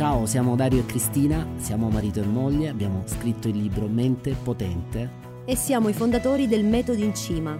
Ciao, 0.00 0.24
siamo 0.24 0.56
Dario 0.56 0.78
e 0.80 0.86
Cristina, 0.86 1.46
siamo 1.56 1.90
marito 1.90 2.22
e 2.22 2.24
moglie, 2.24 2.70
abbiamo 2.70 3.02
scritto 3.04 3.48
il 3.48 3.58
libro 3.58 3.86
Mente 3.86 4.34
Potente 4.42 5.10
e 5.44 5.54
siamo 5.54 5.90
i 5.90 5.92
fondatori 5.92 6.48
del 6.48 6.64
Metodo 6.64 7.02
in 7.04 7.14
Cima, 7.14 7.58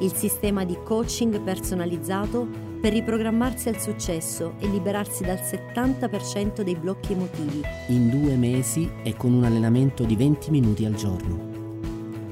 il 0.00 0.14
sistema 0.14 0.64
di 0.64 0.78
coaching 0.82 1.38
personalizzato 1.42 2.48
per 2.80 2.94
riprogrammarsi 2.94 3.68
al 3.68 3.78
successo 3.78 4.54
e 4.58 4.68
liberarsi 4.68 5.22
dal 5.22 5.36
70% 5.36 6.62
dei 6.62 6.76
blocchi 6.76 7.12
emotivi. 7.12 7.60
In 7.88 8.08
due 8.08 8.36
mesi 8.36 8.90
e 9.02 9.14
con 9.14 9.34
un 9.34 9.44
allenamento 9.44 10.04
di 10.04 10.16
20 10.16 10.50
minuti 10.50 10.86
al 10.86 10.94
giorno. 10.94 11.50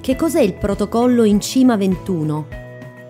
Che 0.00 0.16
cos'è 0.16 0.40
il 0.40 0.54
protocollo 0.54 1.24
in 1.24 1.38
Cima 1.38 1.77
21? 1.77 2.59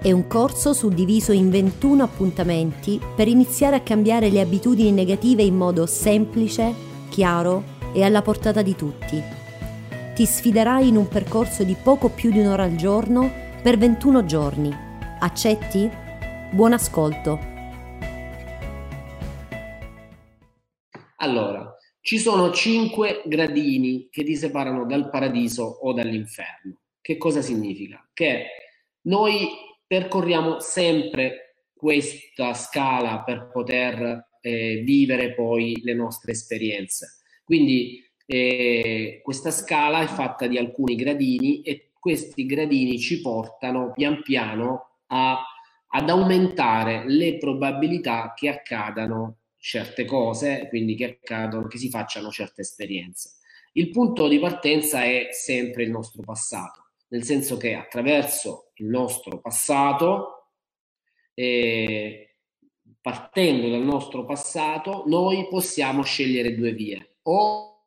È 0.03 0.11
un 0.13 0.27
corso 0.29 0.73
suddiviso 0.73 1.31
in 1.33 1.51
21 1.51 2.03
appuntamenti 2.03 2.99
per 3.15 3.29
iniziare 3.29 3.77
a 3.77 3.83
cambiare 3.83 4.31
le 4.31 4.41
abitudini 4.41 4.93
negative 4.93 5.43
in 5.43 5.55
modo 5.55 5.85
semplice, 5.85 6.75
chiaro 7.11 7.63
e 7.93 8.03
alla 8.03 8.23
portata 8.23 8.63
di 8.63 8.75
tutti. 8.75 9.23
Ti 10.15 10.25
sfiderai 10.25 10.89
in 10.89 10.97
un 10.97 11.07
percorso 11.07 11.65
di 11.65 11.75
poco 11.75 12.09
più 12.09 12.31
di 12.31 12.39
un'ora 12.39 12.63
al 12.63 12.77
giorno 12.77 13.31
per 13.63 13.77
21 13.77 14.25
giorni. 14.25 14.75
Accetti? 15.19 15.91
Buon 16.51 16.73
ascolto. 16.73 17.39
Allora, 21.17 21.77
ci 22.01 22.19
sono 22.19 22.51
5 22.51 23.25
gradini 23.27 24.09
che 24.11 24.25
ti 24.25 24.35
separano 24.35 24.87
dal 24.87 25.11
paradiso 25.11 25.63
o 25.83 25.93
dall'inferno. 25.93 26.79
Che 27.03 27.19
cosa 27.19 27.43
significa? 27.43 28.02
Che 28.15 28.46
noi 29.02 29.69
percorriamo 29.91 30.60
sempre 30.60 31.57
questa 31.74 32.55
scala 32.55 33.24
per 33.24 33.51
poter 33.52 34.37
eh, 34.41 34.83
vivere 34.85 35.35
poi 35.35 35.80
le 35.83 35.95
nostre 35.95 36.30
esperienze. 36.30 37.16
Quindi 37.43 38.01
eh, 38.24 39.18
questa 39.21 39.51
scala 39.51 40.01
è 40.01 40.07
fatta 40.07 40.46
di 40.46 40.59
alcuni 40.59 40.95
gradini 40.95 41.63
e 41.63 41.91
questi 41.99 42.46
gradini 42.46 43.01
ci 43.01 43.21
portano 43.21 43.91
pian 43.91 44.23
piano 44.23 44.99
a, 45.09 45.43
ad 45.88 46.09
aumentare 46.09 47.02
le 47.09 47.37
probabilità 47.38 48.33
che 48.37 48.49
accadano 48.49 49.38
certe 49.57 50.05
cose, 50.05 50.66
quindi 50.68 50.95
che 50.95 51.18
accadano, 51.21 51.66
che 51.66 51.79
si 51.79 51.91
facciano 51.91 52.30
certe 52.30 52.61
esperienze. 52.61 53.38
Il 53.73 53.91
punto 53.91 54.29
di 54.29 54.38
partenza 54.38 55.02
è 55.02 55.30
sempre 55.33 55.83
il 55.83 55.91
nostro 55.91 56.23
passato 56.23 56.80
nel 57.11 57.25
senso 57.25 57.57
che 57.57 57.75
attraverso 57.75 58.71
il 58.75 58.87
nostro 58.87 59.41
passato, 59.41 60.53
eh, 61.35 62.37
partendo 63.01 63.69
dal 63.69 63.83
nostro 63.83 64.25
passato, 64.25 65.05
noi 65.06 65.49
possiamo 65.49 66.03
scegliere 66.03 66.55
due 66.55 66.72
vie, 66.72 67.17
o 67.22 67.87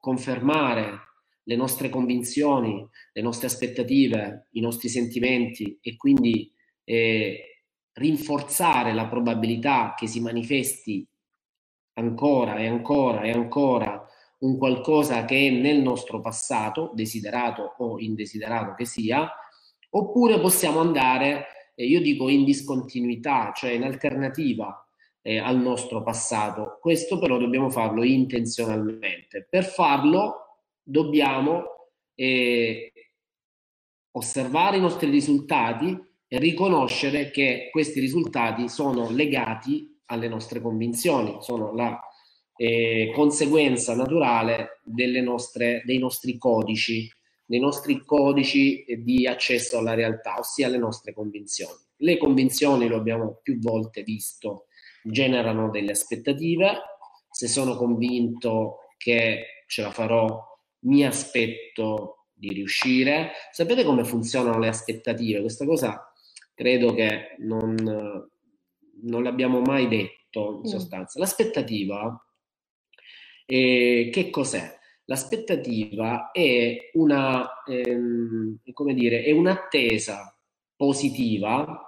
confermare 0.00 1.08
le 1.42 1.56
nostre 1.56 1.88
convinzioni, 1.88 2.86
le 3.12 3.22
nostre 3.22 3.46
aspettative, 3.46 4.48
i 4.52 4.60
nostri 4.60 4.88
sentimenti 4.88 5.78
e 5.80 5.96
quindi 5.96 6.52
eh, 6.84 7.64
rinforzare 7.92 8.92
la 8.92 9.08
probabilità 9.08 9.94
che 9.96 10.06
si 10.06 10.20
manifesti 10.20 11.06
ancora 11.94 12.56
e 12.56 12.66
ancora 12.66 13.22
e 13.22 13.30
ancora 13.30 14.06
un 14.40 14.56
qualcosa 14.56 15.24
che 15.24 15.48
è 15.48 15.50
nel 15.50 15.80
nostro 15.80 16.20
passato, 16.20 16.92
desiderato 16.94 17.74
o 17.78 17.98
indesiderato 17.98 18.74
che 18.74 18.84
sia, 18.84 19.30
oppure 19.90 20.40
possiamo 20.40 20.80
andare, 20.80 21.46
eh, 21.74 21.86
io 21.86 22.00
dico 22.00 22.28
in 22.28 22.44
discontinuità, 22.44 23.52
cioè 23.54 23.72
in 23.72 23.82
alternativa 23.82 24.84
eh, 25.22 25.38
al 25.38 25.58
nostro 25.58 26.02
passato. 26.02 26.78
Questo 26.80 27.18
però 27.18 27.38
dobbiamo 27.38 27.70
farlo 27.70 28.02
intenzionalmente. 28.02 29.46
Per 29.48 29.64
farlo 29.64 30.62
dobbiamo 30.82 31.64
eh, 32.14 32.92
osservare 34.12 34.78
i 34.78 34.80
nostri 34.80 35.10
risultati 35.10 36.08
e 36.26 36.38
riconoscere 36.38 37.30
che 37.30 37.68
questi 37.70 38.00
risultati 38.00 38.68
sono 38.68 39.10
legati 39.10 40.00
alle 40.06 40.28
nostre 40.28 40.60
convinzioni, 40.60 41.36
sono 41.40 41.74
la 41.74 42.00
eh, 42.62 43.10
conseguenza 43.14 43.94
naturale 43.94 44.82
nostre, 45.22 45.80
dei 45.86 45.96
nostri 45.96 46.36
codici, 46.36 47.10
dei 47.46 47.58
nostri 47.58 48.04
codici 48.04 48.84
di 48.98 49.26
accesso 49.26 49.78
alla 49.78 49.94
realtà, 49.94 50.38
ossia 50.38 50.68
le 50.68 50.76
nostre 50.76 51.14
convinzioni. 51.14 51.78
Le 51.96 52.18
convinzioni, 52.18 52.86
lo 52.86 52.96
abbiamo 52.96 53.40
più 53.42 53.58
volte 53.60 54.02
visto, 54.02 54.66
generano 55.02 55.70
delle 55.70 55.92
aspettative. 55.92 56.80
Se 57.30 57.48
sono 57.48 57.76
convinto 57.76 58.92
che 58.98 59.64
ce 59.66 59.80
la 59.80 59.90
farò, 59.90 60.38
mi 60.80 61.06
aspetto 61.06 62.26
di 62.34 62.50
riuscire. 62.52 63.30
Sapete 63.52 63.84
come 63.84 64.04
funzionano 64.04 64.58
le 64.58 64.68
aspettative? 64.68 65.40
Questa 65.40 65.64
cosa 65.64 66.12
credo 66.52 66.92
che 66.92 67.36
non, 67.38 67.74
non 67.74 69.22
l'abbiamo 69.22 69.62
mai 69.62 69.88
detto 69.88 70.56
in 70.56 70.60
mm. 70.60 70.64
sostanza. 70.64 71.18
L'aspettativa 71.18 72.22
e 73.52 74.10
che 74.12 74.30
cos'è? 74.30 74.78
L'aspettativa 75.06 76.30
è, 76.30 76.90
una, 76.92 77.64
ehm, 77.66 78.60
dire, 78.94 79.24
è 79.24 79.32
un'attesa 79.32 80.38
positiva 80.76 81.82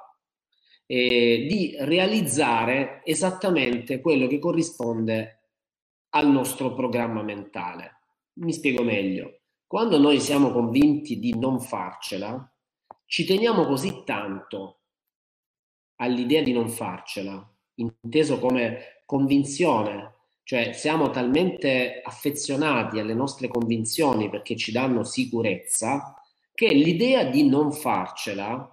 eh, 0.86 1.46
di 1.48 1.76
realizzare 1.78 3.00
esattamente 3.04 4.00
quello 4.00 4.26
che 4.26 4.40
corrisponde 4.40 5.50
al 6.14 6.28
nostro 6.32 6.74
programma 6.74 7.22
mentale. 7.22 8.00
Mi 8.40 8.52
spiego 8.52 8.82
meglio. 8.82 9.42
Quando 9.64 9.98
noi 9.98 10.18
siamo 10.18 10.50
convinti 10.50 11.20
di 11.20 11.38
non 11.38 11.60
farcela, 11.60 12.52
ci 13.06 13.24
teniamo 13.24 13.66
così 13.66 14.02
tanto 14.04 14.80
all'idea 16.00 16.42
di 16.42 16.52
non 16.52 16.68
farcela, 16.68 17.48
inteso 17.76 18.40
come 18.40 19.02
convinzione 19.06 20.21
cioè 20.44 20.72
siamo 20.72 21.10
talmente 21.10 22.00
affezionati 22.02 22.98
alle 22.98 23.14
nostre 23.14 23.48
convinzioni 23.48 24.28
perché 24.28 24.56
ci 24.56 24.72
danno 24.72 25.04
sicurezza 25.04 26.14
che 26.52 26.68
l'idea 26.72 27.24
di 27.24 27.48
non 27.48 27.72
farcela 27.72 28.68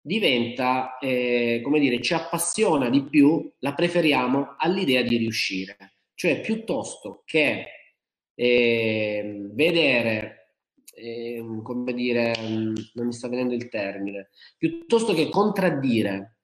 diventa, 0.00 0.98
eh, 0.98 1.60
come 1.62 1.80
dire, 1.80 2.00
ci 2.02 2.12
appassiona 2.12 2.90
di 2.90 3.04
più, 3.04 3.50
la 3.60 3.72
preferiamo 3.72 4.54
all'idea 4.58 5.02
di 5.02 5.16
riuscire. 5.16 5.94
Cioè 6.14 6.40
piuttosto 6.40 7.22
che 7.24 7.66
eh, 8.34 9.48
vedere, 9.52 10.56
eh, 10.94 11.42
come 11.62 11.94
dire, 11.94 12.34
non 12.38 13.06
mi 13.06 13.12
sta 13.12 13.28
venendo 13.28 13.54
il 13.54 13.68
termine, 13.68 14.28
piuttosto 14.58 15.14
che 15.14 15.30
contraddire 15.30 16.36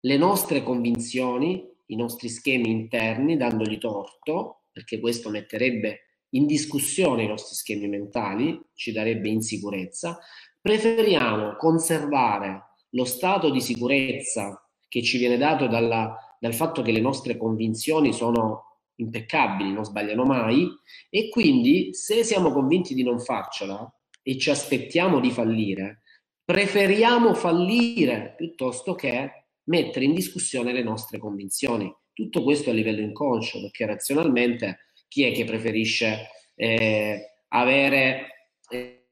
le 0.00 0.16
nostre 0.16 0.62
convinzioni, 0.62 1.68
i 1.90 1.96
nostri 1.96 2.28
schemi 2.28 2.70
interni 2.70 3.36
dandogli 3.36 3.78
torto, 3.78 4.64
perché 4.72 4.98
questo 5.00 5.30
metterebbe 5.30 6.06
in 6.30 6.46
discussione 6.46 7.24
i 7.24 7.28
nostri 7.28 7.54
schemi 7.54 7.88
mentali, 7.88 8.58
ci 8.74 8.92
darebbe 8.92 9.28
insicurezza, 9.28 10.18
preferiamo 10.60 11.56
conservare 11.56 12.76
lo 12.90 13.04
stato 13.04 13.50
di 13.50 13.60
sicurezza 13.60 14.64
che 14.88 15.02
ci 15.02 15.18
viene 15.18 15.36
dato 15.36 15.66
dalla, 15.66 16.16
dal 16.38 16.54
fatto 16.54 16.82
che 16.82 16.92
le 16.92 17.00
nostre 17.00 17.36
convinzioni 17.36 18.12
sono 18.12 18.78
impeccabili, 18.96 19.72
non 19.72 19.84
sbagliano 19.84 20.24
mai, 20.24 20.68
e 21.08 21.28
quindi 21.28 21.94
se 21.94 22.22
siamo 22.22 22.52
convinti 22.52 22.94
di 22.94 23.02
non 23.02 23.18
farcela 23.18 23.92
e 24.22 24.36
ci 24.38 24.50
aspettiamo 24.50 25.20
di 25.20 25.30
fallire, 25.30 26.02
preferiamo 26.44 27.34
fallire 27.34 28.34
piuttosto 28.36 28.94
che 28.94 29.39
mettere 29.70 30.04
in 30.04 30.14
discussione 30.14 30.72
le 30.72 30.82
nostre 30.82 31.18
convinzioni. 31.18 31.90
Tutto 32.12 32.42
questo 32.42 32.70
a 32.70 32.72
livello 32.72 33.00
inconscio, 33.00 33.60
perché 33.60 33.86
razionalmente 33.86 34.90
chi 35.08 35.24
è 35.24 35.32
che 35.32 35.44
preferisce 35.44 36.28
eh, 36.54 37.44
avere 37.48 38.50
eh, 38.68 39.06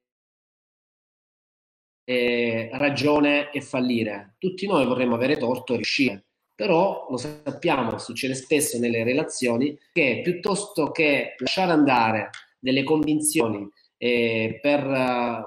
eh, 2.04 2.68
ragione 2.72 3.50
e 3.50 3.60
fallire? 3.60 4.34
Tutti 4.38 4.66
noi 4.66 4.84
vorremmo 4.84 5.14
avere 5.14 5.36
torto 5.36 5.72
e 5.72 5.76
riuscire. 5.76 6.24
Però 6.54 7.06
lo 7.08 7.16
sappiamo, 7.16 7.98
succede 7.98 8.34
spesso 8.34 8.78
nelle 8.80 9.04
relazioni, 9.04 9.78
che 9.92 10.20
piuttosto 10.24 10.90
che 10.90 11.36
lasciare 11.38 11.70
andare 11.70 12.30
delle 12.58 12.82
convinzioni 12.82 13.68
eh, 13.96 14.58
per, 14.60 14.82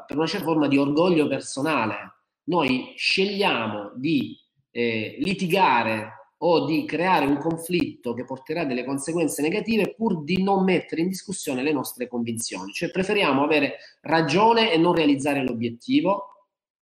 per 0.07 0.15
una 0.15 0.25
certa 0.25 0.45
forma 0.45 0.69
di 0.69 0.77
orgoglio 0.77 1.27
personale, 1.27 2.13
noi 2.45 2.93
scegliamo 2.95 3.91
di 3.97 4.37
eh, 4.71 5.17
litigare 5.19 6.19
o 6.43 6.65
di 6.65 6.85
creare 6.85 7.25
un 7.25 7.37
conflitto 7.37 8.13
che 8.13 8.25
porterà 8.25 8.65
delle 8.65 8.83
conseguenze 8.83 9.41
negative 9.41 9.93
pur 9.93 10.23
di 10.23 10.41
non 10.41 10.63
mettere 10.63 11.01
in 11.01 11.09
discussione 11.09 11.61
le 11.61 11.71
nostre 11.71 12.07
convinzioni. 12.07 12.71
Cioè 12.71 12.89
preferiamo 12.89 13.43
avere 13.43 13.77
ragione 14.01 14.71
e 14.71 14.77
non 14.77 14.95
realizzare 14.95 15.43
l'obiettivo 15.43 16.31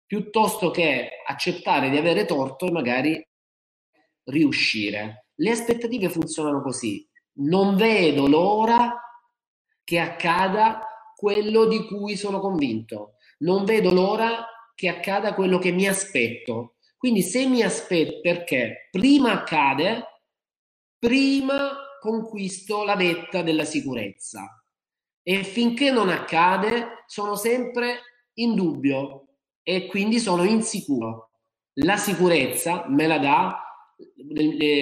piuttosto 0.06 0.72
che 0.72 1.10
accettare 1.26 1.90
di 1.90 1.98
avere 1.98 2.26
torto 2.26 2.66
e 2.66 2.72
magari 2.72 3.28
riuscire. 4.26 5.28
Le 5.36 5.52
aspettative 5.52 6.10
funzionano 6.10 6.62
così. 6.62 7.06
non 7.40 7.76
vedo 7.76 8.26
l'ora 8.26 9.00
che 9.84 10.00
accada 10.00 10.82
quello 11.16 11.66
di 11.66 11.86
cui 11.86 12.16
sono 12.18 12.40
convinto, 12.40 13.14
non 13.40 13.64
vedo 13.64 13.94
l'ora 13.94 14.44
che 14.74 14.88
accada 14.88 15.36
quello 15.36 15.60
che 15.60 15.72
mi 15.72 15.88
aspetto. 15.88 16.77
Quindi 16.98 17.22
se 17.22 17.46
mi 17.46 17.62
aspetto, 17.62 18.20
perché 18.22 18.88
prima 18.92 19.32
accade, 19.34 20.04
prima 20.98 21.78
conquisto 22.00 22.84
la 22.84 22.96
vetta 22.96 23.42
della 23.42 23.66
sicurezza 23.66 24.64
e 25.22 25.44
finché 25.44 25.92
non 25.92 26.10
accade 26.10 27.04
sono 27.06 27.36
sempre 27.36 28.00
in 28.36 28.56
dubbio 28.56 29.28
e 29.62 29.88
quindi 29.88 30.20
sono 30.20 30.44
insicuro. 30.44 31.32
La 31.80 31.98
sicurezza 31.98 32.86
me 32.88 33.08
la 33.08 33.20
dà, 33.20 33.62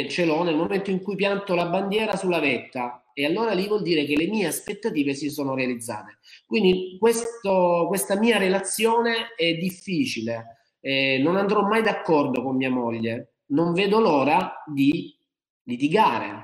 ce 0.09 0.25
l'ho 0.25 0.43
nel 0.43 0.55
momento 0.55 0.91
in 0.91 1.01
cui 1.01 1.15
pianto 1.15 1.55
la 1.55 1.67
bandiera 1.67 2.15
sulla 2.15 2.39
vetta 2.39 3.09
e 3.13 3.25
allora 3.25 3.53
lì 3.53 3.67
vuol 3.67 3.81
dire 3.81 4.05
che 4.05 4.15
le 4.15 4.27
mie 4.27 4.45
aspettative 4.45 5.13
si 5.13 5.29
sono 5.29 5.55
realizzate. 5.55 6.19
Quindi 6.45 6.97
questo, 6.99 7.85
questa 7.87 8.17
mia 8.17 8.37
relazione 8.37 9.33
è 9.35 9.53
difficile, 9.55 10.54
eh, 10.87 11.17
non 11.17 11.35
andrò 11.35 11.63
mai 11.63 11.81
d'accordo 11.81 12.43
con 12.43 12.57
mia 12.57 12.69
moglie, 12.69 13.37
non 13.47 13.73
vedo 13.73 13.99
l'ora 13.99 14.61
di 14.71 15.17
litigare. 15.63 16.43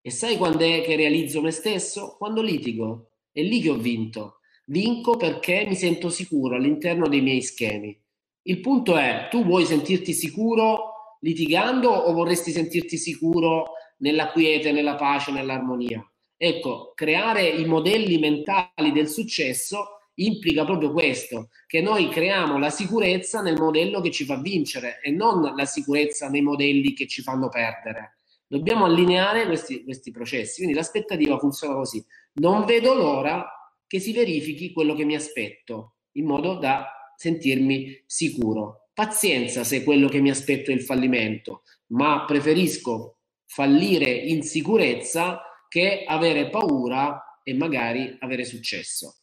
E 0.00 0.12
sai 0.12 0.36
quando 0.36 0.64
è 0.64 0.80
che 0.82 0.94
realizzo 0.94 1.42
me 1.42 1.50
stesso? 1.50 2.14
Quando 2.16 2.40
litigo. 2.40 3.10
È 3.32 3.42
lì 3.42 3.60
che 3.60 3.70
ho 3.70 3.76
vinto. 3.76 4.38
Vinco 4.66 5.16
perché 5.16 5.64
mi 5.66 5.74
sento 5.74 6.08
sicuro 6.08 6.54
all'interno 6.54 7.08
dei 7.08 7.20
miei 7.20 7.42
schemi. 7.42 8.00
Il 8.42 8.60
punto 8.60 8.96
è, 8.96 9.26
tu 9.28 9.44
vuoi 9.44 9.64
sentirti 9.66 10.12
sicuro 10.12 11.16
litigando 11.22 11.90
o 11.90 12.12
vorresti 12.12 12.52
sentirti 12.52 12.96
sicuro 12.96 13.72
nella 13.98 14.30
quiete, 14.30 14.70
nella 14.70 14.94
pace, 14.94 15.32
nell'armonia? 15.32 16.00
Ecco, 16.36 16.92
creare 16.94 17.48
i 17.48 17.64
modelli 17.64 18.18
mentali 18.18 18.92
del 18.92 19.08
successo 19.08 19.99
implica 20.14 20.64
proprio 20.64 20.92
questo, 20.92 21.48
che 21.66 21.80
noi 21.80 22.08
creiamo 22.08 22.58
la 22.58 22.70
sicurezza 22.70 23.40
nel 23.40 23.58
modello 23.58 24.00
che 24.00 24.10
ci 24.10 24.24
fa 24.24 24.40
vincere 24.40 25.00
e 25.02 25.10
non 25.10 25.54
la 25.54 25.64
sicurezza 25.64 26.28
nei 26.28 26.42
modelli 26.42 26.92
che 26.92 27.06
ci 27.06 27.22
fanno 27.22 27.48
perdere. 27.48 28.18
Dobbiamo 28.46 28.84
allineare 28.84 29.46
questi, 29.46 29.84
questi 29.84 30.10
processi, 30.10 30.56
quindi 30.56 30.74
l'aspettativa 30.74 31.38
funziona 31.38 31.74
così. 31.74 32.04
Non 32.34 32.64
vedo 32.64 32.94
l'ora 32.94 33.46
che 33.86 34.00
si 34.00 34.12
verifichi 34.12 34.72
quello 34.72 34.94
che 34.94 35.04
mi 35.04 35.14
aspetto, 35.14 35.94
in 36.12 36.26
modo 36.26 36.54
da 36.58 36.86
sentirmi 37.16 38.02
sicuro. 38.06 38.88
Pazienza 38.92 39.62
se 39.62 39.84
quello 39.84 40.08
che 40.08 40.20
mi 40.20 40.30
aspetto 40.30 40.70
è 40.70 40.74
il 40.74 40.82
fallimento, 40.82 41.62
ma 41.92 42.24
preferisco 42.24 43.18
fallire 43.46 44.10
in 44.10 44.42
sicurezza 44.42 45.42
che 45.68 46.04
avere 46.06 46.50
paura 46.50 47.40
e 47.42 47.54
magari 47.54 48.16
avere 48.18 48.44
successo. 48.44 49.19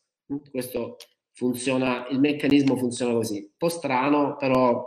Questo 0.52 0.98
funziona, 1.34 2.08
il 2.10 2.20
meccanismo 2.20 2.76
funziona 2.76 3.14
così. 3.14 3.38
Un 3.38 3.58
po' 3.58 3.70
strano, 3.70 4.36
però 4.38 4.86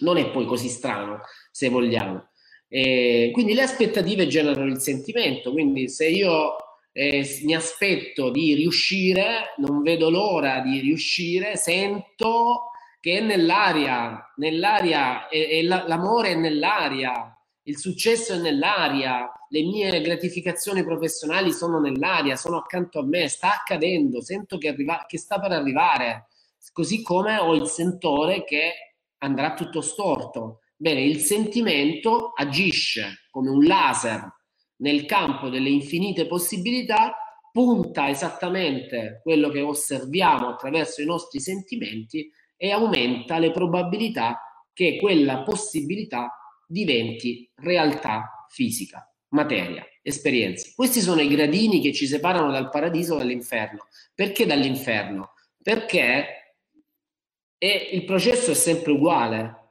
non 0.00 0.16
è 0.16 0.30
poi 0.30 0.46
così 0.46 0.68
strano 0.68 1.20
se 1.50 1.68
vogliamo. 1.68 2.30
E 2.68 3.30
quindi 3.32 3.54
le 3.54 3.62
aspettative 3.62 4.26
generano 4.26 4.70
il 4.70 4.80
sentimento, 4.80 5.52
quindi 5.52 5.88
se 5.88 6.08
io 6.08 6.56
eh, 6.92 7.26
mi 7.42 7.54
aspetto 7.54 8.30
di 8.30 8.54
riuscire, 8.54 9.54
non 9.58 9.82
vedo 9.82 10.10
l'ora 10.10 10.60
di 10.60 10.80
riuscire, 10.80 11.56
sento 11.56 12.70
che 13.00 13.18
è 13.18 13.20
nell'aria, 13.20 14.32
nell'aria, 14.36 15.28
e, 15.28 15.58
e 15.58 15.62
l'amore 15.62 16.30
è 16.30 16.34
nell'aria, 16.36 17.33
il 17.66 17.78
successo 17.78 18.34
è 18.34 18.38
nell'aria, 18.38 19.30
le 19.48 19.62
mie 19.62 20.00
gratificazioni 20.02 20.84
professionali 20.84 21.50
sono 21.52 21.80
nell'aria, 21.80 22.36
sono 22.36 22.58
accanto 22.58 22.98
a 22.98 23.04
me, 23.04 23.28
sta 23.28 23.54
accadendo, 23.54 24.20
sento 24.20 24.58
che, 24.58 24.68
arriva, 24.68 25.04
che 25.06 25.16
sta 25.16 25.40
per 25.40 25.52
arrivare, 25.52 26.28
così 26.72 27.02
come 27.02 27.38
ho 27.38 27.54
il 27.54 27.66
sentore 27.66 28.44
che 28.44 28.96
andrà 29.18 29.54
tutto 29.54 29.80
storto. 29.80 30.60
Bene, 30.76 31.02
il 31.02 31.20
sentimento 31.20 32.32
agisce 32.34 33.28
come 33.30 33.48
un 33.48 33.64
laser 33.64 34.30
nel 34.76 35.06
campo 35.06 35.48
delle 35.48 35.70
infinite 35.70 36.26
possibilità, 36.26 37.16
punta 37.50 38.10
esattamente 38.10 39.20
quello 39.22 39.48
che 39.48 39.62
osserviamo 39.62 40.48
attraverso 40.48 41.00
i 41.00 41.06
nostri 41.06 41.40
sentimenti 41.40 42.30
e 42.56 42.72
aumenta 42.72 43.38
le 43.38 43.52
probabilità 43.52 44.66
che 44.72 44.98
quella 44.98 45.44
possibilità 45.44 46.43
diventi 46.74 47.48
realtà 47.54 48.46
fisica, 48.48 49.08
materia, 49.28 49.86
esperienze. 50.02 50.72
Questi 50.74 51.00
sono 51.00 51.20
i 51.20 51.28
gradini 51.28 51.80
che 51.80 51.92
ci 51.92 52.06
separano 52.06 52.50
dal 52.50 52.68
paradiso 52.68 53.16
dall'inferno. 53.16 53.86
Perché 54.12 54.44
dall'inferno? 54.44 55.34
Perché 55.62 56.54
è, 57.56 57.88
il 57.92 58.04
processo 58.04 58.50
è 58.50 58.54
sempre 58.54 58.92
uguale 58.92 59.62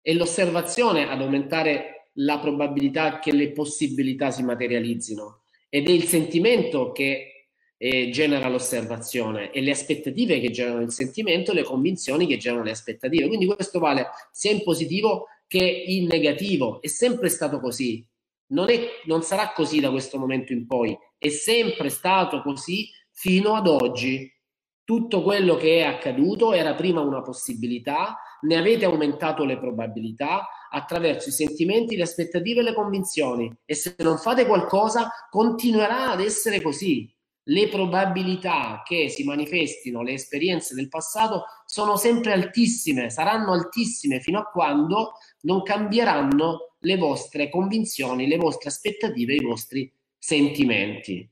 è 0.00 0.12
l'osservazione 0.14 1.08
ad 1.08 1.20
aumentare 1.20 2.10
la 2.14 2.38
probabilità 2.38 3.18
che 3.18 3.32
le 3.32 3.52
possibilità 3.52 4.30
si 4.30 4.42
materializzino 4.42 5.42
ed 5.68 5.88
è 5.88 5.92
il 5.92 6.04
sentimento 6.04 6.90
che 6.90 7.48
eh, 7.76 8.10
genera 8.10 8.48
l'osservazione 8.48 9.50
e 9.52 9.60
le 9.60 9.70
aspettative 9.70 10.40
che 10.40 10.50
generano 10.50 10.82
il 10.82 10.92
sentimento 10.92 11.52
le 11.52 11.62
convinzioni 11.62 12.26
che 12.26 12.36
generano 12.36 12.64
le 12.66 12.72
aspettative. 12.72 13.26
Quindi 13.26 13.46
questo 13.46 13.78
vale 13.78 14.08
sia 14.30 14.50
in 14.52 14.62
positivo 14.62 15.28
che 15.52 15.84
in 15.86 16.06
negativo, 16.06 16.80
è 16.80 16.86
sempre 16.86 17.28
stato 17.28 17.60
così, 17.60 18.02
non, 18.52 18.70
è, 18.70 18.88
non 19.04 19.20
sarà 19.20 19.52
così 19.52 19.80
da 19.80 19.90
questo 19.90 20.18
momento 20.18 20.54
in 20.54 20.66
poi, 20.66 20.96
è 21.18 21.28
sempre 21.28 21.90
stato 21.90 22.40
così 22.40 22.88
fino 23.10 23.52
ad 23.52 23.66
oggi. 23.66 24.32
Tutto 24.82 25.22
quello 25.22 25.56
che 25.56 25.80
è 25.80 25.82
accaduto 25.82 26.54
era 26.54 26.74
prima 26.74 27.02
una 27.02 27.20
possibilità, 27.20 28.16
ne 28.40 28.56
avete 28.56 28.86
aumentato 28.86 29.44
le 29.44 29.58
probabilità 29.58 30.48
attraverso 30.70 31.28
i 31.28 31.32
sentimenti, 31.32 31.96
le 31.96 32.04
aspettative 32.04 32.60
e 32.60 32.62
le 32.62 32.74
convinzioni. 32.74 33.54
E 33.66 33.74
se 33.74 33.94
non 33.98 34.16
fate 34.16 34.46
qualcosa 34.46 35.10
continuerà 35.28 36.12
ad 36.12 36.22
essere 36.22 36.62
così. 36.62 37.14
Le 37.46 37.68
probabilità 37.68 38.82
che 38.84 39.08
si 39.08 39.24
manifestino 39.24 40.02
le 40.02 40.12
esperienze 40.12 40.74
del 40.74 40.88
passato 40.88 41.44
sono 41.66 41.96
sempre 41.96 42.32
altissime, 42.32 43.10
saranno 43.10 43.52
altissime 43.52 44.20
fino 44.20 44.38
a 44.38 44.44
quando 44.44 45.14
non 45.42 45.62
cambieranno 45.62 46.76
le 46.80 46.96
vostre 46.96 47.48
convinzioni, 47.48 48.26
le 48.26 48.36
vostre 48.36 48.68
aspettative, 48.68 49.34
i 49.34 49.42
vostri 49.42 49.92
sentimenti. 50.18 51.28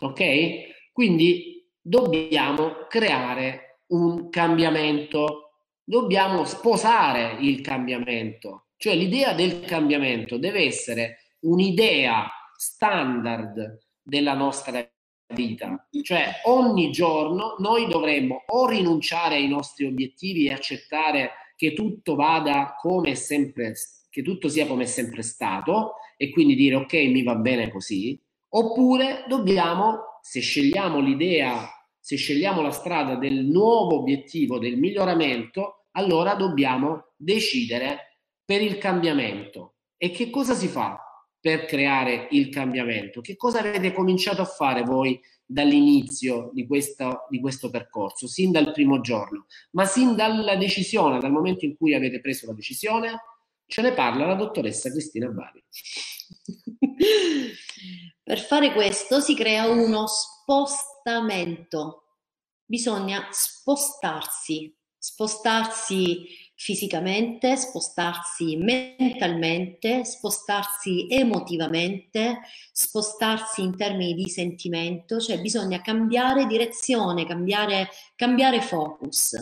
Ok? 0.00 0.92
Quindi 0.92 1.66
dobbiamo 1.80 2.86
creare 2.88 3.82
un 3.88 4.28
cambiamento, 4.28 5.52
dobbiamo 5.84 6.44
sposare 6.44 7.38
il 7.40 7.60
cambiamento, 7.60 8.66
cioè 8.76 8.94
l'idea 8.94 9.32
del 9.32 9.60
cambiamento 9.64 10.36
deve 10.36 10.64
essere 10.64 11.18
un'idea 11.40 12.28
standard 12.56 13.78
della 14.02 14.34
nostra 14.34 14.86
vita. 15.34 15.88
Cioè 16.02 16.40
ogni 16.44 16.90
giorno 16.90 17.56
noi 17.58 17.86
dovremmo 17.86 18.44
o 18.46 18.66
rinunciare 18.68 19.36
ai 19.36 19.48
nostri 19.48 19.86
obiettivi 19.86 20.46
e 20.46 20.52
accettare 20.52 21.30
che 21.58 21.72
tutto 21.72 22.14
vada 22.14 22.76
come 22.80 23.16
sempre, 23.16 23.74
che 24.08 24.22
tutto 24.22 24.48
sia 24.48 24.68
come 24.68 24.86
sempre 24.86 25.22
stato 25.22 25.94
e 26.16 26.30
quindi 26.30 26.54
dire 26.54 26.76
ok 26.76 26.92
mi 26.92 27.24
va 27.24 27.34
bene 27.34 27.68
così, 27.68 28.16
oppure 28.50 29.24
dobbiamo, 29.26 30.20
se 30.22 30.38
scegliamo 30.38 31.00
l'idea, 31.00 31.68
se 31.98 32.14
scegliamo 32.14 32.62
la 32.62 32.70
strada 32.70 33.16
del 33.16 33.44
nuovo 33.44 33.98
obiettivo, 33.98 34.60
del 34.60 34.78
miglioramento, 34.78 35.86
allora 35.96 36.36
dobbiamo 36.36 37.12
decidere 37.16 38.20
per 38.44 38.62
il 38.62 38.78
cambiamento. 38.78 39.78
E 39.96 40.12
che 40.12 40.30
cosa 40.30 40.54
si 40.54 40.68
fa? 40.68 40.96
Per 41.40 41.66
creare 41.66 42.28
il 42.32 42.48
cambiamento. 42.48 43.20
Che 43.20 43.36
cosa 43.36 43.60
avete 43.60 43.92
cominciato 43.92 44.42
a 44.42 44.46
fare 44.46 44.82
voi 44.82 45.20
dall'inizio 45.44 46.50
di, 46.52 46.66
questa, 46.66 47.24
di 47.28 47.40
questo 47.40 47.70
percorso, 47.70 48.26
sin 48.26 48.50
dal 48.50 48.72
primo 48.72 49.00
giorno, 49.00 49.46
ma 49.70 49.84
sin 49.86 50.14
dalla 50.14 50.56
decisione, 50.56 51.18
dal 51.18 51.32
momento 51.32 51.64
in 51.64 51.76
cui 51.76 51.94
avete 51.94 52.20
preso 52.20 52.46
la 52.46 52.52
decisione? 52.52 53.18
Ce 53.66 53.82
ne 53.82 53.92
parla 53.92 54.26
la 54.26 54.34
dottoressa 54.34 54.90
Cristina 54.90 55.28
Bari. 55.28 55.64
per 58.22 58.40
fare 58.40 58.72
questo 58.72 59.20
si 59.20 59.34
crea 59.34 59.68
uno 59.68 60.06
spostamento. 60.06 62.04
Bisogna 62.64 63.28
spostarsi, 63.30 64.74
spostarsi 64.98 66.26
fisicamente, 66.60 67.56
spostarsi 67.56 68.56
mentalmente, 68.56 70.04
spostarsi 70.04 71.06
emotivamente, 71.08 72.40
spostarsi 72.72 73.62
in 73.62 73.76
termini 73.76 74.12
di 74.12 74.28
sentimento, 74.28 75.20
cioè 75.20 75.40
bisogna 75.40 75.80
cambiare 75.80 76.46
direzione, 76.46 77.26
cambiare, 77.26 77.88
cambiare 78.16 78.60
focus. 78.60 79.36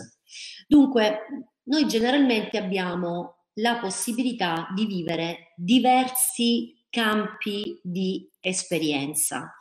Dunque, 0.67 1.49
noi 1.63 1.87
generalmente 1.87 2.59
abbiamo 2.59 3.45
la 3.55 3.77
possibilità 3.77 4.67
di 4.75 4.85
vivere 4.85 5.53
diversi 5.55 6.85
campi 6.87 7.79
di 7.81 8.29
esperienza. 8.39 9.55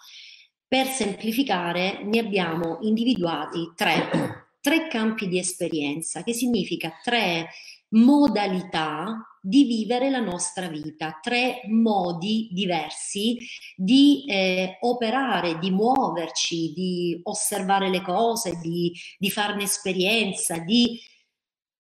Per 0.69 0.87
semplificare 0.89 2.05
ne 2.05 2.19
abbiamo 2.19 2.81
individuati 2.83 3.73
tre, 3.75 4.46
tre 4.67 4.89
campi 4.89 5.29
di 5.29 5.39
esperienza, 5.39 6.25
che 6.25 6.33
significa 6.33 6.93
tre 7.01 7.51
modalità 7.91 9.39
di 9.41 9.63
vivere 9.63 10.11
la 10.11 10.19
nostra 10.19 10.67
vita, 10.67 11.21
tre 11.23 11.61
modi 11.69 12.49
diversi 12.51 13.39
di 13.77 14.25
eh, 14.27 14.77
operare, 14.81 15.61
di 15.61 15.71
muoverci, 15.71 16.73
di 16.73 17.21
osservare 17.23 17.91
le 17.91 18.03
cose, 18.03 18.59
di, 18.61 18.93
di 19.17 19.31
farne 19.31 19.63
esperienza, 19.63 20.59
di 20.59 20.99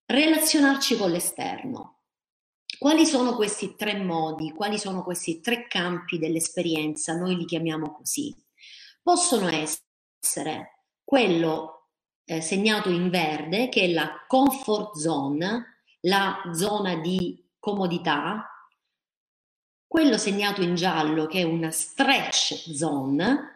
relazionarci 0.04 0.96
con 0.96 1.10
l'esterno. 1.10 2.02
Quali 2.78 3.04
sono 3.04 3.34
questi 3.34 3.74
tre 3.74 4.00
modi? 4.00 4.52
Quali 4.52 4.78
sono 4.78 5.02
questi 5.02 5.40
tre 5.40 5.66
campi 5.66 6.18
dell'esperienza? 6.18 7.16
Noi 7.16 7.34
li 7.34 7.46
chiamiamo 7.46 7.90
così. 7.90 8.32
Possono 9.02 9.48
essere 9.48 10.84
quello 11.02 11.75
eh, 12.26 12.40
segnato 12.40 12.90
in 12.90 13.08
verde, 13.08 13.68
che 13.68 13.82
è 13.82 13.88
la 13.88 14.24
comfort 14.26 14.96
zone, 14.96 15.78
la 16.00 16.42
zona 16.52 16.96
di 16.96 17.42
comodità, 17.58 18.50
quello 19.86 20.18
segnato 20.18 20.60
in 20.60 20.74
giallo 20.74 21.26
che 21.26 21.40
è 21.40 21.44
una 21.44 21.70
stretch 21.70 22.74
zone 22.74 23.54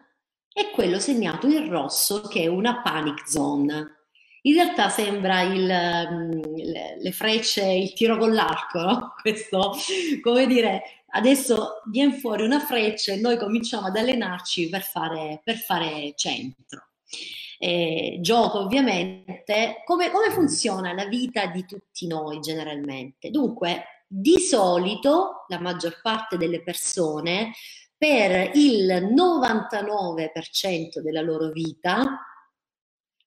e 0.53 0.71
quello 0.71 0.99
segnato 0.99 1.47
in 1.47 1.69
rosso 1.69 2.21
che 2.21 2.43
è 2.43 2.47
una 2.47 2.81
panic 2.81 3.27
zone. 3.27 3.97
In 4.43 4.55
realtà 4.55 4.89
sembra 4.89 5.41
il, 5.41 6.09
mm, 6.11 6.41
le 6.99 7.11
frecce, 7.11 7.63
il 7.63 7.93
tiro 7.93 8.17
con 8.17 8.33
l'arco, 8.33 8.79
no? 8.79 9.13
Questo, 9.21 9.75
come 10.21 10.47
dire, 10.47 11.03
adesso 11.09 11.81
viene 11.91 12.17
fuori 12.17 12.43
una 12.43 12.59
freccia 12.59 13.11
e 13.13 13.17
noi 13.17 13.37
cominciamo 13.37 13.87
ad 13.87 13.97
allenarci 13.97 14.69
per 14.69 14.81
fare, 14.81 15.41
per 15.43 15.57
fare 15.57 16.13
centro. 16.15 16.87
Eh, 17.63 18.17
gioco 18.21 18.57
ovviamente, 18.57 19.83
come, 19.85 20.09
come 20.09 20.31
funziona 20.31 20.93
la 20.93 21.05
vita 21.05 21.45
di 21.45 21.63
tutti 21.63 22.07
noi 22.07 22.39
generalmente? 22.39 23.29
Dunque, 23.29 24.03
di 24.07 24.39
solito 24.39 25.45
la 25.47 25.59
maggior 25.59 26.01
parte 26.01 26.37
delle 26.37 26.63
persone 26.63 27.51
per 27.95 28.49
il 28.55 29.13
99% 29.15 31.01
della 31.03 31.21
loro 31.21 31.49
vita 31.49 32.19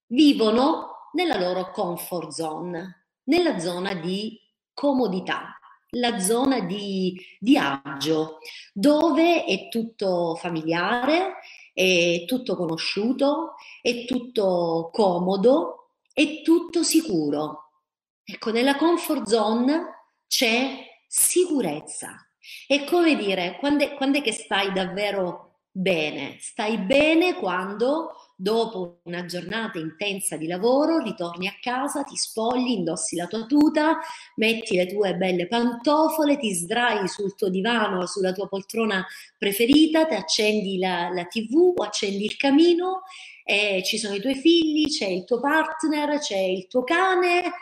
vivono 0.09 1.11
nella 1.13 1.39
loro 1.39 1.71
comfort 1.71 2.31
zone, 2.31 3.07
nella 3.27 3.61
zona 3.61 3.95
di 3.95 4.37
comodità, 4.73 5.57
la 5.91 6.19
zona 6.19 6.59
di, 6.59 7.17
di 7.39 7.57
agio, 7.57 8.39
dove 8.73 9.45
è 9.45 9.69
tutto 9.69 10.35
familiare, 10.35 11.35
è 11.75 12.25
tutto 12.27 12.57
conosciuto, 12.57 13.57
è 13.83 14.05
tutto 14.05 14.89
comodo, 14.93 15.91
è 16.13 16.41
tutto 16.43 16.83
sicuro. 16.85 17.73
Ecco, 18.25 18.51
nella 18.53 18.77
comfort 18.77 19.27
zone 19.27 20.09
c'è 20.27 20.87
sicurezza. 21.07 22.17
È 22.67 22.85
come 22.85 23.17
dire, 23.17 23.57
quando 23.59 23.85
è, 23.85 23.95
quando 23.95 24.19
è 24.19 24.23
che 24.23 24.33
stai 24.33 24.73
davvero 24.73 25.63
bene? 25.71 26.37
Stai 26.41 26.79
bene 26.79 27.35
quando 27.35 28.24
dopo 28.37 29.01
una 29.05 29.25
giornata 29.27 29.79
intensa 29.79 30.37
di 30.37 30.47
lavoro 30.47 30.99
ritorni 30.99 31.47
a 31.47 31.57
casa, 31.61 32.03
ti 32.03 32.17
spogli, 32.17 32.71
indossi 32.71 33.17
la 33.17 33.27
tua 33.27 33.47
tuta, 33.47 33.99
metti 34.37 34.77
le 34.77 34.87
tue 34.87 35.17
belle 35.17 35.47
pantofole, 35.47 36.39
ti 36.39 36.53
sdrai 36.53 37.07
sul 37.09 37.35
tuo 37.35 37.49
divano 37.49 38.01
o 38.01 38.07
sulla 38.07 38.33
tua 38.33 38.49
poltrona 38.49 39.07
preferita, 39.39 40.07
ti 40.07 40.15
accendi 40.15 40.79
la, 40.79 41.11
la 41.11 41.25
tv 41.25 41.75
o 41.77 41.83
accendi 41.83 42.25
il 42.25 42.37
camino, 42.37 43.03
e 43.45 43.83
ci 43.85 43.99
sono 43.99 44.15
i 44.15 44.21
tuoi 44.21 44.37
figli, 44.37 44.89
c'è 44.89 45.07
il 45.07 45.25
tuo 45.25 45.39
partner, 45.41 46.19
c'è 46.19 46.39
il 46.39 46.67
tuo 46.67 46.83
cane 46.83 47.53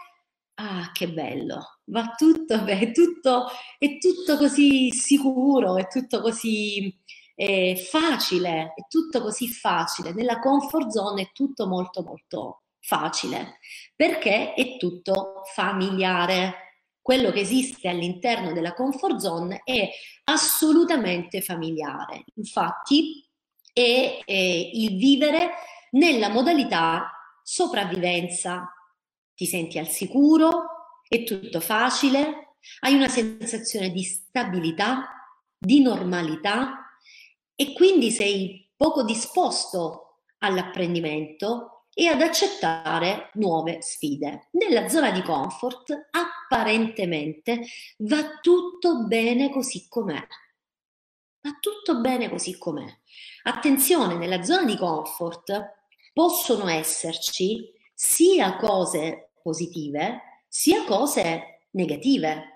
Ah, 0.57 0.91
che 0.93 1.09
bello! 1.11 1.79
Va 1.87 2.15
tutto 2.17 2.63
bene, 2.63 2.91
è 2.91 2.93
tutto, 2.93 3.47
è 3.79 3.99
tutto 3.99 4.37
così 4.37 4.91
sicuro, 4.93 5.77
è 5.77 5.87
tutto 5.89 6.21
così 6.21 6.95
eh, 7.35 7.77
facile, 7.77 8.73
è 8.77 8.87
tutto 8.89 9.21
così 9.21 9.49
facile. 9.49 10.13
Nella 10.13 10.39
comfort 10.39 10.89
zone 10.91 11.23
è 11.23 11.31
tutto 11.33 11.67
molto 11.67 12.03
molto 12.03 12.63
facile 12.81 13.59
perché 13.95 14.55
è 14.55 14.77
tutto 14.77 15.43
familiare. 15.55 16.57
Quello 17.01 17.31
che 17.31 17.41
esiste 17.41 17.89
all'interno 17.89 18.53
della 18.53 18.75
comfort 18.75 19.17
zone 19.17 19.63
è 19.65 19.89
assolutamente 20.25 21.41
familiare. 21.41 22.25
Infatti 22.35 23.29
è, 23.73 24.21
è 24.25 24.33
il 24.33 24.97
vivere 24.97 25.51
nella 25.93 26.29
modalità 26.29 27.11
sopravvivenza, 27.43 28.73
ti 29.35 29.47
senti 29.47 29.79
al 29.79 29.89
sicuro, 29.89 31.01
è 31.09 31.25
tutto 31.25 31.61
facile, 31.61 32.57
hai 32.81 32.95
una 32.95 33.09
sensazione 33.09 33.91
di 33.91 34.03
stabilità, 34.05 35.09
di 35.59 35.83
normalità 35.83 36.82
e 37.63 37.73
quindi 37.75 38.11
sei 38.11 38.69
poco 38.77 39.05
disposto 39.05 40.23
all'apprendimento 40.39 41.87
e 41.95 42.09
ad 42.09 42.21
accettare 42.21 43.31
nuove 43.35 43.81
sfide. 43.83 44.49
Nella 44.53 44.89
zona 44.89 45.13
di 45.13 45.23
comfort 45.23 46.09
apparentemente 46.11 47.65
va 47.99 48.41
tutto 48.41 49.05
bene 49.05 49.51
così 49.51 49.87
com'è. 49.89 50.27
Va 51.43 51.57
tutto 51.61 52.01
bene 52.01 52.29
così 52.29 52.59
com'è. 52.59 52.87
Attenzione, 53.45 54.17
nella 54.17 54.43
zona 54.43 54.65
di 54.65 54.77
comfort 54.77 55.75
possono 56.13 56.67
esserci 56.67 57.71
sia 57.95 58.57
cose 58.57 59.35
positive 59.41 60.21
sia 60.49 60.85
cose 60.85 61.67
negative. 61.71 62.52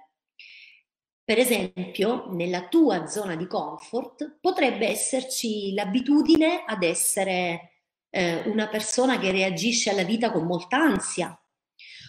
Per 1.27 1.41
esempio, 1.41 2.29
nella 2.31 2.69
tua 2.69 3.09
zona 3.09 3.35
di 3.35 3.49
comfort 3.49 4.39
potrebbe 4.41 4.87
esserci 4.87 5.75
l'abitudine 5.75 6.63
ad 6.65 6.85
essere 6.85 7.81
eh, 8.11 8.49
una 8.49 8.69
persona 8.69 9.19
che 9.19 9.33
reagisce 9.33 9.91
alla 9.91 10.05
vita 10.05 10.31
con 10.31 10.47
molta 10.47 10.77
ansia, 10.77 11.37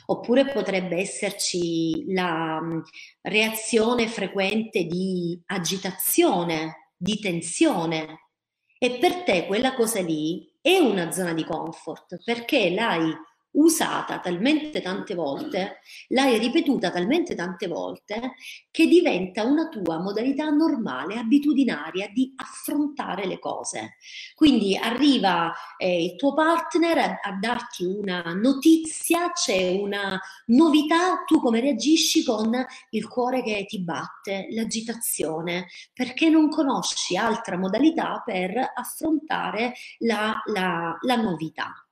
oppure 0.05 0.45
potrebbe 0.45 0.97
esserci 0.97 2.13
la 2.13 2.62
mh, 2.62 2.74
mm, 2.75 2.79
reazione 3.24 4.07
frequente 4.07 4.83
di 4.83 5.41
agitazione, 5.47 6.91
di 6.95 7.17
tensione. 7.17 8.29
E 8.77 9.00
per 9.00 9.24
te 9.24 9.47
quella 9.47 9.74
cosa 9.74 10.00
lì 10.00 10.47
è 10.62 10.77
una 10.77 11.09
zona 11.09 11.33
di 11.33 11.43
comfort 11.43 12.21
perché 12.24 12.69
l'hai 12.69 13.12
usata 13.57 14.19
talmente 14.19 14.81
tante 14.81 15.15
volte, 15.15 15.79
l'hai 16.09 16.37
ripetuta 16.37 16.91
talmente 16.91 17.35
tante 17.35 17.67
volte 17.67 18.33
che 18.71 18.87
diventa 18.87 19.43
una 19.43 19.67
tua 19.67 19.99
modalità 19.99 20.49
normale, 20.49 21.17
abitudinaria 21.17 22.09
di 22.09 22.33
affrontare 22.35 23.25
le 23.25 23.39
cose. 23.39 23.95
Quindi 24.35 24.75
arriva 24.75 25.53
eh, 25.77 26.03
il 26.03 26.15
tuo 26.15 26.33
partner 26.33 26.97
a, 26.97 27.19
a 27.21 27.37
darti 27.39 27.83
una 27.83 28.21
notizia, 28.33 29.31
c'è 29.31 29.71
una 29.71 30.19
novità, 30.47 31.23
tu 31.25 31.39
come 31.39 31.59
reagisci 31.59 32.23
con 32.23 32.51
il 32.91 33.07
cuore 33.07 33.41
che 33.41 33.65
ti 33.67 33.81
batte, 33.81 34.47
l'agitazione, 34.51 35.67
perché 35.93 36.29
non 36.29 36.49
conosci 36.49 37.17
altra 37.17 37.57
modalità 37.57 38.21
per 38.23 38.73
affrontare 38.75 39.73
la, 39.99 40.41
la, 40.45 40.95
la 41.01 41.15
novità. 41.15 41.87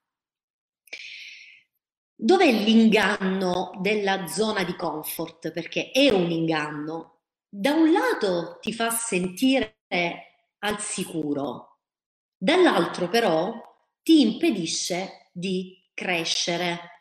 Dov'è 2.18 2.50
l'inganno 2.50 3.72
della 3.82 4.26
zona 4.28 4.64
di 4.64 4.74
comfort? 4.76 5.52
Perché 5.52 5.92
è 5.92 6.10
un 6.12 6.32
inganno. 6.32 7.20
Da 7.50 7.74
un 7.74 7.92
lato 7.92 8.58
ti 8.62 8.72
fa 8.72 8.90
sentire 8.90 9.80
al 10.60 10.80
sicuro, 10.80 11.80
dall'altro 12.38 13.10
però 13.10 13.54
ti 14.02 14.22
impedisce 14.22 15.30
di 15.34 15.90
crescere. 15.94 16.95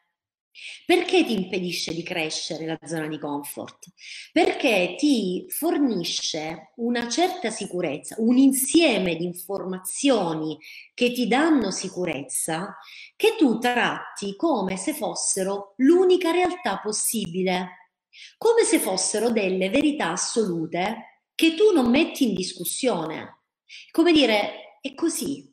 Perché 0.87 1.25
ti 1.25 1.33
impedisce 1.33 1.93
di 1.93 2.05
crescere 2.05 2.65
la 2.65 2.79
zona 2.85 3.09
di 3.09 3.19
comfort? 3.19 3.87
Perché 4.33 4.95
ti 4.97 5.47
fornisce 5.49 6.73
una 6.77 7.09
certa 7.09 7.51
sicurezza, 7.51 8.15
un 8.19 8.37
insieme 8.37 9.17
di 9.17 9.25
informazioni 9.25 10.57
che 10.95 11.11
ti 11.13 11.27
danno 11.27 11.73
sicurezza 11.73 12.77
che 13.17 13.35
tu 13.37 13.59
tratti 13.59 14.37
come 14.37 14.77
se 14.77 14.95
fossero 14.95 15.75
l'unica 15.79 16.31
realtà 16.31 16.79
possibile, 16.79 17.91
come 18.39 18.63
se 18.63 18.79
fossero 18.79 19.31
delle 19.31 19.71
verità 19.71 20.11
assolute 20.11 21.23
che 21.35 21.55
tu 21.55 21.73
non 21.73 21.91
metti 21.91 22.29
in 22.29 22.35
discussione. 22.35 23.43
Come 23.91 24.13
dire, 24.13 24.79
è 24.81 24.95
così, 24.95 25.53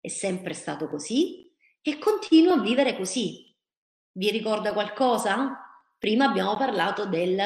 è 0.00 0.08
sempre 0.08 0.54
stato 0.54 0.88
così 0.88 1.52
e 1.82 1.98
continuo 1.98 2.54
a 2.54 2.60
vivere 2.60 2.96
così 2.96 3.47
vi 4.18 4.30
ricorda 4.30 4.72
qualcosa? 4.72 5.80
Prima 5.96 6.26
abbiamo 6.26 6.56
parlato 6.56 7.06
del 7.06 7.40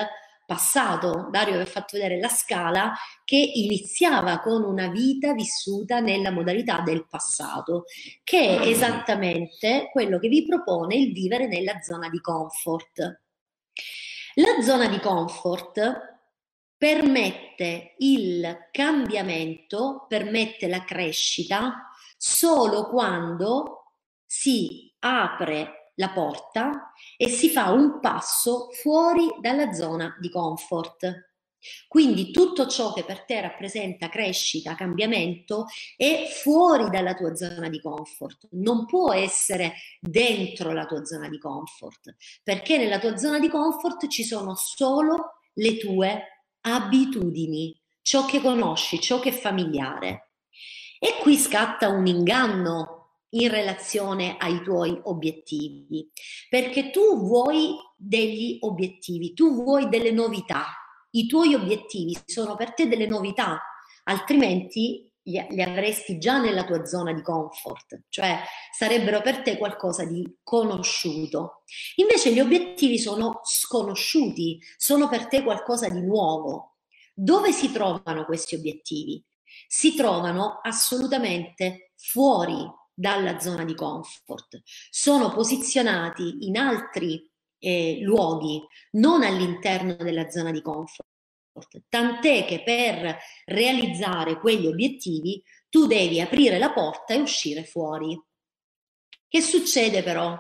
passato. 0.46 1.28
Dario 1.30 1.56
vi 1.56 1.62
ha 1.62 1.66
fatto 1.66 1.98
vedere 1.98 2.18
la 2.18 2.28
scala 2.28 2.94
che 3.24 3.36
iniziava 3.36 4.40
con 4.40 4.64
una 4.64 4.88
vita 4.88 5.34
vissuta 5.34 6.00
nella 6.00 6.30
modalità 6.30 6.80
del 6.80 7.06
passato, 7.06 7.84
che 8.24 8.58
è 8.58 8.66
esattamente 8.66 9.90
quello 9.92 10.18
che 10.18 10.28
vi 10.28 10.46
propone 10.46 10.96
il 10.96 11.12
vivere 11.12 11.46
nella 11.46 11.80
zona 11.82 12.08
di 12.08 12.20
comfort. 12.20 13.20
La 14.36 14.62
zona 14.62 14.88
di 14.88 14.98
comfort 14.98 16.10
permette 16.76 17.94
il 17.98 18.68
cambiamento, 18.70 20.06
permette 20.08 20.68
la 20.68 20.84
crescita 20.84 21.90
solo 22.16 22.88
quando 22.88 23.96
si 24.24 24.90
apre 25.00 25.81
la 25.96 26.10
porta 26.10 26.92
e 27.16 27.28
si 27.28 27.50
fa 27.50 27.70
un 27.70 28.00
passo 28.00 28.70
fuori 28.72 29.28
dalla 29.40 29.72
zona 29.72 30.16
di 30.20 30.30
comfort. 30.30 31.30
Quindi 31.86 32.32
tutto 32.32 32.66
ciò 32.66 32.92
che 32.92 33.04
per 33.04 33.24
te 33.24 33.40
rappresenta 33.40 34.08
crescita, 34.08 34.74
cambiamento, 34.74 35.66
è 35.96 36.26
fuori 36.28 36.90
dalla 36.90 37.14
tua 37.14 37.36
zona 37.36 37.68
di 37.68 37.80
comfort, 37.80 38.48
non 38.52 38.84
può 38.84 39.12
essere 39.12 39.74
dentro 40.00 40.72
la 40.72 40.86
tua 40.86 41.04
zona 41.04 41.28
di 41.28 41.38
comfort, 41.38 42.16
perché 42.42 42.78
nella 42.78 42.98
tua 42.98 43.16
zona 43.16 43.38
di 43.38 43.48
comfort 43.48 44.08
ci 44.08 44.24
sono 44.24 44.56
solo 44.56 45.34
le 45.54 45.76
tue 45.76 46.46
abitudini, 46.62 47.80
ciò 48.02 48.24
che 48.24 48.40
conosci, 48.40 49.00
ciò 49.00 49.20
che 49.20 49.28
è 49.28 49.32
familiare. 49.32 50.30
E 50.98 51.18
qui 51.20 51.36
scatta 51.36 51.88
un 51.88 52.06
inganno 52.06 53.01
in 53.34 53.48
relazione 53.48 54.36
ai 54.38 54.62
tuoi 54.62 54.98
obiettivi, 55.04 56.10
perché 56.48 56.90
tu 56.90 57.18
vuoi 57.18 57.76
degli 57.96 58.58
obiettivi, 58.60 59.32
tu 59.32 59.62
vuoi 59.62 59.88
delle 59.88 60.10
novità, 60.10 60.66
i 61.12 61.26
tuoi 61.26 61.54
obiettivi 61.54 62.16
sono 62.26 62.56
per 62.56 62.74
te 62.74 62.88
delle 62.88 63.06
novità, 63.06 63.60
altrimenti 64.04 65.10
li, 65.24 65.62
avresti 65.62 66.18
già 66.18 66.40
nella 66.40 66.64
tua 66.64 66.84
zona 66.84 67.12
di 67.12 67.22
comfort, 67.22 68.02
cioè 68.08 68.40
sarebbero 68.76 69.20
per 69.20 69.42
te 69.42 69.56
qualcosa 69.56 70.04
di 70.04 70.38
conosciuto. 70.42 71.62
Invece 71.96 72.32
gli 72.32 72.40
obiettivi 72.40 72.98
sono 72.98 73.40
sconosciuti, 73.44 74.58
sono 74.76 75.08
per 75.08 75.26
te 75.26 75.42
qualcosa 75.42 75.88
di 75.88 76.00
nuovo. 76.00 76.76
Dove 77.14 77.52
si 77.52 77.70
trovano 77.70 78.24
questi 78.24 78.54
obiettivi? 78.54 79.22
Si 79.68 79.94
trovano 79.94 80.60
assolutamente 80.62 81.92
fuori 81.94 82.66
dalla 82.94 83.38
zona 83.38 83.64
di 83.64 83.74
comfort, 83.74 84.60
sono 84.90 85.32
posizionati 85.32 86.46
in 86.46 86.56
altri 86.56 87.28
eh, 87.58 87.98
luoghi, 88.02 88.60
non 88.92 89.22
all'interno 89.22 89.94
della 89.94 90.28
zona 90.30 90.50
di 90.50 90.60
comfort. 90.60 91.08
Tant'è 91.88 92.44
che 92.46 92.62
per 92.62 93.18
realizzare 93.44 94.38
quegli 94.38 94.66
obiettivi 94.66 95.42
tu 95.68 95.86
devi 95.86 96.20
aprire 96.20 96.58
la 96.58 96.72
porta 96.72 97.14
e 97.14 97.20
uscire 97.20 97.64
fuori. 97.64 98.20
Che 99.28 99.40
succede 99.40 100.02
però 100.02 100.38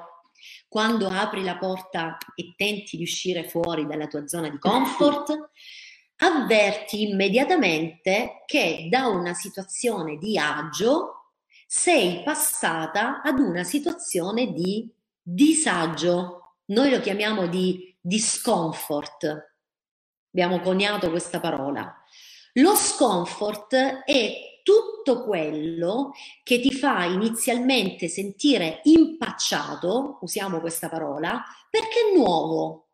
quando 0.68 1.08
apri 1.08 1.44
la 1.44 1.58
porta 1.58 2.16
e 2.34 2.54
tenti 2.56 2.96
di 2.96 3.02
uscire 3.02 3.48
fuori 3.48 3.86
dalla 3.86 4.06
tua 4.06 4.26
zona 4.26 4.48
di 4.48 4.58
comfort? 4.58 5.50
Avverti 6.16 7.08
immediatamente 7.08 8.42
che 8.46 8.86
da 8.90 9.06
una 9.08 9.34
situazione 9.34 10.16
di 10.16 10.38
agio 10.38 11.21
sei 11.74 12.22
passata 12.22 13.22
ad 13.22 13.38
una 13.38 13.64
situazione 13.64 14.52
di 14.52 14.92
disagio. 15.22 16.56
Noi 16.66 16.90
lo 16.90 17.00
chiamiamo 17.00 17.46
di 17.46 17.96
discomfort 17.98 19.54
abbiamo 20.28 20.60
coniato 20.60 21.08
questa 21.08 21.40
parola. 21.40 21.90
Lo 22.56 22.74
scomfort 22.74 23.74
è 24.04 24.60
tutto 24.62 25.24
quello 25.24 26.12
che 26.42 26.60
ti 26.60 26.74
fa 26.74 27.04
inizialmente 27.04 28.06
sentire 28.06 28.82
impacciato, 28.84 30.18
usiamo 30.20 30.60
questa 30.60 30.90
parola, 30.90 31.42
perché 31.70 32.10
è 32.12 32.16
nuovo. 32.18 32.88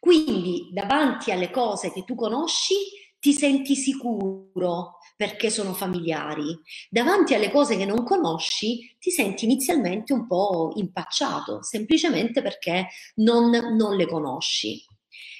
Quindi 0.00 0.70
davanti 0.72 1.32
alle 1.32 1.50
cose 1.50 1.92
che 1.92 2.04
tu 2.04 2.14
conosci 2.14 2.76
ti 3.18 3.34
senti 3.34 3.74
sicuro 3.74 4.95
perché 5.16 5.50
sono 5.50 5.72
familiari. 5.72 6.56
Davanti 6.90 7.34
alle 7.34 7.50
cose 7.50 7.76
che 7.76 7.86
non 7.86 8.04
conosci 8.04 8.94
ti 8.98 9.10
senti 9.10 9.46
inizialmente 9.46 10.12
un 10.12 10.26
po' 10.26 10.72
impacciato, 10.76 11.62
semplicemente 11.62 12.42
perché 12.42 12.88
non, 13.16 13.50
non 13.50 13.96
le 13.96 14.06
conosci. 14.06 14.84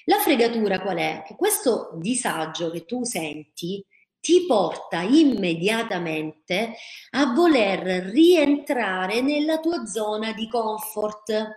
La 0.07 0.19
fregatura 0.19 0.81
qual 0.81 0.97
è? 0.97 1.23
Che 1.27 1.35
questo 1.35 1.91
disagio 1.99 2.71
che 2.71 2.85
tu 2.85 3.05
senti 3.05 3.85
ti 4.21 4.45
porta 4.47 5.03
immediatamente 5.03 6.75
a 7.11 7.33
voler 7.33 8.07
rientrare 8.07 9.21
nella 9.21 9.61
tua 9.61 9.85
zona 9.87 10.33
di 10.33 10.49
comfort. 10.49 11.49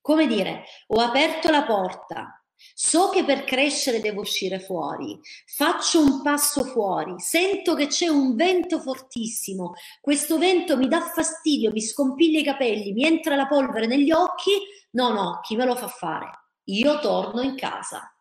Come 0.00 0.26
dire, 0.26 0.64
ho 0.88 1.00
aperto 1.00 1.50
la 1.50 1.64
porta, 1.64 2.42
so 2.74 3.10
che 3.10 3.24
per 3.24 3.44
crescere 3.44 4.00
devo 4.00 4.20
uscire 4.20 4.58
fuori, 4.60 5.18
faccio 5.46 6.00
un 6.00 6.22
passo 6.22 6.64
fuori, 6.64 7.14
sento 7.18 7.74
che 7.74 7.86
c'è 7.86 8.08
un 8.08 8.34
vento 8.34 8.80
fortissimo, 8.80 9.74
questo 10.00 10.38
vento 10.38 10.76
mi 10.76 10.88
dà 10.88 11.00
fastidio, 11.00 11.70
mi 11.70 11.80
scompiglia 11.80 12.40
i 12.40 12.44
capelli, 12.44 12.92
mi 12.92 13.04
entra 13.04 13.36
la 13.36 13.46
polvere 13.46 13.86
negli 13.86 14.10
occhi, 14.10 14.52
no, 14.92 15.12
no, 15.12 15.40
chi 15.42 15.56
me 15.56 15.64
lo 15.64 15.76
fa 15.76 15.88
fare? 15.88 16.30
io 16.66 16.98
torno 16.98 17.42
in 17.42 17.56
casa, 17.56 18.12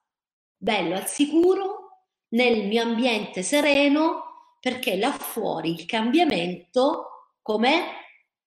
bello 0.56 0.96
al 0.96 1.08
sicuro, 1.08 1.84
nel 2.30 2.68
mio 2.68 2.84
ambiente 2.84 3.44
sereno, 3.44 4.24
perché 4.60 4.98
là 4.98 5.12
fuori 5.12 5.72
il 5.72 5.86
cambiamento, 5.86 7.32
com'è? 7.42 7.92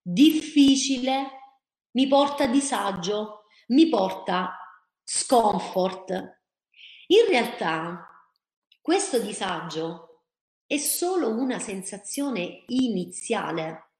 Difficile, 0.01 1.29
mi 1.91 2.07
porta 2.07 2.45
disagio, 2.45 3.43
mi 3.67 3.87
porta 3.89 4.57
scomfort. 5.11 6.11
In 7.07 7.25
realtà 7.27 8.07
questo 8.79 9.19
disagio 9.19 10.25
è 10.67 10.77
solo 10.77 11.29
una 11.29 11.57
sensazione 11.57 12.63
iniziale 12.67 13.93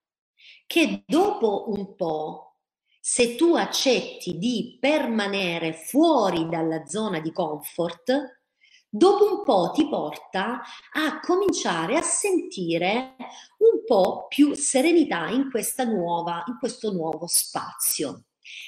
che 0.67 1.03
dopo 1.07 1.71
un 1.71 1.95
po' 1.95 2.57
se 2.99 3.35
tu 3.35 3.55
accetti 3.55 4.37
di 4.37 4.77
permanere 4.79 5.73
fuori 5.73 6.47
dalla 6.47 6.85
zona 6.85 7.19
di 7.19 7.31
comfort, 7.31 8.43
dopo 8.87 9.37
un 9.37 9.43
po' 9.43 9.71
ti 9.73 9.89
porta 9.89 10.61
a 10.93 11.19
cominciare 11.21 11.97
a 11.97 12.03
sentire 12.03 13.15
un 13.57 13.83
po' 13.83 14.27
più 14.27 14.53
serenità 14.53 15.27
in, 15.29 15.49
nuova, 15.87 16.43
in 16.45 16.59
questo 16.59 16.91
nuovo 16.91 17.25
spazio. 17.25 18.25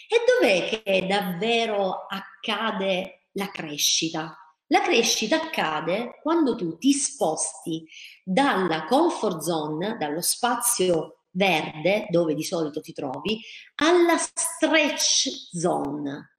E 0.07 0.17
dov'è 0.25 0.81
che 0.83 1.05
davvero 1.07 2.05
accade 2.07 3.27
la 3.33 3.49
crescita? 3.49 4.35
La 4.67 4.81
crescita 4.81 5.35
accade 5.35 6.19
quando 6.21 6.55
tu 6.55 6.77
ti 6.77 6.93
sposti 6.93 7.85
dalla 8.23 8.85
comfort 8.85 9.41
zone, 9.41 9.97
dallo 9.97 10.21
spazio 10.21 11.25
verde, 11.31 12.07
dove 12.09 12.33
di 12.35 12.43
solito 12.43 12.79
ti 12.81 12.93
trovi, 12.93 13.39
alla 13.75 14.17
stretch 14.17 15.27
zone. 15.51 16.30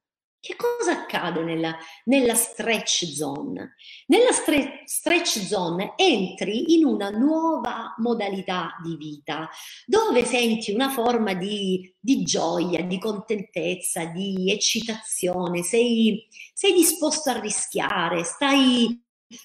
Che 0.44 0.56
cosa 0.56 1.02
accade 1.02 1.44
nella, 1.44 1.72
nella 2.06 2.34
stretch 2.34 3.04
zone? 3.06 3.76
Nella 4.06 4.32
stre- 4.32 4.82
stretch 4.86 5.38
zone 5.38 5.92
entri 5.94 6.74
in 6.74 6.84
una 6.84 7.10
nuova 7.10 7.94
modalità 7.98 8.72
di 8.82 8.96
vita, 8.96 9.48
dove 9.86 10.24
senti 10.24 10.72
una 10.72 10.90
forma 10.90 11.34
di, 11.34 11.94
di 11.96 12.24
gioia, 12.24 12.82
di 12.82 12.98
contentezza, 12.98 14.06
di 14.06 14.50
eccitazione, 14.50 15.62
sei, 15.62 16.26
sei 16.52 16.72
disposto 16.72 17.30
a 17.30 17.38
rischiare, 17.38 18.24
stai 18.24 19.00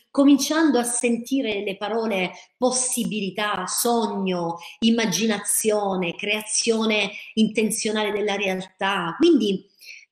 cominciando 0.09 0.79
a 0.79 0.83
sentire 0.83 1.63
le 1.63 1.77
parole 1.77 2.31
possibilità, 2.57 3.67
sogno, 3.67 4.57
immaginazione, 4.79 6.15
creazione 6.15 7.11
intenzionale 7.35 8.11
della 8.11 8.35
realtà. 8.35 9.15
Quindi 9.17 9.63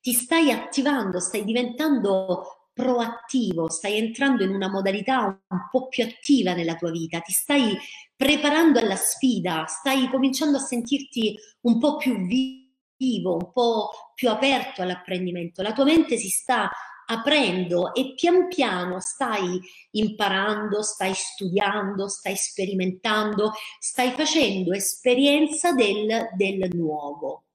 ti 0.06 0.14
stai 0.14 0.52
attivando, 0.52 1.20
stai 1.20 1.44
diventando 1.44 2.70
proattivo, 2.74 3.72
stai 3.72 3.98
entrando 3.98 4.44
in 4.44 4.52
una 4.52 4.70
modalità 4.70 5.26
un 5.48 5.68
po' 5.72 5.88
più 5.88 6.04
attiva 6.04 6.54
nella 6.54 6.76
tua 6.76 6.92
vita, 6.92 7.22
ti 7.22 7.32
stai 7.32 7.76
preparando 8.16 8.78
alla 8.78 8.98
sfida, 8.98 9.66
stai 9.66 10.08
cominciando 10.12 10.58
a 10.58 10.60
sentirti 10.60 11.36
un 11.62 11.80
po' 11.80 11.96
più 11.96 12.24
vivo, 12.24 13.34
un 13.34 13.52
po' 13.52 13.90
più 14.14 14.30
aperto 14.30 14.84
all'apprendimento. 14.84 15.64
La 15.64 15.74
tua 15.74 15.86
mente 15.86 16.18
si 16.18 16.30
sta 16.30 16.70
aprendo 17.08 17.96
e 17.96 18.14
pian 18.14 18.48
piano 18.48 19.00
stai 19.00 19.60
imparando, 19.94 20.84
stai 20.84 21.16
studiando, 21.16 22.08
stai 22.10 22.36
sperimentando, 22.36 23.54
stai 23.80 24.12
facendo 24.12 24.72
esperienza 24.72 25.74
del, 25.74 26.30
del 26.38 26.70
nuovo. 26.76 27.46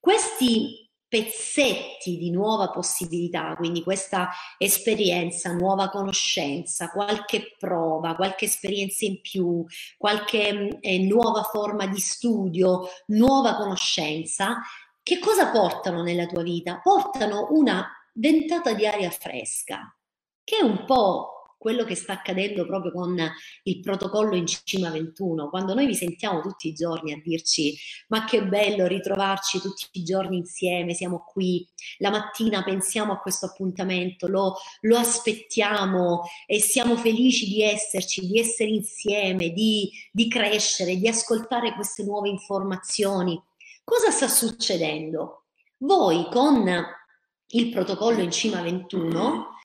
Questi 0.00 0.85
pezzetti 1.16 2.18
di 2.18 2.30
nuova 2.30 2.68
possibilità, 2.68 3.54
quindi 3.56 3.82
questa 3.82 4.28
esperienza, 4.58 5.52
nuova 5.52 5.88
conoscenza, 5.88 6.90
qualche 6.90 7.54
prova, 7.58 8.14
qualche 8.14 8.44
esperienza 8.44 9.06
in 9.06 9.22
più, 9.22 9.64
qualche 9.96 10.78
eh, 10.80 10.98
nuova 10.98 11.42
forma 11.42 11.86
di 11.86 11.98
studio, 11.98 12.82
nuova 13.06 13.56
conoscenza, 13.56 14.60
che 15.02 15.18
cosa 15.18 15.50
portano 15.50 16.02
nella 16.02 16.26
tua 16.26 16.42
vita? 16.42 16.80
Portano 16.82 17.48
una 17.50 17.88
ventata 18.12 18.74
di 18.74 18.86
aria 18.86 19.10
fresca, 19.10 19.96
che 20.44 20.58
è 20.58 20.62
un 20.62 20.84
po' 20.84 21.35
quello 21.58 21.84
che 21.84 21.94
sta 21.94 22.12
accadendo 22.12 22.66
proprio 22.66 22.92
con 22.92 23.16
il 23.64 23.80
protocollo 23.80 24.36
in 24.36 24.46
cima 24.46 24.90
21, 24.90 25.48
quando 25.48 25.74
noi 25.74 25.86
vi 25.86 25.94
sentiamo 25.94 26.40
tutti 26.40 26.68
i 26.68 26.72
giorni 26.72 27.12
a 27.12 27.20
dirci 27.22 27.76
ma 28.08 28.24
che 28.24 28.44
bello 28.44 28.86
ritrovarci 28.86 29.60
tutti 29.60 29.86
i 29.92 30.02
giorni 30.02 30.36
insieme, 30.36 30.94
siamo 30.94 31.24
qui, 31.26 31.66
la 31.98 32.10
mattina 32.10 32.62
pensiamo 32.62 33.12
a 33.12 33.18
questo 33.18 33.46
appuntamento, 33.46 34.28
lo, 34.28 34.56
lo 34.82 34.96
aspettiamo 34.96 36.22
e 36.46 36.60
siamo 36.60 36.96
felici 36.96 37.46
di 37.46 37.62
esserci, 37.62 38.26
di 38.26 38.38
essere 38.38 38.70
insieme, 38.70 39.50
di, 39.50 39.90
di 40.12 40.28
crescere, 40.28 40.96
di 40.96 41.08
ascoltare 41.08 41.74
queste 41.74 42.04
nuove 42.04 42.28
informazioni. 42.28 43.40
Cosa 43.82 44.10
sta 44.10 44.28
succedendo? 44.28 45.44
Voi 45.78 46.26
con 46.30 46.68
il 47.48 47.70
protocollo 47.70 48.20
in 48.20 48.30
cima 48.30 48.60
21 48.60 49.55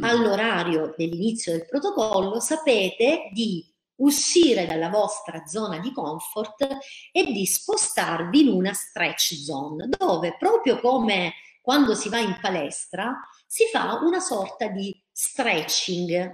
all'orario 0.00 0.94
dell'inizio 0.98 1.52
del 1.52 1.66
protocollo 1.66 2.40
sapete 2.40 3.30
di 3.32 3.64
uscire 3.96 4.66
dalla 4.66 4.88
vostra 4.88 5.44
zona 5.46 5.78
di 5.78 5.92
comfort 5.92 6.66
e 7.12 7.24
di 7.32 7.46
spostarvi 7.46 8.40
in 8.40 8.48
una 8.48 8.72
stretch 8.72 9.34
zone 9.34 9.88
dove 9.88 10.36
proprio 10.38 10.80
come 10.80 11.34
quando 11.60 11.94
si 11.94 12.08
va 12.08 12.18
in 12.18 12.38
palestra 12.40 13.14
si 13.46 13.64
fa 13.70 14.00
una 14.02 14.20
sorta 14.20 14.68
di 14.68 14.94
stretching 15.12 16.32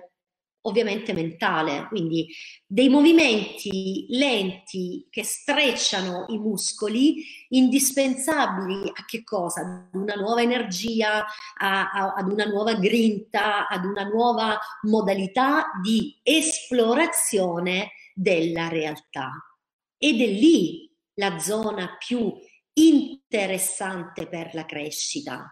ovviamente 0.67 1.13
mentale, 1.13 1.87
quindi 1.89 2.29
dei 2.67 2.89
movimenti 2.89 4.07
lenti 4.11 5.07
che 5.11 5.25
strecciano 5.25 6.27
i 6.29 6.39
muscoli, 6.39 7.25
indispensabili 7.49 8.91
a 8.93 9.05
che 9.05 9.23
cosa? 9.23 9.89
Ad 9.93 10.01
una 10.01 10.15
nuova 10.15 10.43
energia, 10.43 11.25
a, 11.59 11.91
a, 11.91 12.15
ad 12.17 12.31
una 12.31 12.45
nuova 12.45 12.75
grinta, 12.75 13.69
ad 13.69 13.85
una 13.85 14.05
nuova 14.05 14.59
modalità 14.83 15.71
di 15.83 16.19
esplorazione 16.23 17.93
della 18.15 18.69
realtà. 18.69 19.31
Ed 19.99 20.21
è 20.21 20.27
lì 20.27 20.91
la 21.15 21.39
zona 21.39 21.97
più 21.97 22.33
interessante 22.73 24.29
per 24.29 24.51
la 24.53 24.65
crescita, 24.65 25.51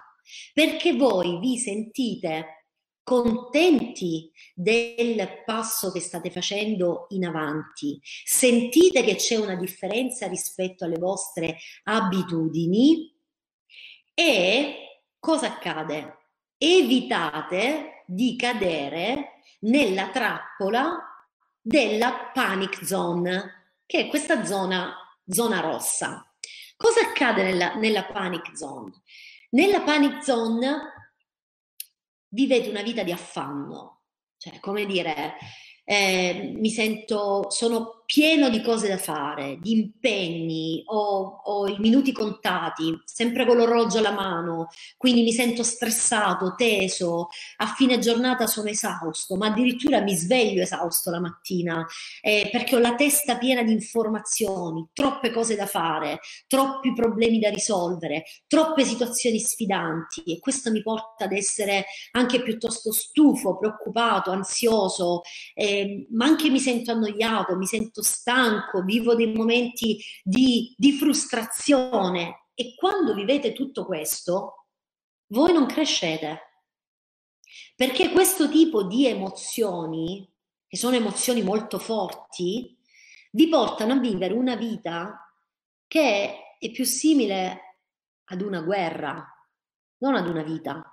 perché 0.53 0.94
voi 0.94 1.38
vi 1.38 1.59
sentite 1.59 2.63
contenti 3.04 4.32
del 4.54 5.42
passo 5.44 5.92
che 5.92 6.00
state 6.00 6.30
facendo 6.30 7.06
in 7.10 7.26
avanti, 7.26 8.00
sentite 8.02 9.04
che 9.04 9.16
c'è 9.16 9.36
una 9.36 9.54
differenza 9.54 10.26
rispetto 10.26 10.84
alle 10.84 10.98
vostre 10.98 11.58
abitudini 11.84 13.14
e 14.14 15.02
cosa 15.18 15.46
accade? 15.48 16.18
Evitate 16.56 18.04
di 18.06 18.36
cadere 18.36 19.40
nella 19.60 20.08
trappola 20.08 20.98
della 21.60 22.30
panic 22.32 22.84
zone, 22.84 23.76
che 23.86 24.00
è 24.00 24.08
questa 24.08 24.44
zona, 24.44 24.94
zona 25.26 25.60
rossa. 25.60 26.26
Cosa 26.76 27.00
accade 27.00 27.42
nella, 27.42 27.74
nella 27.74 28.04
panic 28.04 28.56
zone? 28.56 28.92
Nella 29.50 29.80
panic 29.82 30.22
zone 30.22 30.93
vivete 32.34 32.68
una 32.68 32.82
vita 32.82 33.02
di 33.04 33.12
affanno, 33.12 34.02
cioè 34.36 34.58
come 34.58 34.84
dire, 34.86 35.34
eh, 35.84 36.52
mi 36.56 36.70
sento, 36.70 37.48
sono 37.50 38.02
pieno 38.06 38.48
di 38.48 38.60
cose 38.62 38.88
da 38.88 38.98
fare, 38.98 39.58
di 39.60 39.72
impegni, 39.72 40.82
ho, 40.86 41.40
ho, 41.44 41.66
i 41.66 41.76
minuti 41.78 42.12
contati, 42.12 43.00
sempre 43.04 43.46
con 43.46 43.56
l'orologio 43.56 43.98
alla 43.98 44.12
mano, 44.12 44.68
quindi 44.96 45.22
mi 45.22 45.32
sento 45.32 45.62
stressato, 45.62 46.54
teso, 46.56 47.28
a 47.56 47.66
fine 47.66 47.98
giornata 47.98 48.46
sono 48.46 48.68
esausto, 48.68 49.36
ma 49.36 49.46
addirittura 49.46 50.00
mi 50.00 50.14
sveglio 50.14 50.62
esausto 50.62 51.10
la 51.10 51.20
mattina 51.20 51.84
eh, 52.20 52.48
perché 52.52 52.76
ho 52.76 52.78
la 52.78 52.94
testa 52.94 53.36
piena 53.38 53.62
di 53.62 53.72
informazioni, 53.72 54.86
troppe 54.92 55.30
cose 55.30 55.56
da 55.56 55.66
fare, 55.66 56.20
troppi 56.46 56.92
problemi 56.92 57.38
da 57.38 57.50
risolvere, 57.50 58.24
troppe 58.46 58.84
situazioni 58.84 59.38
sfidanti 59.38 60.22
e 60.24 60.38
questo 60.40 60.70
mi 60.70 60.82
porta 60.82 61.24
ad 61.24 61.32
essere 61.32 61.86
anche 62.12 62.42
piuttosto 62.42 62.92
stufo, 62.92 63.58
preoccupato, 63.58 64.30
ansioso, 64.30 65.22
eh, 65.54 66.06
ma 66.10 66.26
anche 66.26 66.50
mi 66.50 66.58
sento 66.58 66.92
annoiato, 66.92 67.56
mi 67.56 67.66
sento 67.66 68.02
stanco, 68.04 68.82
vivo 68.82 69.14
dei 69.14 69.32
momenti 69.32 69.98
di, 70.22 70.74
di 70.76 70.92
frustrazione 70.92 72.48
e 72.54 72.74
quando 72.76 73.14
vivete 73.14 73.52
tutto 73.52 73.84
questo, 73.84 74.66
voi 75.28 75.52
non 75.52 75.66
crescete. 75.66 76.40
Perché 77.74 78.10
questo 78.10 78.48
tipo 78.48 78.84
di 78.84 79.06
emozioni, 79.06 80.28
che 80.66 80.76
sono 80.76 80.94
emozioni 80.94 81.42
molto 81.42 81.78
forti, 81.78 82.78
vi 83.32 83.48
portano 83.48 83.94
a 83.94 83.98
vivere 83.98 84.34
una 84.34 84.54
vita 84.54 85.28
che 85.86 86.56
è 86.58 86.70
più 86.70 86.84
simile 86.84 87.80
ad 88.24 88.40
una 88.40 88.60
guerra, 88.60 89.26
non 89.98 90.14
ad 90.14 90.28
una 90.28 90.42
vita. 90.42 90.88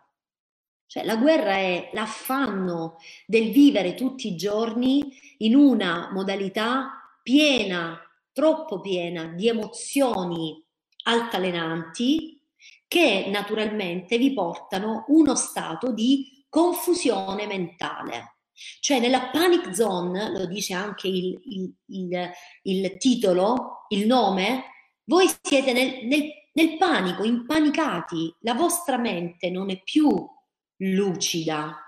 Cioè 0.88 1.06
la 1.06 1.16
guerra 1.16 1.54
è 1.54 1.90
l'affanno 1.94 2.98
del 3.26 3.52
vivere 3.52 3.94
tutti 3.94 4.28
i 4.28 4.36
giorni 4.36 5.18
in 5.38 5.56
una 5.56 6.10
modalità 6.12 7.01
piena, 7.22 8.00
troppo 8.32 8.80
piena 8.80 9.26
di 9.28 9.48
emozioni 9.48 10.64
altalenanti 11.04 12.40
che 12.88 13.28
naturalmente 13.30 14.18
vi 14.18 14.34
portano 14.34 15.06
uno 15.08 15.36
stato 15.36 15.92
di 15.92 16.46
confusione 16.50 17.48
mentale. 17.48 18.38
Cioè 18.80 19.00
nella 19.00 19.30
panic 19.30 19.74
zone, 19.74 20.30
lo 20.32 20.46
dice 20.46 20.74
anche 20.74 21.08
il, 21.08 21.40
il, 21.46 21.74
il, 21.88 22.32
il 22.64 22.98
titolo, 22.98 23.86
il 23.90 24.06
nome, 24.06 24.66
voi 25.06 25.30
siete 25.42 25.74
nel, 25.74 26.06
nel, 26.06 26.30
nel 26.54 26.78
panico, 26.78 27.24
impanicati, 27.24 28.36
la 28.42 28.54
vostra 28.54 28.98
mente 28.98 29.50
non 29.50 29.70
è 29.70 29.82
più 29.82 30.10
lucida, 30.78 31.81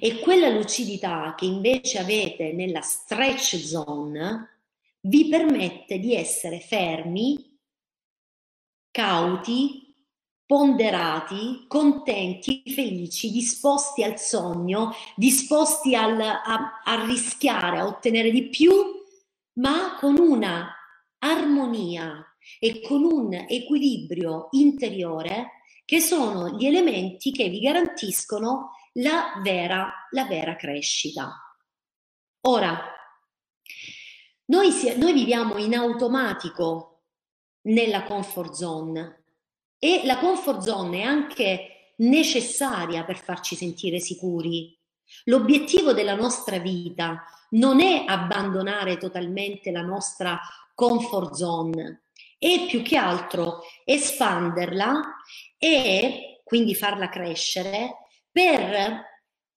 e 0.00 0.20
quella 0.20 0.48
lucidità 0.48 1.34
che 1.36 1.44
invece 1.44 1.98
avete 1.98 2.52
nella 2.52 2.80
stretch 2.80 3.56
zone 3.56 4.48
vi 5.00 5.28
permette 5.28 5.98
di 5.98 6.14
essere 6.14 6.60
fermi, 6.60 7.58
cauti, 8.90 9.92
ponderati, 10.46 11.64
contenti, 11.66 12.62
felici, 12.66 13.30
disposti 13.30 14.02
al 14.02 14.18
sogno, 14.18 14.92
disposti 15.16 15.94
al, 15.94 16.20
a, 16.20 16.82
a 16.84 17.04
rischiare, 17.06 17.78
a 17.78 17.86
ottenere 17.86 18.30
di 18.30 18.48
più, 18.48 18.70
ma 19.54 19.96
con 19.98 20.18
una 20.18 20.74
armonia 21.18 22.24
e 22.58 22.80
con 22.82 23.04
un 23.04 23.32
equilibrio 23.32 24.48
interiore 24.50 25.62
che 25.84 26.00
sono 26.00 26.56
gli 26.56 26.66
elementi 26.66 27.32
che 27.32 27.48
vi 27.48 27.60
garantiscono 27.60 28.72
la 28.94 29.40
vera, 29.42 30.06
la 30.10 30.24
vera 30.26 30.56
crescita. 30.56 31.56
Ora, 32.42 32.78
noi, 34.46 34.70
noi 34.96 35.12
viviamo 35.12 35.56
in 35.56 35.74
automatico 35.74 37.04
nella 37.62 38.02
comfort 38.02 38.52
zone 38.52 39.24
e 39.78 40.02
la 40.04 40.18
comfort 40.18 40.60
zone 40.60 41.00
è 41.00 41.02
anche 41.02 41.94
necessaria 41.96 43.04
per 43.04 43.18
farci 43.18 43.54
sentire 43.54 44.00
sicuri. 44.00 44.76
L'obiettivo 45.24 45.92
della 45.92 46.14
nostra 46.14 46.58
vita 46.58 47.22
non 47.50 47.80
è 47.80 48.04
abbandonare 48.06 48.96
totalmente 48.96 49.70
la 49.70 49.82
nostra 49.82 50.40
comfort 50.74 51.34
zone, 51.34 52.02
è 52.38 52.66
più 52.66 52.82
che 52.82 52.96
altro 52.96 53.60
espanderla 53.84 55.00
e 55.58 56.40
quindi 56.44 56.74
farla 56.74 57.08
crescere 57.08 58.01
per 58.32 59.10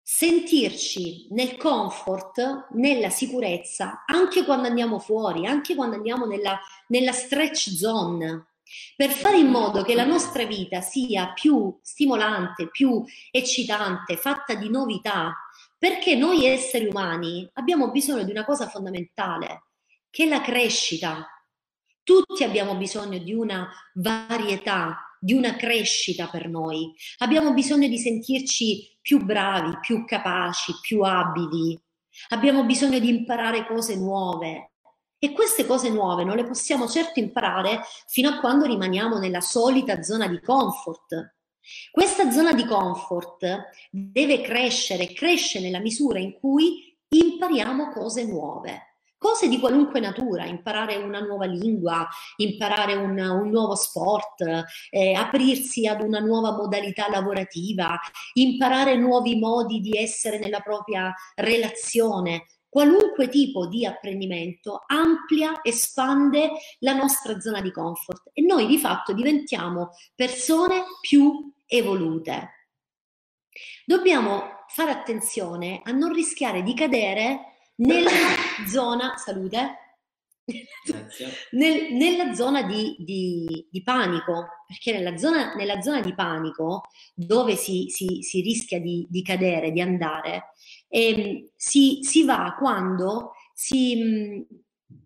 sentirci 0.08 1.30
nel 1.32 1.58
comfort, 1.58 2.68
nella 2.74 3.10
sicurezza, 3.10 4.04
anche 4.06 4.44
quando 4.46 4.68
andiamo 4.68 5.00
fuori, 5.00 5.48
anche 5.48 5.74
quando 5.74 5.96
andiamo 5.96 6.26
nella, 6.26 6.60
nella 6.90 7.12
stretch 7.12 7.72
zone, 7.72 8.50
per 8.96 9.10
fare 9.10 9.38
in 9.38 9.48
modo 9.48 9.84
che 9.84 9.96
la 9.96 10.06
nostra 10.06 10.46
vita 10.46 10.82
sia 10.82 11.34
più 11.34 11.76
stimolante, 11.82 12.70
più 12.70 13.04
eccitante, 13.32 14.18
fatta 14.18 14.54
di 14.54 14.70
novità, 14.70 15.34
perché 15.78 16.16
noi 16.16 16.46
esseri 16.46 16.86
umani 16.86 17.50
abbiamo 17.54 17.90
bisogno 17.92 18.24
di 18.24 18.32
una 18.32 18.46
cosa 18.46 18.68
fondamentale, 18.68 19.64
che 20.10 20.24
è 20.24 20.28
la 20.28 20.42
crescita. 20.42 21.28
Tutti 22.04 22.44
abbiamo 22.44 22.76
bisogno 22.76 23.18
di 23.18 23.34
una 23.34 23.68
varietà, 23.96 25.15
di 25.26 25.34
una 25.34 25.56
crescita 25.56 26.28
per 26.28 26.48
noi, 26.48 26.94
abbiamo 27.18 27.52
bisogno 27.52 27.88
di 27.88 27.98
sentirci 27.98 28.96
più 29.02 29.26
bravi, 29.26 29.80
più 29.82 30.06
capaci, 30.06 30.72
più 30.82 31.02
abili, 31.02 31.82
abbiamo 32.30 32.64
bisogno 32.64 33.00
di 33.00 33.10
imparare 33.10 33.66
cose 33.66 33.96
nuove. 33.96 34.74
E 35.18 35.32
queste 35.32 35.66
cose 35.66 35.90
nuove 35.90 36.24
non 36.24 36.36
le 36.36 36.46
possiamo 36.46 36.88
certo 36.88 37.20
imparare 37.20 37.82
fino 38.08 38.30
a 38.30 38.40
quando 38.40 38.66
rimaniamo 38.66 39.18
nella 39.18 39.42
solita 39.42 40.04
zona 40.04 40.28
di 40.28 40.40
comfort. 40.42 41.38
Questa 41.90 42.30
zona 42.30 42.54
di 42.54 42.64
comfort 42.64 43.70
deve 43.90 44.42
crescere, 44.42 45.12
cresce 45.12 45.60
nella 45.60 45.80
misura 45.80 46.20
in 46.20 46.34
cui 46.34 46.96
impariamo 47.08 47.90
cose 47.90 48.26
nuove 48.26 48.95
cose 49.26 49.48
di 49.48 49.60
qualunque 49.60 50.00
natura, 50.00 50.46
imparare 50.46 50.98
una 50.98 51.20
nuova 51.20 51.46
lingua, 51.46 52.08
imparare 52.36 52.94
un, 52.94 53.18
un 53.18 53.50
nuovo 53.50 53.74
sport, 53.74 54.44
eh, 54.92 55.14
aprirsi 55.14 55.88
ad 55.88 56.02
una 56.02 56.20
nuova 56.20 56.52
modalità 56.52 57.10
lavorativa, 57.10 58.00
imparare 58.34 58.96
nuovi 58.96 59.40
modi 59.40 59.80
di 59.80 59.98
essere 59.98 60.38
nella 60.38 60.60
propria 60.60 61.12
relazione. 61.34 62.46
Qualunque 62.70 63.28
tipo 63.28 63.66
di 63.66 63.84
apprendimento 63.84 64.84
amplia, 64.86 65.62
espande 65.64 66.52
la 66.82 66.94
nostra 66.94 67.40
zona 67.40 67.62
di 67.62 67.72
comfort 67.72 68.30
e 68.32 68.44
noi 68.44 68.68
di 68.68 68.78
fatto 68.78 69.12
diventiamo 69.12 69.90
persone 70.14 70.84
più 71.02 71.52
evolute. 71.66 72.68
Dobbiamo 73.88 74.66
fare 74.68 74.92
attenzione 74.92 75.82
a 75.84 75.92
non 75.92 76.14
rischiare 76.14 76.62
di 76.62 76.76
cadere 76.76 77.55
nella 77.78 78.10
zona, 78.68 79.18
salute, 79.18 79.80
nel, 81.52 81.94
nella 81.94 82.34
zona 82.34 82.64
di, 82.64 82.96
di, 83.00 83.68
di, 83.70 83.84
panico, 83.84 84.48
perché 84.68 84.92
nella 84.92 85.18
zona, 85.18 85.56
nella 85.56 85.82
zona 85.82 86.02
di 86.02 86.14
panico 86.14 86.84
dove 87.14 87.56
si, 87.56 87.88
si, 87.90 88.22
si 88.22 88.42
rischia 88.42 88.80
di, 88.80 89.08
di, 89.10 89.24
cadere, 89.24 89.72
di 89.72 89.82
andare, 89.82 90.52
ehm, 90.88 91.50
si, 91.56 92.00
si, 92.04 92.24
va 92.26 92.56
quando 92.58 93.32
si, 93.54 94.46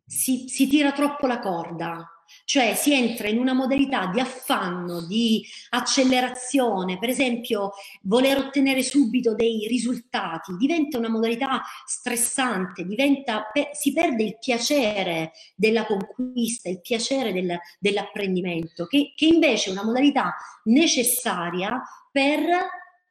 si 0.06 0.68
tira 0.68 0.92
troppo 0.92 1.26
la 1.28 1.40
corda, 1.40 2.06
cioè 2.50 2.74
si 2.74 2.96
entra 2.96 3.28
in 3.28 3.38
una 3.38 3.54
modalità 3.54 4.08
di 4.08 4.20
affanno, 4.20 5.06
di 5.06 5.46
accelerazione, 5.70 6.98
per 6.98 7.10
esempio 7.10 7.74
voler 8.02 8.40
ottenere 8.40 8.82
subito 8.82 9.36
dei 9.36 9.68
risultati, 9.68 10.58
diventa 10.58 10.98
una 10.98 11.12
modalità 11.12 11.62
stressante, 11.86 12.86
diventa, 12.86 13.52
si 13.72 13.94
perde 13.94 14.24
il 14.24 14.40
piacere 14.40 15.34
della 15.54 15.86
conquista, 15.86 16.70
il 16.70 16.82
piacere 16.82 17.34
del, 17.34 17.56
dell'apprendimento, 17.78 18.88
che, 18.88 19.14
che 19.16 19.28
invece 19.28 19.70
è 19.70 19.74
una 19.74 19.86
modalità 19.86 20.36
necessaria 20.64 21.80
per 22.12 22.48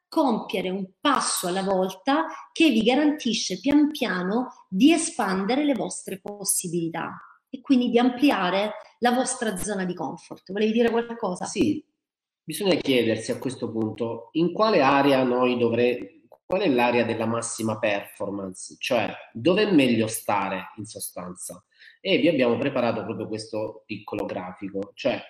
compiere 0.08 0.68
un 0.70 0.84
passo 1.00 1.46
alla 1.46 1.62
volta 1.62 2.26
che 2.50 2.70
vi 2.70 2.82
garantisce 2.82 3.60
pian 3.60 3.92
piano 3.92 4.66
di 4.68 4.92
espandere 4.92 5.62
le 5.62 5.74
vostre 5.74 6.18
possibilità 6.18 7.22
e 7.50 7.60
quindi 7.60 7.90
di 7.90 7.98
ampliare 7.98 8.72
la 8.98 9.12
vostra 9.12 9.56
zona 9.56 9.84
di 9.84 9.94
comfort. 9.94 10.52
Volevi 10.52 10.72
dire 10.72 10.90
qualcosa? 10.90 11.44
Sì, 11.44 11.84
bisogna 12.42 12.74
chiedersi 12.74 13.30
a 13.30 13.38
questo 13.38 13.70
punto 13.70 14.30
in 14.32 14.52
quale 14.52 14.80
area 14.80 15.22
noi 15.22 15.58
dovremmo, 15.58 16.06
qual 16.44 16.62
è 16.62 16.68
l'area 16.68 17.04
della 17.04 17.26
massima 17.26 17.78
performance, 17.78 18.76
cioè 18.78 19.12
dove 19.32 19.68
è 19.68 19.72
meglio 19.72 20.06
stare 20.06 20.72
in 20.76 20.86
sostanza. 20.86 21.62
E 22.00 22.18
vi 22.18 22.28
abbiamo 22.28 22.56
preparato 22.56 23.04
proprio 23.04 23.28
questo 23.28 23.82
piccolo 23.84 24.24
grafico, 24.24 24.92
cioè 24.94 25.20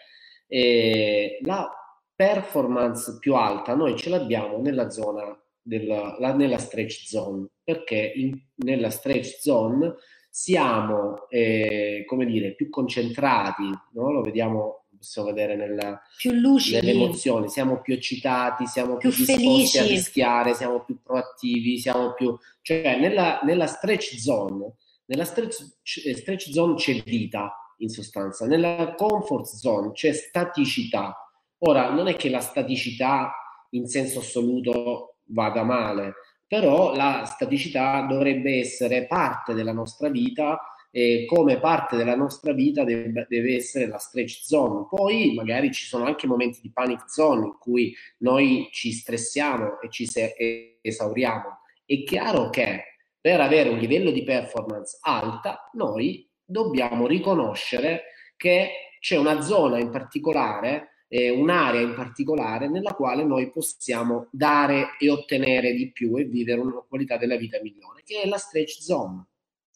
eh, 0.47 1.39
la 1.43 1.69
performance 2.15 3.19
più 3.19 3.35
alta 3.35 3.75
noi 3.75 3.97
ce 3.97 4.11
l'abbiamo 4.11 4.59
nella 4.59 4.91
zona 4.91 5.37
della, 5.61 6.17
la, 6.19 6.35
nella 6.35 6.59
stretch 6.59 7.07
zone, 7.07 7.49
perché 7.63 8.13
in, 8.15 8.41
nella 8.57 8.91
stretch 8.91 9.41
zone 9.41 9.95
siamo, 10.38 11.29
eh, 11.31 12.05
come 12.07 12.24
dire, 12.24 12.55
più 12.55 12.70
concentrati, 12.70 13.64
no? 13.94 14.12
lo 14.12 14.20
vediamo, 14.20 14.85
possiamo 14.96 15.33
vedere 15.33 15.57
nella, 15.57 16.01
più 16.16 16.31
lucidi. 16.31 16.77
nelle 16.77 16.92
emozioni, 16.92 17.48
siamo 17.48 17.81
più 17.81 17.94
eccitati, 17.94 18.64
siamo 18.66 18.98
più, 18.98 19.11
più 19.11 19.24
disposti 19.24 19.42
felici. 19.42 19.79
a 19.79 19.83
rischiare, 19.83 20.55
siamo 20.55 20.85
più 20.85 21.03
proattivi, 21.03 21.79
siamo 21.79 22.12
più... 22.12 22.38
cioè 22.62 23.01
nella, 23.01 23.40
nella 23.42 23.66
stretch 23.66 24.16
zone, 24.16 24.74
nella 25.07 25.24
stretch, 25.24 25.57
stretch 25.83 26.53
zone 26.53 26.74
c'è 26.77 27.03
vita 27.03 27.53
in 27.79 27.88
sostanza, 27.88 28.46
nella 28.46 28.94
comfort 28.94 29.44
zone 29.44 29.90
c'è 29.90 30.12
staticità. 30.12 31.16
Ora, 31.62 31.90
non 31.90 32.07
è 32.07 32.14
che 32.14 32.31
la 32.31 32.40
staticità 32.40 33.33
in 33.70 33.88
senso 33.88 34.20
assoluto 34.20 35.16
vada 35.31 35.64
male, 35.64 36.14
però 36.49 36.95
la 36.95 37.25
staticità 37.27 38.01
dovrebbe 38.09 38.59
essere 38.59 39.07
parte 39.07 39.53
della 39.53 39.73
nostra 39.73 40.09
vita 40.09 40.59
e 40.91 41.27
come 41.27 41.61
parte 41.61 41.97
della 41.97 42.17
nostra 42.17 42.55
vita 42.55 42.83
deve, 42.83 43.27
deve, 43.29 43.55
essere 43.55 43.87
la 43.87 43.99
stretch 43.99 44.41
zone. 44.43 44.87
Poi 44.89 45.35
magari 45.35 45.71
ci 45.71 45.85
sono 45.85 46.07
anche 46.07 46.27
momenti 46.27 46.61
di 46.63 46.73
panic 46.73 47.11
zone 47.11 47.47
in 47.47 47.57
cui 47.59 47.95
noi 48.19 48.69
ci 48.73 48.91
stressiamo 48.93 49.81
e 49.81 49.91
ci 49.91 50.07
se- 50.07 50.79
esauriamo. 50.81 51.61
È 51.85 52.03
chiaro 52.05 52.49
che 52.49 52.85
per 53.21 53.41
avere 53.41 53.69
un 53.69 53.79
livello 53.79 54.11
di 54.11 54.25
performance 54.25 54.99
alta 55.03 55.69
noi 55.75 56.27
dobbiamo 56.43 57.07
riconoscere 57.07 58.05
che 58.39 58.71
c'è 59.01 59.17
una 59.17 59.43
zona 59.43 59.79
in 59.79 59.91
particolare 59.91 60.98
eh, 61.09 61.31
un'area 61.31 61.81
in 61.81 61.94
particolare 61.94 62.68
nella 62.68 62.92
quale 62.92 63.25
noi 63.25 63.51
possiamo 63.51 64.29
dare 64.31 64.97
e 64.99 65.11
ottenere 65.11 65.73
di 65.73 65.90
più 65.90 66.16
e 66.16 66.25
vivere 66.25 66.61
una 66.61 66.85
qualità 66.87 67.16
della 67.16 67.37
vita 67.37 67.59
migliore, 67.62 68.03
che 68.05 68.21
è 68.23 68.29
la 68.29 68.38
stretch 68.38 68.83
zone. 68.83 69.27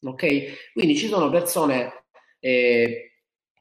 Ok? 0.02 0.72
Quindi 0.72 0.96
ci 0.96 1.08
sono 1.08 1.30
persone 1.30 2.04
eh, 2.40 3.12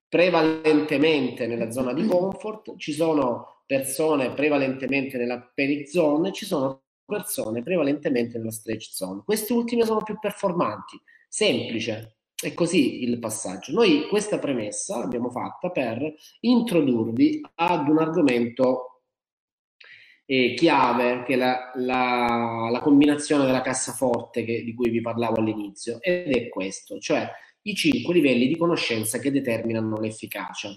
prevalentemente 0.07 1.47
nella 1.47 1.71
zona 1.71 1.93
di 1.93 2.05
comfort, 2.05 2.75
ci 2.77 2.91
sono 2.91 3.63
persone 3.65 4.34
prevalentemente 4.34 5.17
nella 5.17 5.39
panic 5.39 5.88
zone, 5.88 6.34
ci 6.34 6.45
sono 6.45 6.84
persone 7.05 7.62
prevalentemente 7.62 8.38
nella 8.38 8.51
stretch 8.51 8.91
zone. 8.91 9.21
Queste 9.23 9.53
ultime 9.53 9.86
sono 9.86 10.03
più 10.03 10.19
performanti. 10.19 10.99
Semplice, 11.29 12.17
è 12.41 12.54
così 12.54 13.04
il 13.04 13.19
passaggio. 13.19 13.71
Noi 13.71 14.08
questa 14.08 14.39
premessa 14.39 14.97
l'abbiamo 14.99 15.30
fatta 15.30 15.69
per 15.69 16.13
introdurvi 16.41 17.41
ad 17.56 17.88
un 17.88 17.99
argomento 17.99 19.04
eh, 20.25 20.54
chiave, 20.56 21.23
che 21.23 21.34
è 21.34 21.36
la, 21.36 21.71
la, 21.75 22.69
la, 22.71 22.80
combinazione 22.80 23.45
della 23.45 23.62
cassaforte 23.62 24.43
che, 24.43 24.63
di 24.63 24.73
cui 24.73 24.89
vi 24.89 25.01
parlavo 25.01 25.39
all'inizio, 25.39 26.01
ed 26.01 26.34
è 26.36 26.49
questo, 26.49 26.99
cioè 26.99 27.30
i 27.63 27.75
cinque 27.75 28.13
livelli 28.13 28.47
di 28.47 28.58
conoscenza 28.58 29.19
che 29.19 29.32
determinano 29.32 29.99
l'efficacia. 29.99 30.69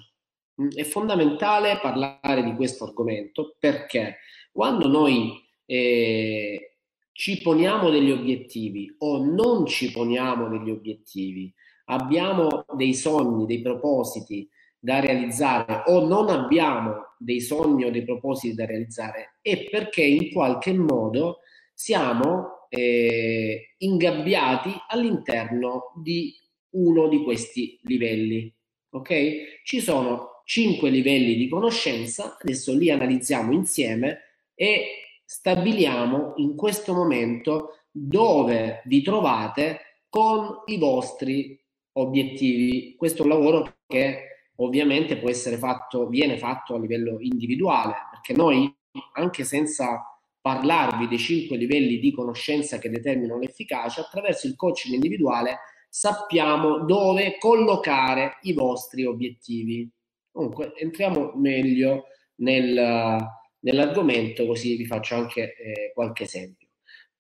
Mm, 0.61 0.71
è 0.75 0.85
fondamentale 0.85 1.79
parlare 1.81 2.43
di 2.43 2.55
questo 2.55 2.85
argomento 2.85 3.57
perché 3.59 4.19
quando 4.53 4.89
noi 4.89 5.43
eh, 5.67 6.74
ci 7.17 7.41
poniamo 7.41 7.91
degli 7.91 8.11
obiettivi 8.11 8.93
o 8.99 9.25
non 9.25 9.67
ci 9.67 9.93
poniamo 9.93 10.49
degli 10.49 10.69
obiettivi, 10.69 11.55
abbiamo 11.85 12.65
dei 12.75 12.93
sogni, 12.93 13.47
dei 13.47 13.63
propositi 13.63 14.49
da 14.77 14.99
realizzare 14.99 15.85
o 15.87 16.05
non 16.07 16.29
abbiamo 16.29 17.15
dei 17.17 17.41
sogni 17.41 17.85
o 17.85 17.91
dei 17.93 18.03
propositi 18.03 18.55
da 18.55 18.67
realizzare, 18.67 19.39
è 19.41 19.65
perché 19.71 20.03
in 20.03 20.33
qualche 20.33 20.73
modo 20.73 21.39
siamo 21.73 22.67
eh, 22.69 23.75
ingabbiati 23.79 24.73
all'interno 24.89 25.93
di 26.03 26.35
uno 26.71 27.07
di 27.07 27.23
questi 27.23 27.79
livelli. 27.85 28.53
Ok? 28.91 29.63
Ci 29.63 29.81
sono 29.81 30.43
cinque 30.45 30.91
livelli 30.91 31.37
di 31.37 31.49
conoscenza, 31.49 32.37
adesso 32.41 32.75
li 32.75 32.91
analizziamo 32.91 33.53
insieme 33.53 34.19
e 34.55 35.05
stabiliamo 35.35 36.35
in 36.37 36.55
questo 36.55 36.95
momento 36.95 37.71
dove 37.91 38.83
vi 38.85 39.03
trovate 39.03 40.05
con 40.09 40.63
i 40.67 40.79
vostri 40.79 41.61
obiettivi. 41.95 42.95
Questo 42.97 43.23
è 43.23 43.25
un 43.25 43.33
lavoro 43.33 43.79
che 43.85 44.53
ovviamente 44.57 45.17
può 45.17 45.29
essere 45.29 45.57
fatto, 45.57 46.07
viene 46.07 46.39
fatto 46.39 46.77
a 46.77 46.79
livello 46.79 47.17
individuale, 47.19 47.95
perché 48.13 48.33
noi, 48.33 48.73
anche 49.15 49.43
senza 49.43 50.05
parlarvi 50.41 51.09
dei 51.09 51.19
cinque 51.19 51.57
livelli 51.57 51.99
di 51.99 52.13
conoscenza 52.13 52.79
che 52.79 52.89
determinano 52.89 53.41
l'efficacia, 53.41 54.03
attraverso 54.03 54.47
il 54.47 54.55
coaching 54.55 54.95
individuale 54.95 55.59
sappiamo 55.89 56.85
dove 56.85 57.39
collocare 57.39 58.39
i 58.43 58.53
vostri 58.53 59.05
obiettivi. 59.05 59.91
Comunque, 60.31 60.75
entriamo 60.77 61.33
meglio 61.35 62.05
nel, 62.37 63.19
nell'argomento, 63.65 64.47
così 64.47 64.77
vi 64.77 64.87
faccio 64.87 65.15
anche 65.15 65.57
eh, 65.57 65.93
qualche 65.93 66.25
esempio. 66.25 66.69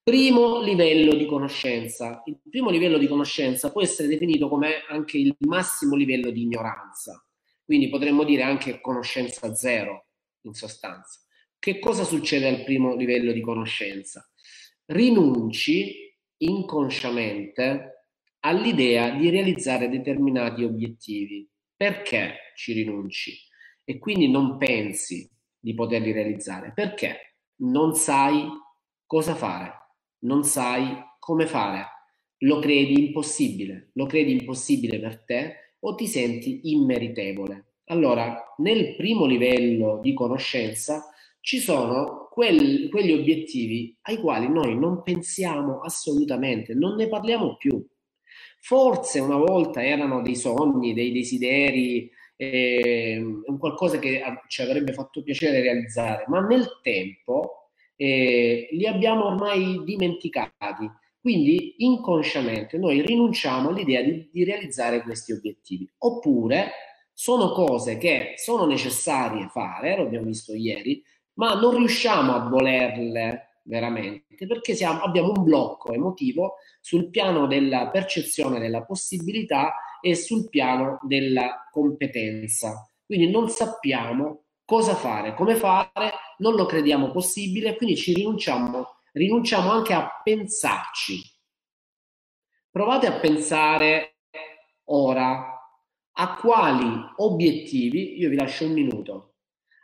Primo 0.02 0.62
livello 0.62 1.14
di 1.14 1.26
conoscenza. 1.26 2.22
Il 2.26 2.38
primo 2.48 2.70
livello 2.70 2.98
di 2.98 3.08
conoscenza 3.08 3.72
può 3.72 3.82
essere 3.82 4.08
definito 4.08 4.48
come 4.48 4.84
anche 4.88 5.18
il 5.18 5.34
massimo 5.40 5.96
livello 5.96 6.30
di 6.30 6.42
ignoranza, 6.42 7.24
quindi 7.64 7.88
potremmo 7.88 8.24
dire 8.24 8.42
anche 8.42 8.80
conoscenza 8.80 9.54
zero. 9.54 10.06
in 10.42 10.52
sostanza. 10.52 11.20
Che 11.58 11.78
cosa 11.78 12.04
succede 12.04 12.46
al 12.46 12.64
primo 12.64 12.94
livello 12.94 13.32
di 13.32 13.40
conoscenza? 13.40 14.30
Rinunci 14.84 16.14
inconsciamente 16.36 18.08
all'idea 18.40 19.08
di 19.08 19.30
realizzare 19.30 19.88
determinati 19.88 20.64
obiettivi. 20.64 21.48
Perché 21.74 22.52
ci 22.54 22.74
rinunci? 22.74 23.34
E 23.82 23.98
quindi 23.98 24.28
non 24.28 24.58
pensi 24.58 25.26
di 25.64 25.72
poterli 25.74 26.12
realizzare. 26.12 26.72
Perché? 26.74 27.38
Non 27.56 27.94
sai 27.94 28.46
cosa 29.06 29.34
fare, 29.34 29.72
non 30.20 30.44
sai 30.44 30.94
come 31.18 31.46
fare, 31.46 31.86
lo 32.40 32.58
credi 32.58 33.06
impossibile, 33.06 33.90
lo 33.94 34.04
credi 34.04 34.32
impossibile 34.32 35.00
per 35.00 35.24
te 35.24 35.54
o 35.80 35.94
ti 35.94 36.06
senti 36.06 36.60
immeritevole. 36.72 37.76
Allora, 37.86 38.54
nel 38.58 38.94
primo 38.94 39.24
livello 39.24 40.00
di 40.02 40.12
conoscenza 40.12 41.10
ci 41.40 41.58
sono 41.58 42.28
quel, 42.30 42.88
quegli 42.90 43.12
obiettivi 43.12 43.96
ai 44.02 44.18
quali 44.18 44.48
noi 44.48 44.78
non 44.78 45.02
pensiamo 45.02 45.80
assolutamente, 45.80 46.74
non 46.74 46.96
ne 46.96 47.08
parliamo 47.08 47.56
più. 47.56 47.82
Forse 48.60 49.18
una 49.20 49.36
volta 49.36 49.82
erano 49.82 50.20
dei 50.20 50.36
sogni, 50.36 50.92
dei 50.92 51.12
desideri, 51.12 52.10
eh, 52.36 53.22
un 53.46 53.58
qualcosa 53.58 53.98
che 53.98 54.22
ci 54.48 54.62
avrebbe 54.62 54.92
fatto 54.92 55.22
piacere 55.22 55.60
realizzare, 55.60 56.24
ma 56.28 56.40
nel 56.40 56.80
tempo 56.82 57.70
eh, 57.96 58.68
li 58.70 58.86
abbiamo 58.86 59.26
ormai 59.26 59.82
dimenticati 59.84 60.90
quindi 61.24 61.76
inconsciamente 61.78 62.76
noi 62.76 63.00
rinunciamo 63.00 63.70
all'idea 63.70 64.02
di, 64.02 64.28
di 64.30 64.44
realizzare 64.44 65.00
questi 65.00 65.32
obiettivi. 65.32 65.90
Oppure 66.00 66.72
sono 67.14 67.50
cose 67.52 67.96
che 67.96 68.34
sono 68.36 68.66
necessarie 68.66 69.48
fare, 69.48 69.96
lo 69.96 70.02
abbiamo 70.02 70.26
visto 70.26 70.52
ieri, 70.52 71.02
ma 71.38 71.58
non 71.58 71.76
riusciamo 71.76 72.34
a 72.34 72.46
volerle 72.46 73.60
veramente 73.62 74.46
perché 74.46 74.74
siamo, 74.74 75.00
abbiamo 75.00 75.32
un 75.34 75.44
blocco 75.44 75.94
emotivo 75.94 76.56
sul 76.82 77.08
piano 77.08 77.46
della 77.46 77.88
percezione 77.88 78.60
della 78.60 78.84
possibilità 78.84 79.76
e 80.04 80.14
sul 80.14 80.48
piano 80.48 80.98
della 81.02 81.68
competenza. 81.70 82.88
Quindi 83.04 83.30
non 83.30 83.48
sappiamo 83.48 84.44
cosa 84.64 84.94
fare, 84.94 85.34
come 85.34 85.56
fare, 85.56 86.12
non 86.38 86.54
lo 86.54 86.66
crediamo 86.66 87.10
possibile, 87.10 87.76
quindi 87.76 87.96
ci 87.96 88.12
rinunciamo 88.12 88.94
rinunciamo 89.14 89.70
anche 89.70 89.92
a 89.92 90.20
pensarci. 90.22 91.20
Provate 92.70 93.06
a 93.06 93.18
pensare 93.18 94.18
ora 94.84 95.52
a 96.16 96.36
quali 96.36 96.86
obiettivi, 97.16 98.18
io 98.18 98.28
vi 98.28 98.36
lascio 98.36 98.66
un 98.66 98.72
minuto, 98.72 99.34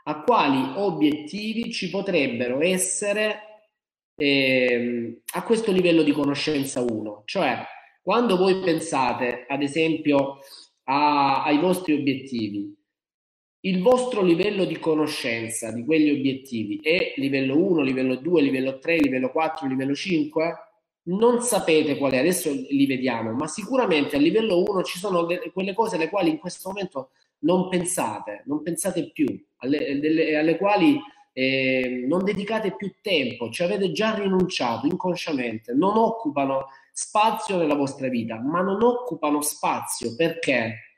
a 0.04 0.22
quali 0.22 0.74
obiettivi 0.76 1.72
ci 1.72 1.90
potrebbero 1.90 2.60
essere 2.60 3.68
eh, 4.16 5.22
a 5.34 5.42
questo 5.42 5.72
livello 5.72 6.02
di 6.02 6.12
conoscenza 6.12 6.80
1. 6.80 7.22
Cioè, 7.24 7.64
quando 8.02 8.36
voi 8.36 8.60
pensate, 8.60 9.44
ad 9.48 9.62
esempio, 9.62 10.38
a, 10.84 11.44
ai 11.44 11.58
vostri 11.58 11.94
obiettivi, 11.94 12.74
il 13.62 13.82
vostro 13.82 14.22
livello 14.22 14.64
di 14.64 14.78
conoscenza 14.78 15.70
di 15.70 15.84
quegli 15.84 16.10
obiettivi 16.10 16.80
è 16.82 17.12
livello 17.16 17.58
1, 17.58 17.82
livello 17.82 18.16
2, 18.16 18.40
livello 18.42 18.78
3, 18.78 18.98
livello 18.98 19.30
4, 19.30 19.66
livello 19.66 19.94
5? 19.94 20.54
Non 21.02 21.42
sapete 21.42 21.98
qual 21.98 22.12
è, 22.12 22.18
adesso 22.18 22.50
li 22.52 22.86
vediamo, 22.86 23.32
ma 23.32 23.46
sicuramente 23.46 24.16
a 24.16 24.18
livello 24.18 24.62
1 24.62 24.82
ci 24.82 24.98
sono 24.98 25.24
de- 25.24 25.50
quelle 25.52 25.74
cose 25.74 25.96
alle 25.96 26.08
quali 26.08 26.30
in 26.30 26.38
questo 26.38 26.68
momento 26.70 27.10
non 27.40 27.68
pensate, 27.68 28.44
non 28.46 28.62
pensate 28.62 29.10
più, 29.10 29.26
alle, 29.58 29.98
delle, 30.00 30.36
alle 30.36 30.56
quali 30.56 30.98
eh, 31.32 32.04
non 32.06 32.24
dedicate 32.24 32.74
più 32.74 32.92
tempo, 33.02 33.50
ci 33.50 33.62
avete 33.62 33.92
già 33.92 34.14
rinunciato 34.14 34.86
inconsciamente, 34.86 35.74
non 35.74 35.96
occupano 35.96 36.66
spazio 37.00 37.56
nella 37.56 37.74
vostra 37.74 38.08
vita, 38.08 38.38
ma 38.38 38.60
non 38.60 38.82
occupano 38.82 39.40
spazio 39.40 40.14
perché? 40.14 40.90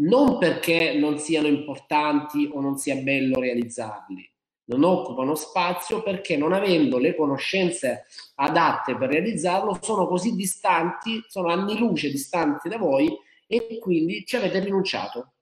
non 0.00 0.38
perché 0.38 0.94
non 0.94 1.18
siano 1.18 1.46
importanti 1.46 2.48
o 2.52 2.60
non 2.60 2.76
sia 2.76 2.96
bello 2.96 3.38
realizzarli, 3.38 4.28
non 4.66 4.82
occupano 4.84 5.34
spazio 5.34 6.02
perché 6.02 6.36
non 6.36 6.52
avendo 6.52 6.98
le 6.98 7.14
conoscenze 7.14 8.06
adatte 8.36 8.96
per 8.96 9.10
realizzarlo 9.10 9.78
sono 9.82 10.06
così 10.06 10.34
distanti, 10.34 11.22
sono 11.26 11.48
anni 11.48 11.76
luce 11.76 12.08
distanti 12.08 12.68
da 12.68 12.78
voi 12.78 13.14
e 13.46 13.78
quindi 13.78 14.24
ci 14.24 14.36
avete 14.36 14.60
rinunciato. 14.60 15.34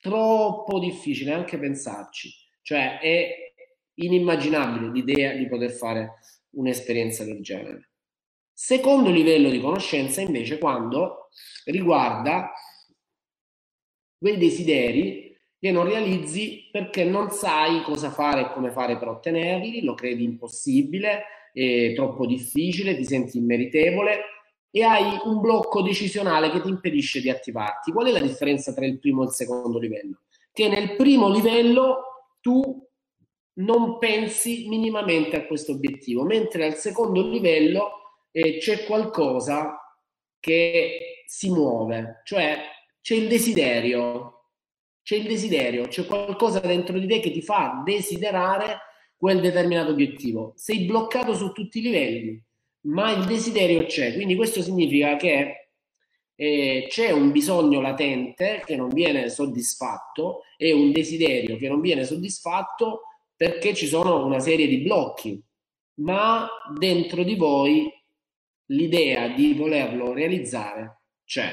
Troppo 0.00 0.78
difficile 0.78 1.32
anche 1.32 1.58
pensarci, 1.58 2.30
cioè 2.62 2.98
è 2.98 3.52
inimmaginabile 3.94 4.90
l'idea 4.92 5.32
di 5.32 5.48
poter 5.48 5.70
fare 5.70 6.18
un'esperienza 6.50 7.24
del 7.24 7.42
genere. 7.42 7.87
Secondo 8.60 9.10
livello 9.10 9.50
di 9.50 9.60
conoscenza 9.60 10.20
invece 10.20 10.58
quando 10.58 11.28
riguarda 11.66 12.52
quei 14.18 14.36
desideri 14.36 15.32
che 15.56 15.70
non 15.70 15.84
realizzi 15.84 16.68
perché 16.68 17.04
non 17.04 17.30
sai 17.30 17.82
cosa 17.84 18.10
fare 18.10 18.40
e 18.40 18.52
come 18.52 18.72
fare 18.72 18.98
per 18.98 19.06
ottenerli, 19.06 19.84
lo 19.84 19.94
credi 19.94 20.24
impossibile, 20.24 21.22
troppo 21.94 22.26
difficile, 22.26 22.96
ti 22.96 23.04
senti 23.04 23.38
immeritevole 23.38 24.22
e 24.72 24.82
hai 24.82 25.20
un 25.22 25.40
blocco 25.40 25.80
decisionale 25.80 26.50
che 26.50 26.60
ti 26.60 26.68
impedisce 26.68 27.20
di 27.20 27.30
attivarti. 27.30 27.92
Qual 27.92 28.08
è 28.08 28.10
la 28.10 28.18
differenza 28.18 28.74
tra 28.74 28.84
il 28.84 28.98
primo 28.98 29.22
e 29.22 29.26
il 29.26 29.32
secondo 29.34 29.78
livello? 29.78 30.22
Che 30.52 30.68
nel 30.68 30.96
primo 30.96 31.30
livello 31.30 32.26
tu 32.40 32.84
non 33.60 33.98
pensi 33.98 34.66
minimamente 34.66 35.36
a 35.36 35.46
questo 35.46 35.70
obiettivo, 35.70 36.24
mentre 36.24 36.64
al 36.64 36.74
secondo 36.74 37.22
livello 37.22 37.92
eh, 38.38 38.58
c'è 38.58 38.84
qualcosa 38.84 39.76
che 40.38 41.24
si 41.26 41.50
muove, 41.50 42.20
cioè 42.24 42.60
c'è 43.00 43.16
il 43.16 43.26
desiderio, 43.26 44.50
c'è 45.02 45.16
il 45.16 45.26
desiderio, 45.26 45.88
c'è 45.88 46.06
qualcosa 46.06 46.60
dentro 46.60 46.96
di 47.00 47.08
te 47.08 47.18
che 47.18 47.32
ti 47.32 47.42
fa 47.42 47.82
desiderare 47.84 48.78
quel 49.16 49.40
determinato 49.40 49.90
obiettivo. 49.90 50.52
Sei 50.54 50.84
bloccato 50.84 51.34
su 51.34 51.50
tutti 51.50 51.80
i 51.80 51.82
livelli, 51.82 52.40
ma 52.82 53.10
il 53.10 53.24
desiderio 53.24 53.84
c'è, 53.86 54.14
quindi 54.14 54.36
questo 54.36 54.62
significa 54.62 55.16
che 55.16 55.70
eh, 56.36 56.86
c'è 56.88 57.10
un 57.10 57.32
bisogno 57.32 57.80
latente 57.80 58.62
che 58.64 58.76
non 58.76 58.90
viene 58.90 59.28
soddisfatto 59.30 60.42
e 60.56 60.72
un 60.72 60.92
desiderio 60.92 61.56
che 61.56 61.66
non 61.66 61.80
viene 61.80 62.04
soddisfatto 62.04 63.02
perché 63.34 63.74
ci 63.74 63.88
sono 63.88 64.24
una 64.24 64.38
serie 64.38 64.68
di 64.68 64.78
blocchi, 64.78 65.42
ma 65.94 66.48
dentro 66.78 67.24
di 67.24 67.34
voi 67.34 67.96
l'idea 68.70 69.28
di 69.28 69.54
volerlo 69.54 70.12
realizzare 70.12 71.02
c'è 71.24 71.52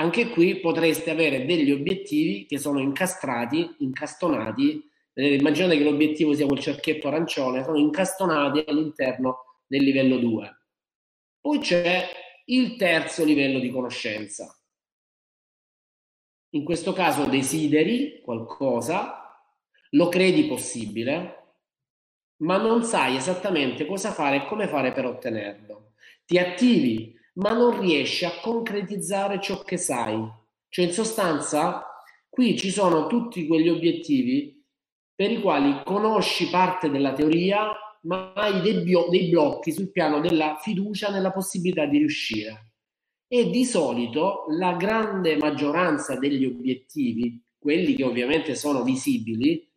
anche 0.00 0.30
qui 0.30 0.60
potreste 0.60 1.10
avere 1.10 1.44
degli 1.44 1.70
obiettivi 1.70 2.46
che 2.46 2.56
sono 2.58 2.80
incastrati, 2.80 3.76
incastonati. 3.80 4.88
Eh, 5.12 5.34
immaginate 5.34 5.76
che 5.76 5.84
l'obiettivo 5.84 6.32
sia 6.32 6.46
quel 6.46 6.58
cerchietto 6.58 7.08
arancione, 7.08 7.62
sono 7.62 7.76
incastonati 7.76 8.64
all'interno 8.66 9.60
del 9.66 9.82
livello 9.82 10.16
2. 10.16 10.58
Poi 11.40 11.58
c'è 11.58 12.08
il 12.46 12.76
terzo 12.76 13.24
livello 13.24 13.58
di 13.58 13.70
conoscenza. 13.70 14.58
In 16.52 16.64
questo 16.64 16.94
caso 16.94 17.26
desideri 17.26 18.22
qualcosa, 18.22 19.44
lo 19.90 20.08
credi 20.08 20.46
possibile, 20.46 21.56
ma 22.38 22.56
non 22.56 22.84
sai 22.84 23.16
esattamente 23.16 23.84
cosa 23.84 24.12
fare 24.12 24.36
e 24.36 24.46
come 24.46 24.66
fare 24.66 24.92
per 24.92 25.04
ottenerlo. 25.04 25.89
Ti 26.30 26.38
attivi 26.38 27.12
ma 27.40 27.50
non 27.54 27.80
riesci 27.80 28.24
a 28.24 28.38
concretizzare 28.40 29.40
ciò 29.40 29.64
che 29.64 29.76
sai. 29.76 30.16
Cioè, 30.68 30.84
in 30.84 30.92
sostanza, 30.92 31.84
qui 32.28 32.56
ci 32.56 32.70
sono 32.70 33.08
tutti 33.08 33.48
quegli 33.48 33.68
obiettivi 33.68 34.64
per 35.12 35.32
i 35.32 35.40
quali 35.40 35.82
conosci 35.84 36.48
parte 36.48 36.88
della 36.88 37.14
teoria, 37.14 37.72
ma 38.02 38.32
hai 38.34 38.60
dei, 38.60 38.80
bio- 38.84 39.08
dei 39.10 39.28
blocchi 39.28 39.72
sul 39.72 39.90
piano 39.90 40.20
della 40.20 40.56
fiducia 40.62 41.10
nella 41.10 41.32
possibilità 41.32 41.86
di 41.86 41.98
riuscire. 41.98 42.74
E 43.26 43.50
di 43.50 43.64
solito 43.64 44.44
la 44.50 44.74
grande 44.74 45.36
maggioranza 45.36 46.16
degli 46.16 46.44
obiettivi, 46.44 47.42
quelli 47.58 47.96
che 47.96 48.04
ovviamente 48.04 48.54
sono 48.54 48.84
visibili, 48.84 49.68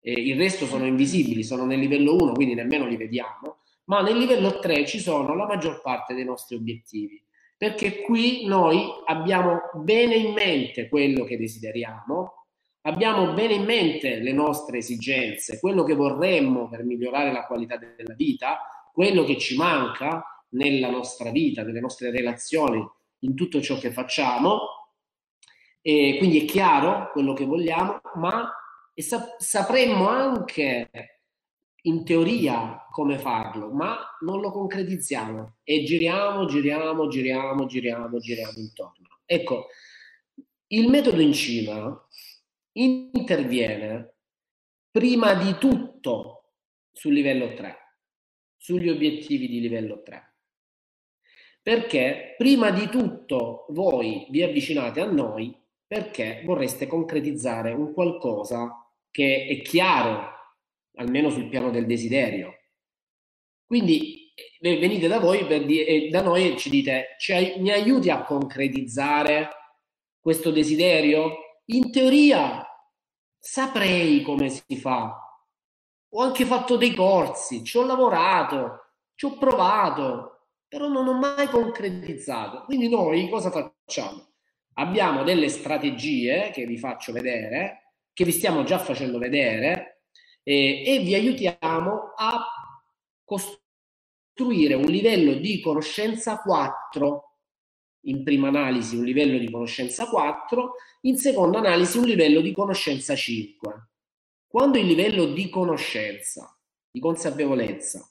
eh, 0.00 0.10
il 0.10 0.38
resto 0.38 0.64
sono 0.64 0.86
invisibili, 0.86 1.42
sono 1.42 1.66
nel 1.66 1.80
livello 1.80 2.16
1, 2.16 2.32
quindi 2.32 2.54
nemmeno 2.54 2.86
li 2.86 2.96
vediamo, 2.96 3.58
ma 3.84 4.02
nel 4.02 4.16
livello 4.16 4.58
3 4.58 4.86
ci 4.86 4.98
sono 5.00 5.34
la 5.34 5.46
maggior 5.46 5.80
parte 5.80 6.14
dei 6.14 6.24
nostri 6.24 6.56
obiettivi, 6.56 7.22
perché 7.56 8.02
qui 8.02 8.44
noi 8.46 8.86
abbiamo 9.04 9.60
bene 9.74 10.14
in 10.16 10.32
mente 10.32 10.88
quello 10.88 11.24
che 11.24 11.36
desideriamo, 11.36 12.46
abbiamo 12.82 13.32
bene 13.34 13.54
in 13.54 13.64
mente 13.64 14.16
le 14.16 14.32
nostre 14.32 14.78
esigenze, 14.78 15.60
quello 15.60 15.84
che 15.84 15.94
vorremmo 15.94 16.68
per 16.68 16.84
migliorare 16.84 17.32
la 17.32 17.46
qualità 17.46 17.76
della 17.76 18.14
vita, 18.14 18.60
quello 18.92 19.24
che 19.24 19.38
ci 19.38 19.56
manca 19.56 20.44
nella 20.50 20.90
nostra 20.90 21.30
vita, 21.30 21.62
nelle 21.62 21.80
nostre 21.80 22.10
relazioni, 22.10 22.84
in 23.20 23.34
tutto 23.34 23.60
ciò 23.60 23.78
che 23.78 23.90
facciamo. 23.90 24.60
E 25.80 26.16
quindi 26.18 26.42
è 26.42 26.44
chiaro 26.44 27.10
quello 27.12 27.32
che 27.32 27.44
vogliamo, 27.44 28.00
ma 28.14 28.52
sap- 28.94 29.40
sapremmo 29.40 30.08
anche 30.08 30.90
in 31.82 32.04
teoria 32.04 32.86
come 32.90 33.18
farlo, 33.18 33.70
ma 33.70 33.98
non 34.20 34.40
lo 34.40 34.50
concretizziamo 34.50 35.56
e 35.64 35.82
giriamo, 35.84 36.46
giriamo, 36.46 37.08
giriamo, 37.08 37.66
giriamo, 37.66 38.18
giriamo 38.18 38.58
intorno. 38.58 39.08
Ecco, 39.24 39.66
il 40.68 40.88
metodo 40.88 41.20
in 41.20 41.32
cima 41.32 42.08
interviene 42.72 44.14
prima 44.90 45.34
di 45.34 45.56
tutto 45.58 46.52
sul 46.92 47.14
livello 47.14 47.54
3, 47.54 47.76
sugli 48.56 48.88
obiettivi 48.88 49.48
di 49.48 49.60
livello 49.60 50.02
3. 50.02 50.34
Perché 51.62 52.34
prima 52.36 52.70
di 52.70 52.88
tutto 52.88 53.66
voi 53.70 54.26
vi 54.30 54.42
avvicinate 54.42 55.00
a 55.00 55.10
noi 55.10 55.56
perché 55.86 56.42
vorreste 56.44 56.86
concretizzare 56.86 57.72
un 57.72 57.92
qualcosa 57.92 58.90
che 59.10 59.46
è 59.46 59.60
chiaro, 59.60 60.31
almeno 60.96 61.30
sul 61.30 61.48
piano 61.48 61.70
del 61.70 61.86
desiderio. 61.86 62.54
Quindi 63.64 64.32
eh, 64.34 64.78
venite 64.78 65.08
da, 65.08 65.18
voi 65.18 65.46
per 65.46 65.64
di- 65.64 65.84
e 65.84 66.08
da 66.08 66.22
noi 66.22 66.52
e 66.52 66.56
ci 66.56 66.70
dite, 66.70 67.16
ci, 67.18 67.54
mi 67.58 67.70
aiuti 67.70 68.10
a 68.10 68.22
concretizzare 68.22 69.48
questo 70.20 70.50
desiderio? 70.50 71.60
In 71.66 71.90
teoria 71.90 72.64
saprei 73.38 74.22
come 74.22 74.48
si 74.48 74.76
fa. 74.76 75.16
Ho 76.14 76.20
anche 76.20 76.44
fatto 76.44 76.76
dei 76.76 76.94
corsi, 76.94 77.64
ci 77.64 77.78
ho 77.78 77.84
lavorato, 77.84 78.96
ci 79.14 79.24
ho 79.24 79.38
provato, 79.38 80.48
però 80.68 80.88
non 80.88 81.08
ho 81.08 81.14
mai 81.14 81.48
concretizzato. 81.48 82.64
Quindi 82.64 82.88
noi 82.88 83.28
cosa 83.28 83.50
facciamo? 83.50 84.28
Abbiamo 84.74 85.22
delle 85.22 85.48
strategie 85.48 86.50
che 86.52 86.66
vi 86.66 86.78
faccio 86.78 87.12
vedere, 87.12 87.94
che 88.12 88.24
vi 88.24 88.32
stiamo 88.32 88.62
già 88.64 88.78
facendo 88.78 89.18
vedere, 89.18 89.91
eh, 90.42 90.82
e 90.86 90.98
vi 91.00 91.14
aiutiamo 91.14 92.12
a 92.16 92.46
costruire 93.24 94.74
un 94.74 94.86
livello 94.86 95.34
di 95.34 95.60
conoscenza 95.60 96.40
4 96.40 97.32
in 98.04 98.22
prima 98.24 98.48
analisi 98.48 98.96
un 98.96 99.04
livello 99.04 99.38
di 99.38 99.50
conoscenza 99.50 100.08
4, 100.08 100.74
in 101.02 101.16
seconda 101.16 101.58
analisi 101.58 101.98
un 101.98 102.04
livello 102.04 102.40
di 102.40 102.52
conoscenza 102.52 103.14
5. 103.14 103.88
Quando 104.46 104.78
il 104.78 104.86
livello 104.86 105.26
di 105.26 105.48
conoscenza, 105.48 106.56
di 106.90 107.00
consapevolezza 107.00 108.06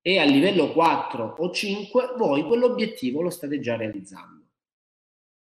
è 0.00 0.18
a 0.18 0.24
livello 0.24 0.72
4 0.72 1.36
o 1.38 1.50
5, 1.50 2.14
voi 2.16 2.44
quell'obiettivo 2.44 3.22
lo 3.22 3.30
state 3.30 3.58
già 3.58 3.76
realizzando. 3.76 4.44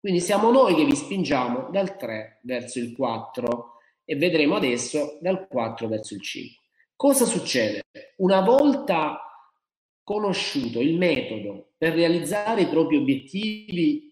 Quindi 0.01 0.21
siamo 0.21 0.51
noi 0.51 0.75
che 0.75 0.85
vi 0.85 0.95
spingiamo 0.95 1.71
dal 1.71 1.97
3 1.97 2.41
verso 2.45 2.79
il 2.79 2.95
4 2.95 3.78
e 4.11 4.17
vedremo 4.17 4.57
adesso 4.57 5.19
dal 5.21 5.47
4 5.47 5.87
verso 5.87 6.15
il 6.15 6.23
5. 6.23 6.65
Cosa 6.97 7.27
succede? 7.27 7.83
Una 8.17 8.41
volta 8.41 9.21
conosciuto 10.03 10.81
il 10.81 10.97
metodo 10.97 11.73
per 11.77 11.93
realizzare 11.93 12.63
i 12.63 12.69
propri 12.69 12.97
obiettivi 12.97 14.11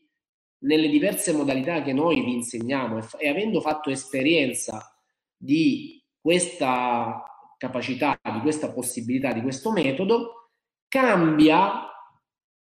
nelle 0.65 0.91
diverse 0.91 1.33
modalità 1.33 1.81
che 1.83 1.95
noi 1.95 2.23
vi 2.23 2.35
insegniamo 2.35 3.01
e, 3.17 3.27
avendo 3.27 3.63
fatto 3.63 3.89
esperienza 3.89 4.95
di 5.35 6.05
questa 6.21 7.25
capacità, 7.57 8.21
di 8.23 8.41
questa 8.41 8.71
possibilità, 8.73 9.33
di 9.33 9.41
questo 9.41 9.73
metodo, 9.73 10.51
cambia 10.89 11.87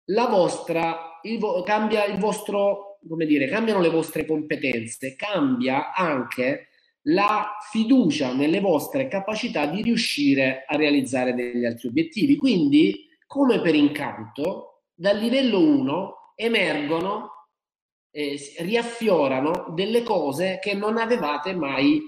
la 0.09 0.27
vostra, 0.27 1.19
il 1.23 1.39
vo- 1.39 1.63
cambia 1.63 2.05
il 2.05 2.19
vostro, 2.19 2.99
come 3.07 3.25
dire, 3.25 3.47
cambiano 3.47 3.81
le 3.81 3.89
vostre 3.89 4.23
competenze, 4.23 5.15
cambia 5.15 5.93
anche 5.93 6.67
la 7.03 7.57
fiducia 7.71 8.33
nelle 8.33 8.59
vostre 8.59 9.07
capacità 9.07 9.65
di 9.65 9.81
riuscire 9.81 10.65
a 10.67 10.75
realizzare 10.75 11.33
degli 11.33 11.65
altri 11.65 11.87
obiettivi. 11.87 12.35
Quindi 12.35 13.07
come 13.25 13.61
per 13.61 13.75
incanto, 13.75 14.83
dal 14.93 15.17
livello 15.17 15.59
1 15.59 16.33
emergono, 16.35 17.29
eh, 18.09 18.39
riaffiorano 18.59 19.73
delle 19.75 20.01
cose 20.01 20.59
che 20.61 20.73
non 20.73 20.97
avevate 20.97 21.53
mai, 21.53 22.01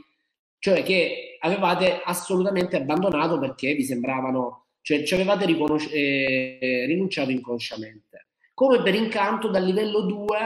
cioè 0.58 0.82
che 0.84 1.38
avevate 1.40 2.02
assolutamente 2.04 2.78
abbandonato 2.78 3.38
perché 3.38 3.74
vi 3.76 3.84
sembravano, 3.84 4.68
cioè 4.82 5.04
ci 5.04 5.14
avevate 5.14 5.46
riconos- 5.46 5.90
eh, 5.92 6.86
rinunciato 6.88 7.32
inconsciamente. 7.32 8.28
Come 8.54 8.82
per 8.82 8.96
incanto, 8.96 9.50
dal 9.50 9.64
livello 9.64 10.02
2 10.02 10.38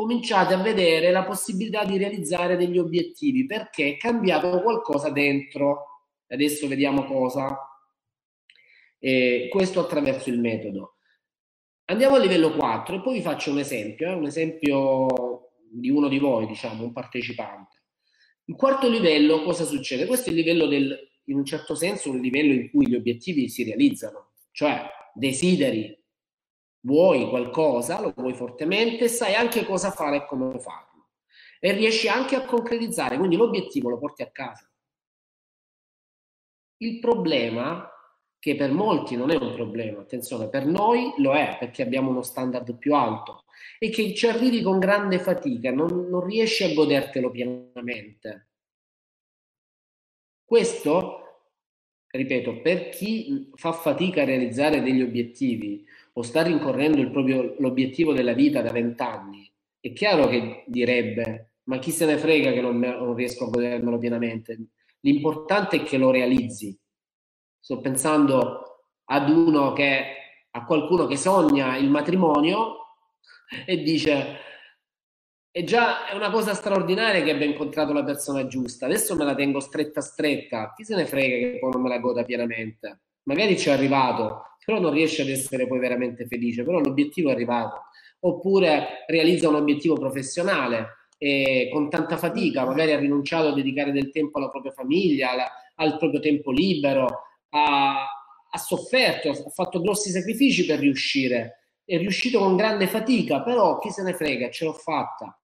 cominciate 0.00 0.54
a 0.54 0.62
vedere 0.62 1.10
la 1.10 1.24
possibilità 1.24 1.84
di 1.84 1.98
realizzare 1.98 2.56
degli 2.56 2.78
obiettivi 2.78 3.44
perché 3.44 3.90
è 3.90 3.96
cambiato 3.98 4.62
qualcosa 4.62 5.10
dentro. 5.10 6.06
Adesso 6.26 6.66
vediamo 6.68 7.04
cosa. 7.04 7.54
Eh, 8.98 9.48
questo 9.50 9.80
attraverso 9.80 10.30
il 10.30 10.40
metodo. 10.40 10.94
Andiamo 11.84 12.14
al 12.14 12.22
livello 12.22 12.54
4 12.54 12.96
e 12.96 13.00
poi 13.02 13.14
vi 13.14 13.20
faccio 13.20 13.50
un 13.50 13.58
esempio, 13.58 14.08
eh, 14.08 14.14
un 14.14 14.24
esempio 14.24 15.50
di 15.70 15.90
uno 15.90 16.08
di 16.08 16.18
voi, 16.18 16.46
diciamo, 16.46 16.82
un 16.82 16.92
partecipante. 16.92 17.82
Il 18.46 18.56
quarto 18.56 18.88
livello 18.88 19.42
cosa 19.42 19.64
succede? 19.64 20.06
Questo 20.06 20.30
è 20.30 20.32
il 20.32 20.38
livello 20.38 20.66
del, 20.66 20.98
in 21.24 21.36
un 21.36 21.44
certo 21.44 21.74
senso, 21.74 22.10
un 22.10 22.20
livello 22.20 22.54
in 22.54 22.70
cui 22.70 22.88
gli 22.88 22.94
obiettivi 22.94 23.50
si 23.50 23.64
realizzano, 23.64 24.32
cioè 24.50 24.82
desideri, 25.12 25.99
vuoi 26.80 27.28
qualcosa, 27.28 28.00
lo 28.00 28.12
vuoi 28.16 28.34
fortemente, 28.34 29.08
sai 29.08 29.34
anche 29.34 29.64
cosa 29.64 29.90
fare 29.90 30.16
e 30.16 30.26
come 30.26 30.58
farlo 30.58 30.90
e 31.62 31.72
riesci 31.72 32.08
anche 32.08 32.36
a 32.36 32.44
concretizzare, 32.44 33.18
quindi 33.18 33.36
l'obiettivo 33.36 33.90
lo 33.90 33.98
porti 33.98 34.22
a 34.22 34.30
casa. 34.30 34.68
Il 36.78 36.98
problema 36.98 37.86
che 38.38 38.56
per 38.56 38.72
molti 38.72 39.14
non 39.14 39.30
è 39.30 39.36
un 39.36 39.52
problema, 39.54 40.00
attenzione, 40.00 40.48
per 40.48 40.64
noi 40.64 41.12
lo 41.18 41.34
è 41.34 41.58
perché 41.60 41.82
abbiamo 41.82 42.08
uno 42.08 42.22
standard 42.22 42.74
più 42.78 42.94
alto 42.94 43.44
e 43.78 43.90
che 43.90 44.14
ci 44.14 44.26
arrivi 44.26 44.62
con 44.62 44.78
grande 44.78 45.18
fatica, 45.18 45.70
non, 45.70 46.08
non 46.08 46.24
riesci 46.24 46.64
a 46.64 46.72
godertelo 46.72 47.30
pienamente. 47.30 48.48
Questo, 50.42 51.50
ripeto, 52.06 52.62
per 52.62 52.88
chi 52.88 53.50
fa 53.54 53.72
fatica 53.72 54.22
a 54.22 54.24
realizzare 54.24 54.80
degli 54.80 55.02
obiettivi 55.02 55.86
o 56.20 56.22
sta 56.22 56.42
rincorrendo 56.42 57.10
proprio, 57.10 57.54
l'obiettivo 57.58 58.12
della 58.12 58.34
vita 58.34 58.60
da 58.60 58.70
vent'anni, 58.70 59.50
è 59.80 59.92
chiaro 59.92 60.28
che 60.28 60.64
direbbe, 60.66 61.54
ma 61.64 61.78
chi 61.78 61.90
se 61.90 62.04
ne 62.04 62.18
frega 62.18 62.52
che 62.52 62.60
non, 62.60 62.78
non 62.78 63.14
riesco 63.14 63.46
a 63.46 63.48
godermelo 63.48 63.96
pienamente? 63.98 64.58
L'importante 65.00 65.78
è 65.78 65.82
che 65.82 65.96
lo 65.96 66.10
realizzi. 66.10 66.78
Sto 67.58 67.80
pensando 67.80 68.88
ad 69.04 69.30
uno 69.30 69.72
che 69.72 70.04
a 70.50 70.64
qualcuno 70.64 71.06
che 71.06 71.16
sogna 71.16 71.76
il 71.76 71.88
matrimonio 71.88 72.96
e 73.66 73.82
dice 73.82 74.36
è 75.50 75.64
già 75.64 76.06
è 76.06 76.14
una 76.14 76.30
cosa 76.30 76.54
straordinaria 76.54 77.22
che 77.22 77.30
abbia 77.30 77.46
incontrato 77.46 77.92
la 77.94 78.04
persona 78.04 78.46
giusta. 78.46 78.84
Adesso 78.84 79.16
me 79.16 79.24
la 79.24 79.34
tengo 79.34 79.58
stretta 79.58 80.00
stretta. 80.02 80.72
Chi 80.76 80.84
se 80.84 80.94
ne 80.94 81.06
frega 81.06 81.52
che 81.52 81.58
poi 81.58 81.70
non 81.70 81.80
me 81.80 81.88
la 81.88 81.98
goda 81.98 82.24
pienamente? 82.24 83.00
Magari 83.22 83.58
ci 83.58 83.68
è 83.68 83.72
arrivato 83.72 84.49
però 84.64 84.78
non 84.78 84.92
riesce 84.92 85.22
ad 85.22 85.28
essere 85.28 85.66
poi 85.66 85.78
veramente 85.78 86.26
felice 86.26 86.64
però 86.64 86.78
l'obiettivo 86.80 87.30
è 87.30 87.32
arrivato 87.32 87.84
oppure 88.20 89.04
realizza 89.06 89.48
un 89.48 89.56
obiettivo 89.56 89.94
professionale 89.94 91.08
e 91.18 91.68
con 91.72 91.90
tanta 91.90 92.16
fatica 92.16 92.64
magari 92.64 92.92
ha 92.92 92.98
rinunciato 92.98 93.48
a 93.48 93.54
dedicare 93.54 93.92
del 93.92 94.10
tempo 94.10 94.38
alla 94.38 94.48
propria 94.48 94.72
famiglia 94.72 95.30
alla, 95.30 95.50
al 95.76 95.96
proprio 95.96 96.20
tempo 96.20 96.50
libero 96.50 97.24
ha, 97.50 98.06
ha 98.50 98.58
sofferto, 98.58 99.30
ha 99.30 99.50
fatto 99.50 99.80
grossi 99.80 100.10
sacrifici 100.10 100.66
per 100.66 100.78
riuscire, 100.78 101.78
è 101.84 101.96
riuscito 101.98 102.38
con 102.38 102.56
grande 102.56 102.86
fatica, 102.86 103.42
però 103.42 103.78
chi 103.78 103.90
se 103.90 104.02
ne 104.02 104.14
frega, 104.14 104.50
ce 104.50 104.64
l'ho 104.64 104.72
fatta. 104.72 105.38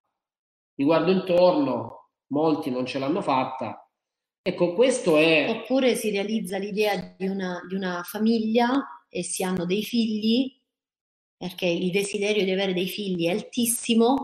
Mi 0.77 0.85
guardo 0.85 1.11
intorno, 1.11 2.11
molti 2.29 2.71
non 2.71 2.87
ce 2.87 2.99
l'hanno 2.99 3.23
fatta. 3.23 3.89
Ecco, 4.43 4.75
questo 4.75 5.17
è... 5.17 5.47
Oppure 5.49 5.95
si 5.95 6.11
realizza 6.11 6.59
l'idea 6.59 7.15
di 7.17 7.27
una, 7.27 7.61
di 7.67 7.75
una 7.75 8.03
famiglia 8.05 8.96
e 9.17 9.23
si 9.23 9.43
hanno 9.43 9.65
dei 9.65 9.83
figli, 9.83 10.61
perché 11.39 11.65
il 11.67 11.91
desiderio 11.91 12.45
di 12.45 12.51
avere 12.51 12.75
dei 12.75 12.89
figli 12.89 13.27
è 13.27 13.31
altissimo, 13.31 14.23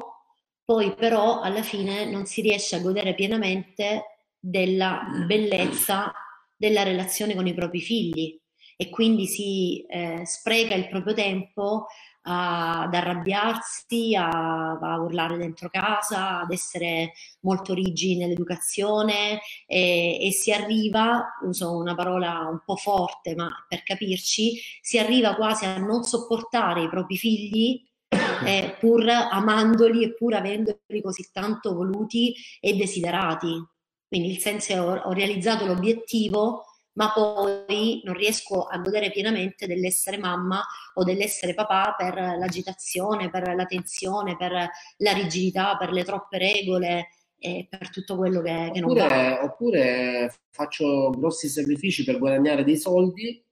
poi 0.64 0.94
però 0.94 1.40
alla 1.40 1.62
fine 1.62 2.04
non 2.10 2.26
si 2.26 2.42
riesce 2.42 2.76
a 2.76 2.80
godere 2.80 3.14
pienamente 3.14 4.28
della 4.38 5.02
bellezza 5.26 6.12
della 6.56 6.82
relazione 6.82 7.34
con 7.34 7.46
i 7.46 7.54
propri 7.54 7.80
figli 7.80 8.38
e 8.76 8.88
quindi 8.90 9.26
si 9.26 9.84
eh, 9.86 10.22
spreca 10.26 10.74
il 10.74 10.88
proprio 10.88 11.14
tempo 11.14 11.86
a, 12.22 12.82
ad 12.82 12.94
arrabbiarsi, 12.94 14.14
a, 14.14 14.78
a, 14.78 15.00
urlare 15.00 15.36
dentro 15.36 15.68
casa, 15.68 16.40
ad 16.40 16.52
essere 16.52 17.12
molto 17.40 17.74
rigidi 17.74 18.16
nell'educazione 18.16 19.40
e, 19.66 20.18
e, 20.20 20.32
si 20.32 20.52
arriva, 20.52 21.38
uso 21.42 21.76
una 21.76 21.94
parola 21.94 22.46
un 22.50 22.60
po' 22.64 22.76
forte 22.76 23.34
ma 23.34 23.48
per 23.68 23.82
capirci, 23.82 24.60
si 24.80 24.98
arriva 24.98 25.34
quasi 25.34 25.64
a 25.64 25.78
non 25.78 26.02
sopportare 26.02 26.82
i 26.82 26.88
propri 26.88 27.16
figli 27.16 27.82
eh, 28.46 28.76
pur 28.78 29.08
amandoli 29.08 30.04
e 30.04 30.14
pur 30.14 30.34
avendoli 30.34 31.00
così 31.02 31.28
tanto 31.32 31.74
voluti 31.74 32.34
e 32.60 32.76
desiderati. 32.76 33.62
Quindi 34.06 34.30
il 34.30 34.38
senso 34.38 34.72
è 34.72 34.80
ho, 34.80 34.94
ho 34.94 35.12
realizzato 35.12 35.64
l'obiettivo, 35.64 36.64
ma 36.94 37.12
poi 37.12 38.00
non 38.04 38.14
riesco 38.14 38.64
a 38.64 38.78
godere 38.78 39.10
pienamente 39.10 39.66
dell'essere 39.66 40.18
mamma 40.18 40.62
o 40.94 41.04
dell'essere 41.04 41.54
papà 41.54 41.94
per 41.96 42.14
l'agitazione, 42.14 43.30
per 43.30 43.54
la 43.54 43.64
tensione, 43.64 44.36
per 44.36 44.52
la 44.96 45.12
rigidità, 45.12 45.76
per 45.76 45.90
le 45.90 46.04
troppe 46.04 46.38
regole 46.38 47.08
e 47.38 47.66
per 47.68 47.90
tutto 47.90 48.16
quello 48.16 48.40
che, 48.40 48.70
che 48.72 48.82
oppure, 48.82 49.00
non 49.00 49.08
va. 49.08 49.44
Oppure 49.44 50.34
faccio 50.50 51.10
grossi 51.10 51.48
sacrifici 51.48 52.04
per 52.04 52.18
guadagnare 52.18 52.62
dei 52.62 52.76
soldi, 52.76 53.44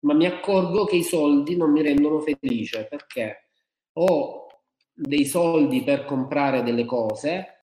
ma 0.00 0.14
mi 0.14 0.26
accorgo 0.26 0.84
che 0.84 0.96
i 0.96 1.04
soldi 1.04 1.56
non 1.56 1.70
mi 1.70 1.82
rendono 1.82 2.20
felice 2.20 2.86
perché 2.88 3.48
ho 3.94 4.46
dei 4.92 5.26
soldi 5.26 5.82
per 5.82 6.04
comprare 6.04 6.62
delle 6.62 6.84
cose, 6.84 7.53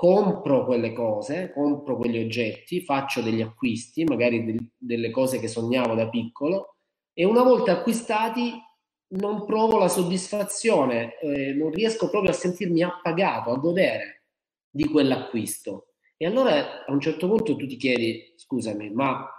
compro 0.00 0.64
quelle 0.64 0.94
cose, 0.94 1.52
compro 1.52 1.98
quegli 1.98 2.16
oggetti, 2.16 2.80
faccio 2.80 3.20
degli 3.20 3.42
acquisti, 3.42 4.04
magari 4.04 4.46
de- 4.46 4.70
delle 4.78 5.10
cose 5.10 5.38
che 5.38 5.46
sognavo 5.46 5.94
da 5.94 6.08
piccolo, 6.08 6.76
e 7.12 7.26
una 7.26 7.42
volta 7.42 7.72
acquistati 7.72 8.54
non 9.08 9.44
provo 9.44 9.76
la 9.76 9.88
soddisfazione, 9.88 11.18
eh, 11.18 11.52
non 11.52 11.70
riesco 11.70 12.08
proprio 12.08 12.30
a 12.30 12.34
sentirmi 12.34 12.82
appagato, 12.82 13.50
a 13.50 13.58
godere 13.58 14.24
di 14.70 14.86
quell'acquisto. 14.88 15.88
E 16.16 16.24
allora 16.24 16.86
a 16.86 16.92
un 16.92 17.00
certo 17.00 17.28
punto 17.28 17.54
tu 17.54 17.66
ti 17.66 17.76
chiedi, 17.76 18.32
scusami, 18.36 18.88
ma 18.94 19.30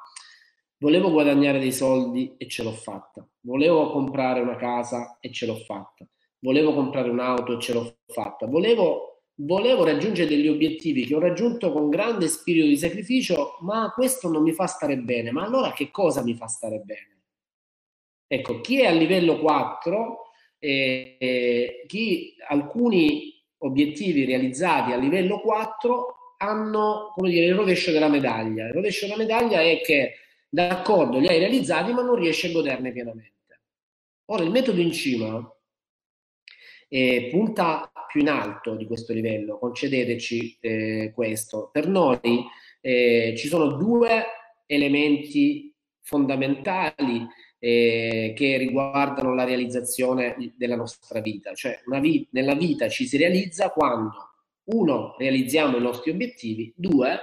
volevo 0.78 1.10
guadagnare 1.10 1.58
dei 1.58 1.74
soldi 1.74 2.36
e 2.38 2.48
ce 2.48 2.62
l'ho 2.62 2.74
fatta, 2.74 3.28
volevo 3.40 3.90
comprare 3.90 4.42
una 4.42 4.58
casa 4.58 5.18
e 5.20 5.32
ce 5.32 5.48
l'ho 5.48 5.56
fatta, 5.56 6.08
volevo 6.38 6.76
comprare 6.76 7.10
un'auto 7.10 7.54
e 7.58 7.60
ce 7.60 7.74
l'ho 7.74 7.96
fatta, 8.06 8.46
volevo 8.46 9.11
volevo 9.36 9.84
raggiungere 9.84 10.28
degli 10.28 10.48
obiettivi 10.48 11.06
che 11.06 11.16
ho 11.16 11.20
raggiunto 11.20 11.72
con 11.72 11.90
grande 11.90 12.28
spirito 12.28 12.68
di 12.68 12.78
sacrificio, 12.78 13.58
ma 13.62 13.92
questo 13.94 14.30
non 14.30 14.44
mi 14.44 14.52
fa 14.52 14.68
stare 14.68 14.98
bene. 14.98 15.32
Ma 15.32 15.44
allora 15.44 15.74
che 15.74 15.90
cosa 15.92 16.24
mi 16.24 16.36
fa 16.36 16.48
stare 16.48 16.80
bene? 16.80 17.20
Ecco, 18.28 18.62
chi 18.62 18.82
è 18.82 18.86
a 18.86 18.92
livello 18.92 19.40
4, 19.40 20.22
eh, 20.60 21.18
eh, 21.20 21.84
chi 21.88 22.36
alcuni 22.48 23.44
obiettivi 23.60 24.26
realizzati 24.26 24.92
a 24.92 24.98
livello 24.98 25.42
4 25.42 26.36
hanno, 26.38 27.12
come 27.16 27.30
dire, 27.30 27.46
il 27.46 27.56
rovescio 27.56 27.92
della 27.92 28.08
medaglia. 28.08 28.68
Il 28.68 28.74
rovescio 28.74 29.06
della 29.06 29.18
medaglia 29.18 29.62
è 29.62 29.82
che, 29.82 30.16
d'accordo, 30.50 31.20
li 31.20 31.28
hai 31.28 31.40
realizzati, 31.40 31.92
ma 31.94 32.02
non 32.02 32.16
riesci 32.16 32.48
a 32.48 32.52
goderne 32.52 32.92
pienamente. 32.92 33.32
Ora, 34.26 34.44
il 34.44 34.50
metodo 34.50 34.80
in 34.80 34.92
cima 34.92 35.56
eh, 36.88 37.30
punta 37.32 37.91
più 38.12 38.22
in 38.22 38.30
alto 38.30 38.76
di 38.76 38.86
questo 38.86 39.14
livello, 39.14 39.58
concedeteci 39.58 40.58
eh, 40.60 41.12
questo. 41.14 41.70
Per 41.72 41.88
noi 41.88 42.46
eh, 42.82 43.34
ci 43.38 43.48
sono 43.48 43.74
due 43.74 44.26
elementi 44.66 45.74
fondamentali 46.02 47.26
eh, 47.60 48.34
che 48.36 48.58
riguardano 48.58 49.36
la 49.36 49.44
realizzazione 49.44 50.54
della 50.58 50.76
nostra 50.76 51.22
vita, 51.22 51.54
cioè 51.54 51.80
vi- 52.02 52.28
nella 52.32 52.56
vita 52.56 52.90
ci 52.90 53.06
si 53.06 53.18
realizza 53.18 53.70
quando 53.70 54.32
uno 54.66 55.16
realizziamo 55.18 55.78
i 55.78 55.82
nostri 55.82 56.12
obiettivi, 56.12 56.74
due 56.76 57.20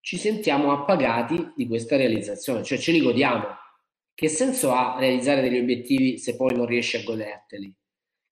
ci 0.00 0.18
sentiamo 0.18 0.72
appagati 0.72 1.52
di 1.56 1.66
questa 1.66 1.96
realizzazione, 1.96 2.62
cioè 2.62 2.78
ce 2.78 2.92
li 2.92 3.00
godiamo. 3.00 3.46
Che 4.12 4.28
senso 4.28 4.70
ha 4.72 4.96
realizzare 4.98 5.40
degli 5.40 5.58
obiettivi 5.58 6.18
se 6.18 6.36
poi 6.36 6.54
non 6.54 6.66
riesci 6.66 6.96
a 6.96 7.02
goderteli? 7.02 7.74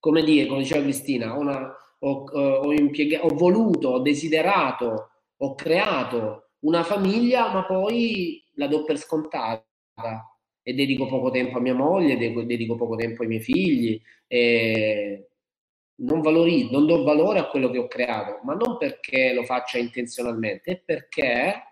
Come 0.03 0.25
dire, 0.25 0.49
come 0.49 0.63
diceva 0.63 0.83
Cristina, 0.83 1.33
una, 1.35 1.73
ho, 2.01 2.25
ho, 2.25 2.73
impiega- 2.73 3.25
ho 3.25 3.29
voluto, 3.29 3.91
ho 3.91 3.99
desiderato, 4.01 5.11
ho 5.37 5.55
creato 5.55 6.49
una 6.63 6.83
famiglia, 6.83 7.53
ma 7.53 7.65
poi 7.65 8.43
la 8.55 8.67
do 8.67 8.83
per 8.83 8.99
scontata. 8.99 9.65
E 10.61 10.75
dedico 10.75 11.07
poco 11.07 11.31
tempo 11.31 11.59
a 11.59 11.61
mia 11.61 11.75
moglie, 11.75 12.17
dedico 12.17 12.75
poco 12.75 12.97
tempo 12.97 13.23
ai 13.23 13.29
miei 13.29 13.41
figli, 13.43 14.01
non, 15.99 16.21
valorizzo, 16.21 16.73
non 16.73 16.87
do 16.87 17.05
valore 17.05 17.39
a 17.39 17.47
quello 17.47 17.71
che 17.71 17.79
ho 17.79 17.87
creato, 17.87 18.41
ma 18.43 18.55
non 18.55 18.79
perché 18.79 19.33
lo 19.33 19.45
faccia 19.45 19.79
intenzionalmente, 19.79 20.73
è 20.73 20.83
perché, 20.85 21.63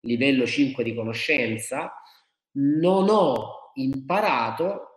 livello 0.00 0.46
5 0.46 0.82
di 0.82 0.94
conoscenza, 0.96 1.92
non 2.54 3.08
ho 3.08 3.70
imparato 3.74 4.91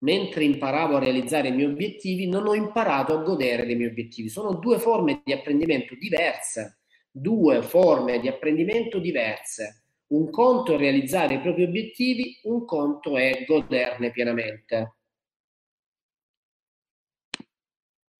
mentre 0.00 0.44
imparavo 0.44 0.96
a 0.96 1.00
realizzare 1.00 1.48
i 1.48 1.52
miei 1.52 1.70
obiettivi, 1.70 2.28
non 2.28 2.46
ho 2.46 2.54
imparato 2.54 3.14
a 3.14 3.22
godere 3.22 3.66
dei 3.66 3.76
miei 3.76 3.90
obiettivi. 3.90 4.28
Sono 4.28 4.54
due 4.54 4.78
forme 4.78 5.22
di 5.24 5.32
apprendimento 5.32 5.94
diverse, 5.94 6.80
due 7.10 7.62
forme 7.62 8.20
di 8.20 8.28
apprendimento 8.28 8.98
diverse. 8.98 9.84
Un 10.08 10.30
conto 10.30 10.74
è 10.74 10.78
realizzare 10.78 11.34
i 11.34 11.40
propri 11.40 11.64
obiettivi, 11.64 12.38
un 12.44 12.64
conto 12.64 13.16
è 13.16 13.44
goderne 13.46 14.10
pienamente. 14.10 14.94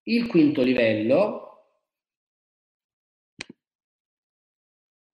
Il 0.03 0.27
quinto 0.27 0.63
livello, 0.63 1.49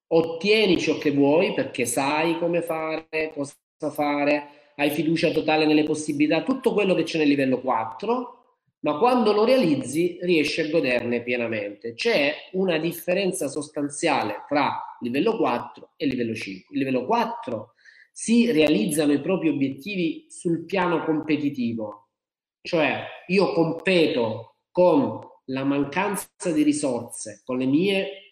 ottieni 0.07 0.79
ciò 0.79 0.99
che 0.99 1.11
vuoi 1.11 1.53
perché 1.53 1.85
sai 1.85 2.39
come 2.39 2.63
fare, 2.63 3.33
cosa 3.33 3.55
fare, 3.93 4.64
hai 4.77 4.91
fiducia 4.91 5.31
totale 5.31 5.67
nelle 5.67 5.85
possibilità, 5.85 6.43
tutto 6.43 6.73
quello 6.73 6.95
che 6.95 7.05
c'è 7.05 7.19
nel 7.19 7.29
livello 7.29 7.61
4, 7.61 8.39
ma 8.81 8.99
quando 8.99 9.33
lo 9.33 9.45
realizzi 9.45 10.19
riesci 10.21 10.61
a 10.61 10.69
goderne 10.69 11.23
pienamente. 11.23 11.95
C'è 11.95 12.35
una 12.53 12.79
differenza 12.79 13.49
sostanziale 13.49 14.45
tra 14.47 14.97
livello 15.01 15.37
4 15.37 15.93
e 15.97 16.07
livello 16.07 16.35
5. 16.35 16.75
Il 16.77 16.79
livello 16.85 17.07
4 17.07 17.73
si 18.13 18.51
realizzano 18.53 19.13
i 19.13 19.21
propri 19.21 19.49
obiettivi 19.49 20.27
sul 20.29 20.65
piano 20.65 21.03
competitivo, 21.05 22.11
cioè 22.61 23.05
io 23.29 23.53
competo 23.53 24.59
con 24.71 25.21
la 25.47 25.65
mancanza 25.65 26.29
di 26.53 26.63
risorse, 26.63 27.43
con 27.45 27.59
le 27.59 27.67
mie 27.67 28.24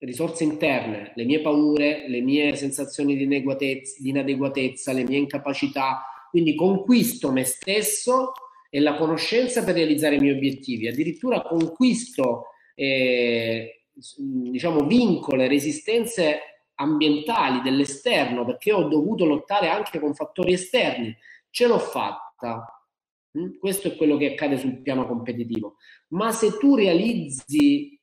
risorse 0.00 0.44
interne, 0.44 1.12
le 1.14 1.24
mie 1.24 1.40
paure, 1.40 2.08
le 2.08 2.20
mie 2.20 2.54
sensazioni 2.56 3.16
di, 3.16 3.26
di 3.26 4.08
inadeguatezza, 4.08 4.92
le 4.92 5.04
mie 5.04 5.18
incapacità, 5.18 6.02
quindi 6.30 6.54
conquisto 6.54 7.32
me 7.32 7.44
stesso 7.44 8.32
e 8.70 8.80
la 8.80 8.96
conoscenza 8.96 9.64
per 9.64 9.74
realizzare 9.74 10.16
i 10.16 10.20
miei 10.20 10.36
obiettivi, 10.36 10.88
addirittura 10.88 11.42
conquisto 11.42 12.46
eh, 12.74 13.84
diciamo 14.16 14.84
vincole, 14.86 15.48
resistenze 15.48 16.40
ambientali 16.74 17.60
dell'esterno 17.62 18.44
perché 18.44 18.72
ho 18.72 18.84
dovuto 18.84 19.24
lottare 19.24 19.68
anche 19.68 19.98
con 19.98 20.14
fattori 20.14 20.52
esterni, 20.52 21.16
ce 21.50 21.66
l'ho 21.66 21.78
fatta. 21.78 22.64
Mm? 23.36 23.58
Questo 23.58 23.88
è 23.88 23.96
quello 23.96 24.16
che 24.16 24.32
accade 24.32 24.58
sul 24.58 24.80
piano 24.80 25.06
competitivo. 25.06 25.76
Ma 26.08 26.30
se 26.30 26.56
tu 26.58 26.76
realizzi 26.76 27.97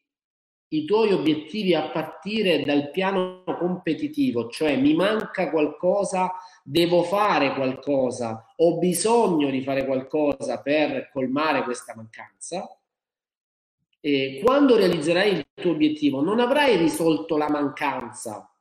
i 0.70 0.86
tuoi 0.86 1.12
obiettivi 1.12 1.74
a 1.76 1.90
partire 1.90 2.64
dal 2.64 2.90
piano 2.90 3.44
competitivo, 3.44 4.50
cioè 4.50 4.76
mi 4.78 4.96
manca 4.96 5.50
qualcosa, 5.50 6.34
devo 6.64 7.04
fare 7.04 7.54
qualcosa, 7.54 8.54
ho 8.56 8.78
bisogno 8.78 9.50
di 9.50 9.62
fare 9.62 9.86
qualcosa 9.86 10.62
per 10.62 11.10
colmare 11.12 11.64
questa 11.64 11.94
mancanza. 11.96 12.68
E 14.00 14.42
quando 14.44 14.76
realizzerai 14.76 15.32
il 15.32 15.46
tuo 15.54 15.72
obiettivo, 15.72 16.22
non 16.22 16.40
avrai 16.40 16.78
risolto 16.78 17.38
la 17.38 17.50
mancanza, 17.50 18.52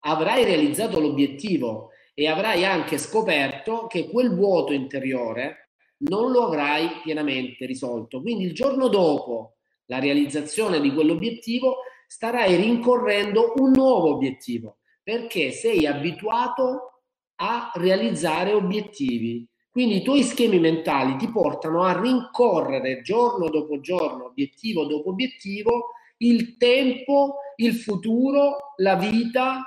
avrai 0.00 0.44
realizzato 0.44 1.00
l'obiettivo 1.00 1.90
e 2.14 2.28
avrai 2.28 2.64
anche 2.64 2.98
scoperto 2.98 3.86
che 3.86 4.08
quel 4.08 4.34
vuoto 4.34 4.72
interiore 4.72 5.70
non 5.98 6.30
lo 6.30 6.44
avrai 6.44 7.00
pienamente 7.02 7.66
risolto. 7.66 8.20
Quindi 8.20 8.44
il 8.44 8.54
giorno 8.54 8.88
dopo 8.88 9.53
la 9.86 9.98
realizzazione 9.98 10.80
di 10.80 10.92
quell'obiettivo, 10.92 11.78
starai 12.06 12.56
rincorrendo 12.56 13.54
un 13.56 13.72
nuovo 13.72 14.14
obiettivo 14.14 14.78
perché 15.02 15.50
sei 15.50 15.86
abituato 15.86 17.02
a 17.36 17.70
realizzare 17.74 18.52
obiettivi. 18.52 19.46
Quindi 19.70 19.96
i 19.96 20.02
tuoi 20.02 20.22
schemi 20.22 20.58
mentali 20.58 21.16
ti 21.16 21.28
portano 21.30 21.82
a 21.82 22.00
rincorrere 22.00 23.02
giorno 23.02 23.50
dopo 23.50 23.80
giorno, 23.80 24.26
obiettivo 24.26 24.86
dopo 24.86 25.10
obiettivo, 25.10 25.90
il 26.18 26.56
tempo, 26.56 27.38
il 27.56 27.74
futuro, 27.74 28.72
la 28.76 28.94
vita 28.94 29.62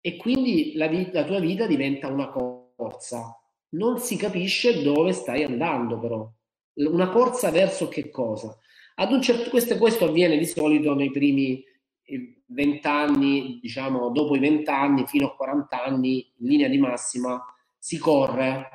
e 0.00 0.16
quindi 0.16 0.72
la, 0.74 0.88
vita, 0.88 1.20
la 1.20 1.26
tua 1.26 1.38
vita 1.38 1.66
diventa 1.66 2.08
una 2.08 2.28
corsa. 2.28 3.40
Non 3.70 3.98
si 3.98 4.16
capisce 4.16 4.82
dove 4.82 5.12
stai 5.12 5.44
andando 5.44 5.98
però 5.98 6.28
una 6.74 7.08
corsa 7.10 7.50
verso 7.50 7.88
che 7.88 8.10
cosa? 8.10 8.56
Ad 8.96 9.12
un 9.12 9.22
certo, 9.22 9.50
questo, 9.50 9.76
questo 9.78 10.06
avviene 10.06 10.36
di 10.38 10.46
solito 10.46 10.94
nei 10.94 11.10
primi 11.10 11.62
eh, 12.04 12.42
vent'anni, 12.46 13.58
diciamo 13.60 14.10
dopo 14.10 14.36
i 14.36 14.38
vent'anni 14.38 15.06
fino 15.06 15.26
a 15.26 15.34
40 15.34 15.82
anni, 15.84 16.32
in 16.38 16.48
linea 16.48 16.68
di 16.68 16.78
massima, 16.78 17.42
si 17.78 17.98
corre, 17.98 18.68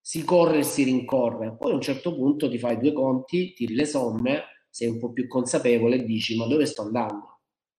si 0.00 0.24
corre 0.24 0.58
e 0.58 0.62
si 0.62 0.84
rincorre. 0.84 1.56
Poi 1.58 1.72
a 1.72 1.74
un 1.74 1.80
certo 1.80 2.14
punto 2.14 2.48
ti 2.48 2.58
fai 2.58 2.78
due 2.78 2.92
conti, 2.92 3.52
tiri 3.54 3.74
le 3.74 3.86
somme, 3.86 4.44
sei 4.70 4.88
un 4.88 4.98
po' 4.98 5.12
più 5.12 5.26
consapevole 5.28 5.96
e 5.96 6.04
dici 6.04 6.36
ma 6.36 6.46
dove 6.46 6.66
sto 6.66 6.82
andando? 6.82 7.32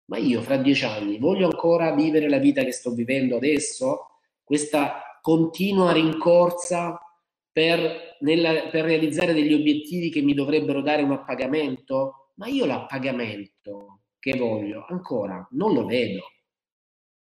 ma 0.06 0.18
io 0.18 0.42
fra 0.42 0.58
dieci 0.58 0.86
anni 0.86 1.18
voglio 1.18 1.46
ancora 1.46 1.94
vivere 1.94 2.30
la 2.30 2.38
vita 2.38 2.64
che 2.64 2.72
sto 2.72 2.92
vivendo 2.92 3.38
adesso? 3.38 4.08
Questa 4.44 5.20
continua 5.22 5.92
rincorsa 5.94 7.00
per, 7.52 8.13
nella, 8.24 8.70
per 8.70 8.86
realizzare 8.86 9.34
degli 9.34 9.54
obiettivi 9.54 10.10
che 10.10 10.22
mi 10.22 10.34
dovrebbero 10.34 10.82
dare 10.82 11.04
un 11.04 11.12
appagamento? 11.12 12.32
Ma 12.36 12.48
io 12.48 12.66
l'appagamento 12.66 14.02
che 14.20 14.38
voglio 14.38 14.86
ancora 14.90 15.46
non 15.52 15.74
lo 15.74 15.86
vedo. 15.86 16.32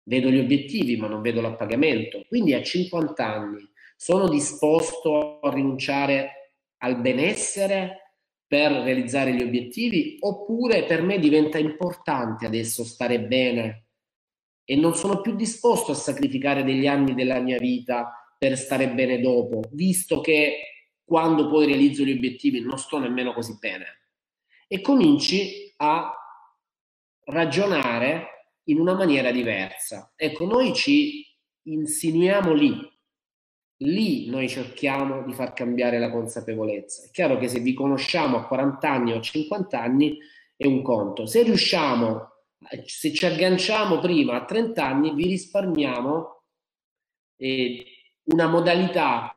Vedo 0.05 0.31
gli 0.31 0.39
obiettivi, 0.39 0.97
ma 0.97 1.07
non 1.07 1.21
vedo 1.21 1.41
l'appagamento. 1.41 2.25
Quindi 2.27 2.55
a 2.55 2.63
50 2.63 3.25
anni 3.25 3.71
sono 3.97 4.29
disposto 4.29 5.41
a 5.41 5.53
rinunciare 5.53 6.57
al 6.79 7.01
benessere 7.01 8.19
per 8.47 8.73
realizzare 8.73 9.33
gli 9.33 9.43
obiettivi 9.43 10.17
oppure 10.21 10.85
per 10.85 11.03
me 11.03 11.19
diventa 11.19 11.59
importante 11.59 12.45
adesso 12.45 12.85
stare 12.85 13.21
bene 13.21 13.87
e 14.65 14.77
non 14.77 14.95
sono 14.95 15.21
più 15.21 15.35
disposto 15.35 15.93
a 15.93 15.95
sacrificare 15.95 16.65
degli 16.65 16.87
anni 16.87 17.15
della 17.15 17.41
mia 17.41 17.59
vita 17.59 18.35
per 18.37 18.59
stare 18.59 18.91
bene 18.91 19.21
dopo, 19.21 19.63
visto 19.71 20.21
che 20.21 20.72
quando 21.13 21.47
poi 21.47 21.67
realizzo 21.67 22.05
gli 22.05 22.13
obiettivi 22.13 22.63
non 22.63 22.79
sto 22.79 22.99
nemmeno 22.99 23.35
così 23.35 23.59
bene. 23.61 23.85
E 24.67 24.81
cominci 24.81 25.71
a 25.77 26.11
ragionare 27.25 28.55
in 28.69 28.81
una 28.81 28.95
maniera 28.95 29.31
diversa. 29.31 30.15
Ecco, 30.17 30.47
noi 30.47 30.73
ci 30.73 31.23
insinuiamo 31.65 32.55
lì, 32.55 32.91
lì 33.81 34.31
noi 34.31 34.49
cerchiamo 34.49 35.23
di 35.25 35.35
far 35.35 35.53
cambiare 35.53 35.99
la 35.99 36.11
consapevolezza. 36.11 37.05
È 37.05 37.11
chiaro 37.11 37.37
che 37.37 37.49
se 37.49 37.61
vi 37.61 37.75
conosciamo 37.75 38.39
a 38.39 38.47
40 38.47 38.91
anni 38.91 39.13
o 39.13 39.19
a 39.19 39.21
50 39.21 39.79
anni 39.79 40.17
è 40.57 40.65
un 40.65 40.81
conto. 40.81 41.27
Se 41.27 41.43
riusciamo, 41.43 42.27
se 42.87 43.13
ci 43.13 43.27
agganciamo 43.27 43.99
prima 43.99 44.37
a 44.37 44.47
30 44.47 44.83
anni, 44.83 45.13
vi 45.13 45.27
risparmiamo 45.27 46.43
eh, 47.37 47.85
una 48.29 48.49
modalità 48.49 49.37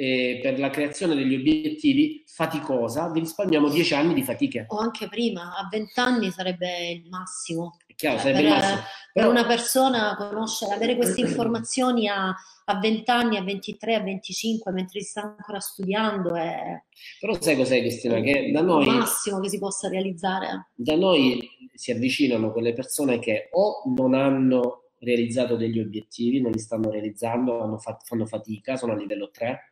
eh, 0.00 0.38
per 0.40 0.60
la 0.60 0.70
creazione 0.70 1.16
degli 1.16 1.34
obiettivi 1.34 2.22
faticosa, 2.24 3.10
vi 3.10 3.18
risparmiamo 3.18 3.68
10 3.68 3.94
anni 3.94 4.14
di 4.14 4.22
fatiche. 4.22 4.66
O 4.68 4.78
anche 4.78 5.08
prima, 5.08 5.56
a 5.56 5.66
20 5.68 5.98
anni 5.98 6.30
sarebbe 6.30 6.90
il 6.90 7.08
massimo. 7.10 7.78
È 7.84 7.94
chiaro, 7.96 8.18
sarebbe 8.18 8.42
per, 8.42 8.44
il 8.44 8.50
massimo. 8.50 8.80
Per 9.12 9.26
una 9.26 9.44
persona 9.44 10.14
conoscere, 10.16 10.74
avere 10.74 10.94
queste 10.94 11.22
informazioni 11.22 12.06
a, 12.06 12.28
a 12.28 12.78
20 12.78 13.10
anni, 13.10 13.36
a 13.38 13.42
23, 13.42 13.94
a 13.96 14.00
25, 14.00 14.70
mentre 14.70 15.00
si 15.00 15.08
sta 15.08 15.22
ancora 15.22 15.58
studiando 15.58 16.36
è... 16.36 16.80
Però 17.18 17.36
sai 17.40 17.56
cos'è 17.56 17.80
Cristina? 17.80 18.20
Che 18.20 18.52
da 18.52 18.62
noi... 18.62 18.86
Il 18.86 18.94
massimo 18.94 19.40
che 19.40 19.48
si 19.48 19.58
possa 19.58 19.88
realizzare. 19.88 20.68
Da 20.76 20.94
noi 20.94 21.40
si 21.74 21.90
avvicinano 21.90 22.52
quelle 22.52 22.72
persone 22.72 23.18
che 23.18 23.48
o 23.50 23.82
non 23.96 24.14
hanno 24.14 24.84
realizzato 25.00 25.56
degli 25.56 25.80
obiettivi, 25.80 26.40
non 26.40 26.52
li 26.52 26.58
stanno 26.58 26.88
realizzando, 26.88 27.78
fanno 28.04 28.26
fatica, 28.26 28.76
sono 28.76 28.92
a 28.92 28.96
livello 28.96 29.30
3, 29.30 29.67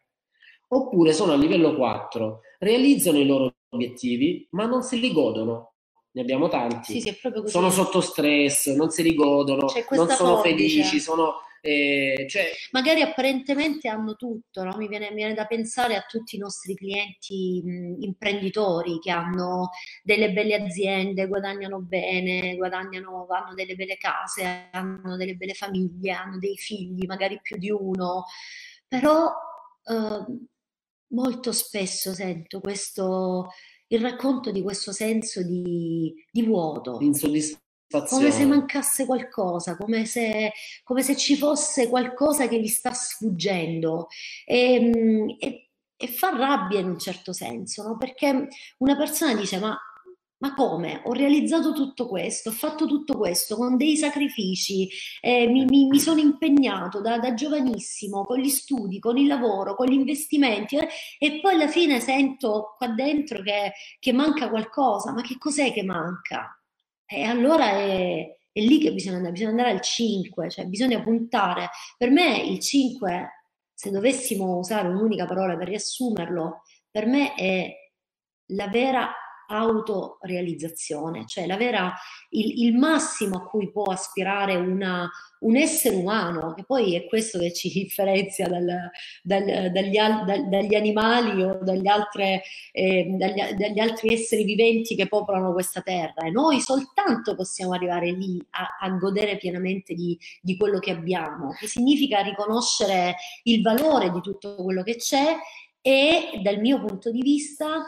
oppure 0.68 1.12
sono 1.12 1.32
a 1.32 1.36
livello 1.36 1.74
4, 1.74 2.40
realizzano 2.58 3.18
i 3.18 3.26
loro 3.26 3.54
obiettivi, 3.70 4.46
ma 4.50 4.66
non 4.66 4.82
se 4.82 4.96
li 4.96 5.12
godono. 5.12 5.72
Ne 6.12 6.22
abbiamo 6.22 6.48
tanti. 6.48 6.98
Sì, 6.98 7.00
sì, 7.00 7.16
sono 7.44 7.70
sotto 7.70 8.00
stress, 8.00 8.74
non 8.74 8.88
se 8.90 9.02
li 9.02 9.14
godono, 9.14 9.66
non 9.90 10.08
sono 10.08 10.36
forbice. 10.36 10.56
felici, 10.56 10.98
sono 10.98 11.34
eh, 11.66 12.26
cioè... 12.28 12.52
Magari 12.70 13.02
apparentemente 13.02 13.88
hanno 13.88 14.14
tutto, 14.14 14.62
no? 14.62 14.76
mi, 14.76 14.86
viene, 14.86 15.08
mi, 15.08 15.16
viene, 15.16 15.34
da 15.34 15.46
pensare 15.46 15.96
a 15.96 16.04
tutti 16.08 16.36
i 16.36 16.38
nostri 16.38 16.76
clienti 16.76 17.60
mh, 17.64 18.02
imprenditori 18.02 19.00
che 19.00 19.10
hanno 19.10 19.70
delle 20.04 20.30
belle 20.32 20.54
aziende, 20.54 21.26
guadagnano 21.26 21.80
bene, 21.80 22.54
guadagnano, 22.54 23.26
hanno 23.28 23.54
delle 23.54 23.74
belle 23.74 23.96
case, 23.96 24.68
hanno 24.70 25.16
delle 25.16 25.34
belle 25.34 25.54
famiglie, 25.54 26.12
hanno 26.12 26.38
dei 26.38 26.56
figli, 26.56 27.04
magari 27.04 27.40
più 27.42 27.56
di 27.56 27.70
uno, 27.70 28.26
però 28.86 29.32
eh, 29.84 30.24
molto 31.08 31.52
spesso 31.52 32.12
sento 32.12 32.60
questo, 32.60 33.48
il 33.88 34.00
racconto 34.00 34.50
di 34.50 34.62
questo 34.62 34.92
senso 34.92 35.42
di, 35.42 36.12
di 36.30 36.42
vuoto. 36.42 36.98
Insoddisfazione 37.00 37.64
come 38.08 38.30
se 38.30 38.44
mancasse 38.44 39.06
qualcosa, 39.06 39.76
come 39.76 40.04
se, 40.06 40.52
come 40.82 41.02
se, 41.02 41.16
ci 41.16 41.36
fosse 41.36 41.88
qualcosa 41.88 42.48
che 42.48 42.60
gli 42.60 42.66
sta 42.66 42.92
sfuggendo. 42.92 44.08
E, 44.44 44.74
ehm, 44.74 45.36
e, 45.38 45.70
e 45.96 46.08
fa 46.08 46.30
rabbia 46.36 46.80
in 46.80 46.88
un 46.88 46.98
certo 46.98 47.32
senso, 47.32 47.82
no? 47.82 47.96
perché 47.96 48.48
una 48.78 48.96
persona 48.96 49.34
dice: 49.34 49.58
Ma 49.58 49.78
ma 50.38 50.54
come? 50.54 51.00
Ho 51.04 51.12
realizzato 51.12 51.72
tutto 51.72 52.06
questo, 52.06 52.50
ho 52.50 52.52
fatto 52.52 52.86
tutto 52.86 53.16
questo 53.16 53.56
con 53.56 53.76
dei 53.76 53.96
sacrifici, 53.96 54.88
eh, 55.20 55.46
mi, 55.46 55.64
mi, 55.64 55.86
mi, 55.86 55.98
sono 55.98 56.20
impegnato 56.20 57.00
da, 57.00 57.18
da, 57.18 57.32
giovanissimo 57.32 58.24
con 58.24 58.38
gli 58.38 58.48
studi, 58.48 58.98
con 58.98 59.16
il 59.16 59.26
lavoro, 59.26 59.74
con 59.74 59.86
gli 59.86 59.94
investimenti 59.94 60.76
eh, 60.76 60.88
e 61.18 61.40
poi 61.40 61.54
alla 61.54 61.68
fine 61.68 62.00
sento 62.00 62.74
qua 62.76 62.88
dentro 62.88 63.42
che, 63.42 63.72
che 63.98 64.12
manca 64.12 64.50
qualcosa. 64.50 65.12
Ma 65.12 65.22
che 65.22 65.38
cos'è 65.38 65.72
che 65.72 65.82
manca? 65.82 66.60
E 67.06 67.22
allora 67.22 67.70
è, 67.70 68.36
è 68.52 68.60
lì 68.60 68.78
che 68.78 68.92
bisogna 68.92 69.16
andare, 69.16 69.32
bisogna 69.32 69.50
andare 69.50 69.70
al 69.70 69.80
5, 69.80 70.50
cioè 70.50 70.66
bisogna 70.66 71.00
puntare. 71.02 71.70
Per 71.96 72.10
me 72.10 72.38
il 72.42 72.60
5, 72.60 73.30
se 73.72 73.90
dovessimo 73.90 74.56
usare 74.58 74.88
un'unica 74.88 75.24
parola 75.24 75.56
per 75.56 75.68
riassumerlo, 75.68 76.62
per 76.90 77.06
me 77.06 77.34
è 77.34 77.74
la 78.50 78.68
vera 78.68 79.12
autorealizzazione, 79.46 81.24
cioè 81.26 81.46
la 81.46 81.56
vera, 81.56 81.92
il, 82.30 82.64
il, 82.64 82.76
massimo 82.76 83.36
a 83.36 83.46
cui 83.46 83.70
può 83.70 83.84
aspirare 83.84 84.56
una, 84.56 85.08
un 85.40 85.56
essere 85.56 85.96
umano, 85.96 86.54
che 86.54 86.64
poi 86.64 86.94
è 86.94 87.06
questo 87.06 87.38
che 87.38 87.52
ci 87.52 87.70
differenzia 87.70 88.48
dal, 88.48 88.90
dal, 89.22 89.70
dagli, 89.72 89.96
dal, 89.96 90.48
dagli, 90.48 90.74
animali 90.74 91.42
o 91.42 91.58
dagli, 91.62 91.86
altre, 91.86 92.42
eh, 92.72 93.06
dagli, 93.16 93.54
dagli, 93.54 93.78
altri 93.78 94.12
esseri 94.12 94.44
viventi 94.44 94.94
che 94.94 95.08
popolano 95.08 95.52
questa 95.52 95.80
terra. 95.80 96.26
E 96.26 96.30
noi 96.30 96.60
soltanto 96.60 97.34
possiamo 97.34 97.72
arrivare 97.72 98.10
lì 98.10 98.44
a, 98.50 98.76
a 98.80 98.90
godere 98.90 99.36
pienamente 99.36 99.94
di, 99.94 100.18
di 100.40 100.56
quello 100.56 100.78
che 100.78 100.90
abbiamo, 100.90 101.50
che 101.52 101.66
significa 101.66 102.20
riconoscere 102.20 103.16
il 103.44 103.62
valore 103.62 104.10
di 104.10 104.20
tutto 104.20 104.56
quello 104.56 104.82
che 104.82 104.96
c'è 104.96 105.36
e 105.80 106.40
dal 106.42 106.58
mio 106.58 106.80
punto 106.84 107.12
di 107.12 107.22
vista 107.22 107.84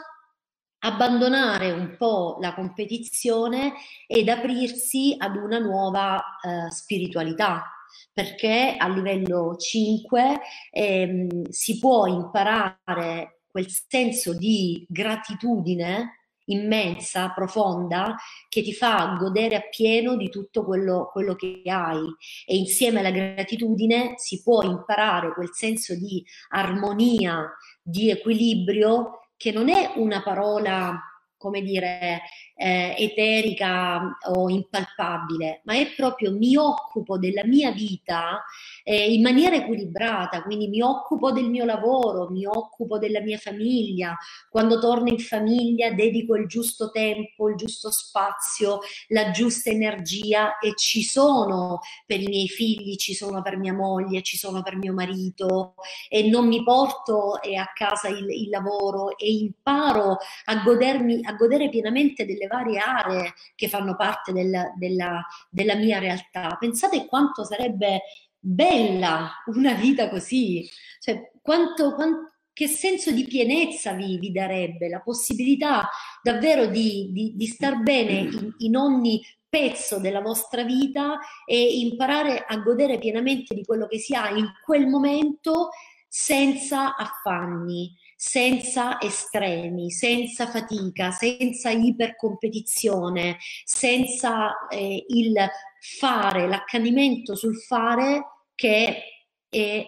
abbandonare 0.79 1.71
un 1.71 1.95
po' 1.97 2.37
la 2.39 2.53
competizione 2.53 3.73
ed 4.07 4.29
aprirsi 4.29 5.15
ad 5.17 5.35
una 5.35 5.59
nuova 5.59 6.17
eh, 6.19 6.71
spiritualità 6.71 7.73
perché 8.13 8.75
a 8.77 8.87
livello 8.87 9.55
5 9.55 10.39
ehm, 10.71 11.49
si 11.49 11.79
può 11.79 12.05
imparare 12.05 13.41
quel 13.47 13.67
senso 13.69 14.35
di 14.35 14.85
gratitudine 14.87 16.19
immensa, 16.49 17.29
profonda, 17.29 18.15
che 18.47 18.61
ti 18.61 18.73
fa 18.73 19.15
godere 19.19 19.55
appieno 19.55 20.15
di 20.15 20.29
tutto 20.29 20.65
quello, 20.65 21.09
quello, 21.11 21.35
che 21.35 21.61
hai. 21.65 22.01
E 22.45 22.57
insieme 22.57 22.99
alla 22.99 23.11
gratitudine 23.11 24.13
si 24.17 24.41
può 24.41 24.63
imparare 24.63 25.31
quel 25.33 25.49
senso 25.51 25.95
di 25.95 26.23
armonia, 26.49 27.49
di 27.81 28.09
equilibrio 28.09 29.28
che 29.39 29.53
non 29.53 29.69
è 29.69 29.93
una 29.95 30.21
parola, 30.21 30.99
come 31.37 31.61
dire, 31.61 32.19
eh, 32.61 32.93
eterica 32.97 34.17
o 34.33 34.49
impalpabile, 34.49 35.61
ma 35.63 35.75
è 35.75 35.93
proprio 35.95 36.33
mi 36.33 36.57
occupo 36.57 37.17
della 37.17 37.45
mia 37.45 37.71
vita 37.71 38.43
eh, 38.83 39.13
in 39.13 39.21
maniera 39.21 39.55
equilibrata, 39.55 40.43
quindi 40.43 40.67
mi 40.67 40.81
occupo 40.81 41.31
del 41.31 41.49
mio 41.49 41.63
lavoro, 41.63 42.29
mi 42.29 42.45
occupo 42.45 42.97
della 42.97 43.21
mia 43.21 43.37
famiglia, 43.37 44.17
quando 44.49 44.77
torno 44.79 45.07
in 45.07 45.19
famiglia 45.19 45.91
dedico 45.91 46.35
il 46.35 46.47
giusto 46.47 46.91
tempo, 46.91 47.47
il 47.47 47.55
giusto 47.55 47.91
spazio, 47.91 48.79
la 49.07 49.31
giusta 49.31 49.69
energia 49.69 50.57
e 50.59 50.73
ci 50.75 51.01
sono 51.01 51.79
per 52.05 52.19
i 52.19 52.27
miei 52.27 52.49
figli, 52.49 52.97
ci 52.97 53.13
sono 53.13 53.41
per 53.41 53.57
mia 53.57 53.73
moglie, 53.73 54.21
ci 54.21 54.35
sono 54.35 54.61
per 54.61 54.75
mio 54.75 54.91
marito 54.91 55.75
e 56.09 56.27
non 56.27 56.45
mi 56.47 56.61
porto 56.61 57.41
eh, 57.41 57.55
a 57.55 57.71
casa 57.73 58.09
il, 58.09 58.29
il 58.29 58.49
lavoro 58.49 59.17
e 59.17 59.31
imparo 59.31 60.17
a, 60.45 60.61
godermi, 60.61 61.21
a 61.23 61.33
godere 61.33 61.69
pienamente 61.69 62.25
delle 62.25 62.47
varie 62.49 62.79
aree 62.79 63.33
che 63.55 63.69
fanno 63.69 63.95
parte 63.95 64.33
del, 64.33 64.73
della, 64.77 65.25
della 65.49 65.75
mia 65.75 65.99
realtà. 65.99 66.57
Pensate 66.59 67.05
quanto 67.05 67.45
sarebbe 67.45 68.01
bella 68.37 69.31
una 69.45 69.73
vita 69.73 70.09
così, 70.09 70.67
cioè 70.99 71.31
quanto, 71.41 71.93
quanto 71.93 72.33
che 72.59 72.67
senso 72.67 73.11
di 73.11 73.23
pienezza 73.23 73.93
vi, 73.93 74.17
vi, 74.17 74.33
darebbe, 74.33 74.89
la 74.89 74.99
possibilità 74.99 75.89
davvero 76.21 76.65
di, 76.65 77.09
di, 77.13 77.33
di 77.37 77.45
star 77.45 77.81
bene 77.81 78.11
in, 78.11 78.53
in, 78.57 78.75
ogni 78.75 79.21
pezzo 79.47 79.97
della 79.97 80.19
vostra 80.19 80.63
vita 80.63 81.19
e 81.45 81.79
imparare 81.79 82.43
a 82.45 82.57
godere 82.57 82.97
pienamente 82.97 83.55
di 83.55 83.63
quello 83.63 83.87
che 83.87 83.97
si 83.97 84.13
ha 84.13 84.29
in 84.31 84.45
quel 84.61 84.87
momento 84.87 85.69
senza 86.05 86.97
affanni, 86.97 87.95
senza 88.21 88.99
estremi, 88.99 89.91
senza 89.91 90.45
fatica, 90.47 91.09
senza 91.09 91.69
ipercompetizione, 91.69 93.37
senza 93.63 94.67
eh, 94.67 95.05
il 95.07 95.33
fare, 95.79 96.45
l'accanimento 96.49 97.33
sul 97.33 97.55
fare 97.55 98.49
che 98.55 99.03
è 99.47 99.85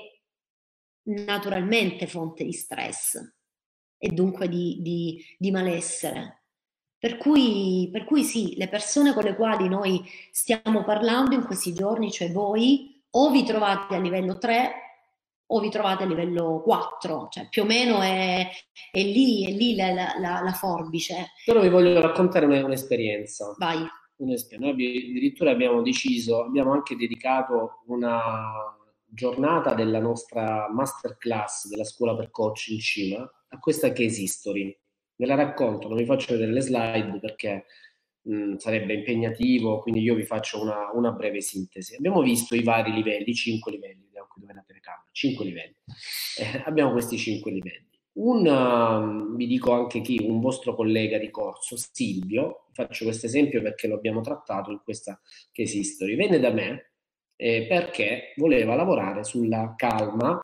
naturalmente 1.10 2.08
fonte 2.08 2.46
di 2.46 2.54
stress 2.54 3.20
e 3.98 4.08
dunque 4.12 4.48
di, 4.48 4.78
di, 4.80 5.22
di 5.38 5.52
malessere. 5.52 6.44
Per 6.98 7.18
cui, 7.18 7.90
per 7.92 8.06
cui 8.06 8.24
sì, 8.24 8.56
le 8.56 8.70
persone 8.70 9.14
con 9.14 9.24
le 9.24 9.36
quali 9.36 9.68
noi 9.68 10.02
stiamo 10.32 10.86
parlando 10.86 11.36
in 11.36 11.44
questi 11.44 11.74
giorni, 11.74 12.10
cioè 12.10 12.32
voi, 12.32 13.04
o 13.10 13.30
vi 13.30 13.44
trovate 13.44 13.96
a 13.96 14.00
livello 14.00 14.38
3 14.38 14.91
o 15.54 15.60
vi 15.60 15.70
trovate 15.70 16.04
a 16.04 16.06
livello 16.06 16.62
4, 16.62 17.28
cioè 17.30 17.48
più 17.50 17.64
o 17.64 17.66
meno 17.66 18.02
è, 18.02 18.50
è 18.92 19.02
lì, 19.02 19.46
è 19.46 19.52
lì 19.52 19.76
la, 19.76 19.94
la, 19.94 20.42
la, 20.42 20.52
forbice. 20.54 21.32
Però 21.46 21.60
vi 21.62 21.70
voglio 21.70 22.00
raccontare 22.00 22.46
un'esperienza. 22.46 23.54
Vai. 23.58 23.86
Un'esperienza. 24.18 24.74
Noi 24.74 24.88
addirittura 24.88 25.52
abbiamo 25.52 25.82
deciso, 25.82 26.44
abbiamo 26.44 26.72
anche 26.72 26.96
dedicato 26.96 27.84
una 27.88 28.78
giornata 29.06 29.74
della 29.74 30.00
nostra 30.00 30.70
masterclass 30.72 31.68
della 31.68 31.84
scuola 31.84 32.16
per 32.16 32.32
coach 32.32 32.68
in 32.70 32.80
cima 32.80 33.30
a 33.50 33.60
questa 33.60 33.92
case 33.92 34.22
history. 34.22 34.78
Ve 35.16 35.26
la 35.26 35.36
racconto, 35.36 35.90
non 35.90 35.98
vi 35.98 36.06
faccio 36.06 36.34
vedere 36.34 36.54
le 36.54 36.62
slide 36.62 37.20
perché 37.20 37.66
mh, 38.22 38.56
sarebbe 38.56 38.94
impegnativo, 38.94 39.80
quindi 39.80 40.02
io 40.02 40.16
vi 40.16 40.24
faccio 40.24 40.62
una, 40.62 40.92
una, 40.94 41.12
breve 41.12 41.42
sintesi. 41.42 41.96
Abbiamo 41.96 42.22
visto 42.22 42.56
i 42.56 42.64
vari 42.64 42.92
livelli, 42.94 43.34
cinque 43.34 43.72
livelli, 43.72 44.04
vediamo 44.06 44.28
qui 44.30 44.42
dove 44.42 44.54
la 44.54 44.64
telecamera, 44.66 45.01
cinque 45.12 45.46
livelli. 45.46 45.76
Eh, 46.38 46.64
abbiamo 46.66 46.92
questi 46.92 47.18
cinque 47.18 47.52
livelli. 47.52 47.90
Un, 48.14 48.46
uh, 48.46 49.36
vi 49.36 49.48
dico 49.48 49.72
anche 49.72 50.02
chi, 50.02 50.20
un 50.22 50.42
vostro 50.42 50.76
collega 50.76 51.18
di 51.18 51.30
corso, 51.30 51.78
Silvio, 51.78 52.68
faccio 52.74 53.06
questo 53.06 53.26
esempio 53.26 53.62
perché 53.62 53.88
lo 53.88 53.96
abbiamo 53.96 54.20
trattato 54.22 54.72
in 54.72 54.82
questa 54.84 55.20
case 55.52 55.78
history, 55.78 56.16
venne 56.16 56.40
da 56.40 56.52
me 56.52 56.92
eh, 57.38 57.66
perché 57.68 58.34
voleva 58.36 58.76
lavorare 58.76 59.24
sulla 59.24 59.74
calma 59.78 60.40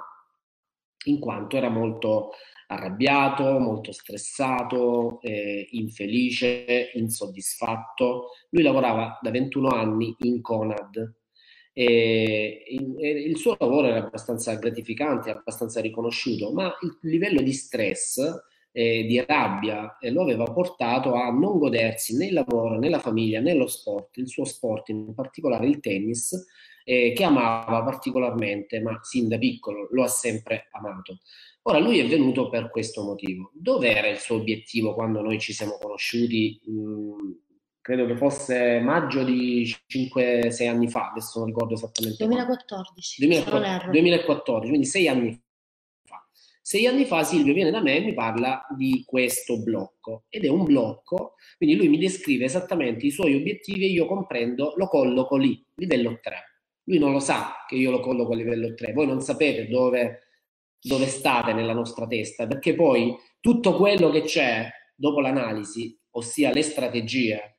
in 1.05 1.19
quanto 1.19 1.57
era 1.57 1.69
molto 1.69 2.31
arrabbiato, 2.67 3.59
molto 3.59 3.91
stressato, 3.91 5.21
eh, 5.21 5.67
infelice, 5.71 6.91
insoddisfatto. 6.93 8.31
Lui 8.49 8.63
lavorava 8.63 9.19
da 9.21 9.29
21 9.29 9.69
anni 9.69 10.15
in 10.19 10.41
Conad 10.41 11.15
e, 11.79 12.63
il 13.27 13.37
suo 13.37 13.55
lavoro 13.59 13.85
era 13.85 13.99
abbastanza 13.99 14.55
gratificante, 14.55 15.29
abbastanza 15.29 15.79
riconosciuto, 15.79 16.51
ma 16.51 16.75
il 16.81 16.97
livello 17.01 17.39
di 17.39 17.53
stress 17.53 18.17
eh, 18.71 19.03
di 19.03 19.23
rabbia 19.23 19.97
eh, 19.99 20.09
lo 20.09 20.23
aveva 20.23 20.45
portato 20.45 21.13
a 21.13 21.29
non 21.29 21.59
godersi 21.59 22.17
né 22.17 22.27
il 22.27 22.33
lavoro, 22.33 22.79
né 22.79 22.89
la 22.89 22.97
famiglia, 22.97 23.41
né 23.41 23.53
lo 23.53 23.67
sport, 23.67 24.17
il 24.17 24.27
suo 24.27 24.43
sport, 24.43 24.89
in 24.89 25.13
particolare 25.13 25.67
il 25.67 25.79
tennis, 25.79 26.33
eh, 26.83 27.13
che 27.15 27.23
amava 27.23 27.83
particolarmente, 27.83 28.81
ma 28.81 28.97
sin 29.03 29.27
da 29.27 29.37
piccolo 29.37 29.87
lo 29.91 30.01
ha 30.01 30.07
sempre 30.07 30.69
amato. 30.71 31.19
Ora 31.63 31.77
lui 31.77 31.99
è 31.99 32.07
venuto 32.07 32.49
per 32.49 32.71
questo 32.71 33.03
motivo. 33.03 33.51
Dov'era 33.53 34.07
il 34.07 34.17
suo 34.17 34.37
obiettivo 34.37 34.95
quando 34.95 35.21
noi 35.21 35.39
ci 35.39 35.53
siamo 35.53 35.77
conosciuti? 35.79 36.59
Mh, 36.65 36.71
mm, 36.71 37.31
credo 37.87 38.05
che 38.05 38.17
fosse 38.17 38.81
maggio 38.81 39.23
di 39.23 39.63
5-6 39.63 40.67
anni 40.67 40.89
fa, 40.89 41.11
adesso 41.11 41.39
non 41.39 41.47
ricordo 41.47 41.73
esattamente. 41.73 42.17
2014. 42.25 43.21
2014, 43.21 43.89
2014 43.91 44.67
quindi 44.67 44.85
6 44.85 45.07
anni 45.07 45.41
fa. 46.03 46.27
Sei 46.61 46.85
anni 46.85 47.05
fa 47.05 47.23
Silvio 47.23 47.53
viene 47.53 47.71
da 47.71 47.81
me 47.81 47.95
e 47.95 48.01
mi 48.01 48.13
parla 48.13 48.67
di 48.75 49.03
questo 49.05 49.63
blocco 49.63 50.25
ed 50.27 50.43
è 50.43 50.49
un 50.49 50.65
blocco, 50.65 51.35
quindi 51.55 51.77
lui 51.77 51.87
mi 51.87 51.97
descrive 51.97 52.43
esattamente 52.43 53.05
i 53.05 53.09
suoi 53.09 53.35
obiettivi 53.35 53.85
e 53.85 53.91
io 53.91 54.05
comprendo, 54.05 54.73
lo 54.75 54.89
colloco 54.89 55.37
lì, 55.37 55.65
livello 55.75 56.19
3. 56.21 56.35
Lui 56.87 56.99
non 56.99 57.13
lo 57.13 57.19
sa 57.19 57.63
che 57.69 57.75
io 57.75 57.89
lo 57.89 58.01
colloco 58.01 58.33
a 58.33 58.35
livello 58.35 58.73
3, 58.73 58.91
voi 58.91 59.07
non 59.07 59.21
sapete 59.21 59.65
dove 59.69 60.23
dove 60.79 61.05
state 61.05 61.53
nella 61.53 61.73
nostra 61.73 62.05
testa, 62.05 62.47
perché 62.47 62.75
poi 62.75 63.15
tutto 63.39 63.77
quello 63.77 64.09
che 64.09 64.23
c'è 64.23 64.69
dopo 64.93 65.21
l'analisi, 65.21 65.97
ossia 66.11 66.51
le 66.51 66.61
strategie, 66.61 67.56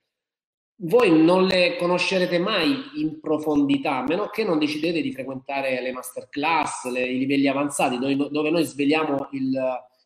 voi 0.81 1.11
non 1.11 1.45
le 1.47 1.76
conoscerete 1.76 2.39
mai 2.39 2.91
in 2.97 3.18
profondità, 3.20 3.97
a 3.97 4.03
meno 4.05 4.29
che 4.29 4.45
non 4.45 4.59
decidete 4.59 5.01
di 5.01 5.12
frequentare 5.12 5.81
le 5.81 5.91
masterclass, 5.93 6.89
le, 6.91 7.05
i 7.05 7.18
livelli 7.18 7.49
avanzati, 7.49 7.99
dove, 7.99 8.14
dove 8.14 8.51
noi 8.51 8.64
sveliamo 8.64 9.29
il, 9.33 9.59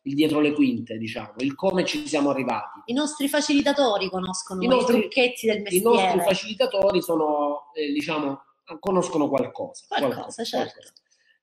il, 0.03 0.15
dietro 0.15 0.39
le 0.39 0.53
quinte, 0.53 0.97
diciamo, 0.97 1.33
il 1.37 1.53
come 1.53 1.85
ci 1.85 2.07
siamo 2.07 2.31
arrivati. 2.31 2.81
I 2.85 2.93
nostri 2.93 3.27
facilitatori 3.27 4.09
conoscono 4.09 4.63
i, 4.63 4.67
nostri, 4.67 4.97
i 4.97 4.99
trucchetti 5.01 5.45
del 5.45 5.61
mestiere. 5.61 5.85
I 5.85 5.95
nostri 5.95 6.19
facilitatori 6.21 7.01
sono, 7.03 7.71
eh, 7.75 7.91
diciamo, 7.91 8.41
conoscono 8.79 9.29
qualcosa. 9.29 9.85
Qualcosa, 9.87 10.13
qualcosa 10.13 10.43
certo. 10.43 10.73
Qualcosa. 10.73 10.93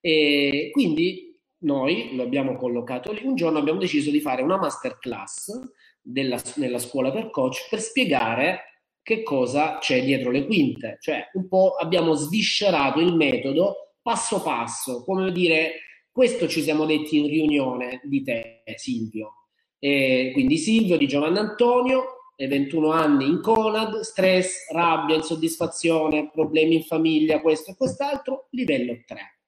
E 0.01 0.71
quindi 0.73 1.39
noi 1.59 2.17
lo 2.17 2.25
abbiamo 2.25 2.57
collocato 2.57 3.13
lì, 3.13 3.25
un 3.25 3.37
giorno 3.37 3.59
abbiamo 3.59 3.79
deciso 3.79 4.11
di 4.11 4.21
fare 4.21 4.43
una 4.43 4.57
masterclass 4.57 5.61
della, 6.01 6.41
nella 6.57 6.79
scuola 6.79 7.13
per 7.13 7.31
coach 7.31 7.69
per 7.69 7.81
spiegare 7.81 8.65
che 9.11 9.25
cosa 9.25 9.79
c'è 9.79 10.05
dietro 10.05 10.31
le 10.31 10.47
quinte, 10.47 10.99
cioè 11.01 11.31
un 11.33 11.49
po' 11.49 11.75
abbiamo 11.75 12.15
sviscerato 12.15 13.01
il 13.01 13.17
metodo 13.17 13.97
passo 14.01 14.41
passo, 14.41 15.03
come 15.03 15.33
dire, 15.33 15.81
questo 16.13 16.47
ci 16.47 16.63
siamo 16.63 16.87
detti 16.87 17.19
in 17.19 17.27
riunione 17.27 18.01
di 18.05 18.23
te 18.23 18.63
Silvio. 18.77 19.47
E 19.81 20.31
quindi 20.33 20.57
Silvio 20.59 20.97
di 20.97 21.09
Giovanni 21.09 21.39
Antonio, 21.39 22.05
21 22.37 22.93
anni 22.93 23.27
in 23.27 23.41
Conad, 23.43 23.99
stress, 24.01 24.71
rabbia, 24.71 25.17
insoddisfazione, 25.17 26.31
problemi 26.31 26.77
in 26.77 26.85
famiglia, 26.85 27.41
questo 27.41 27.73
e 27.73 27.77
quest'altro, 27.77 28.47
livello 28.51 28.97
3 29.05 29.41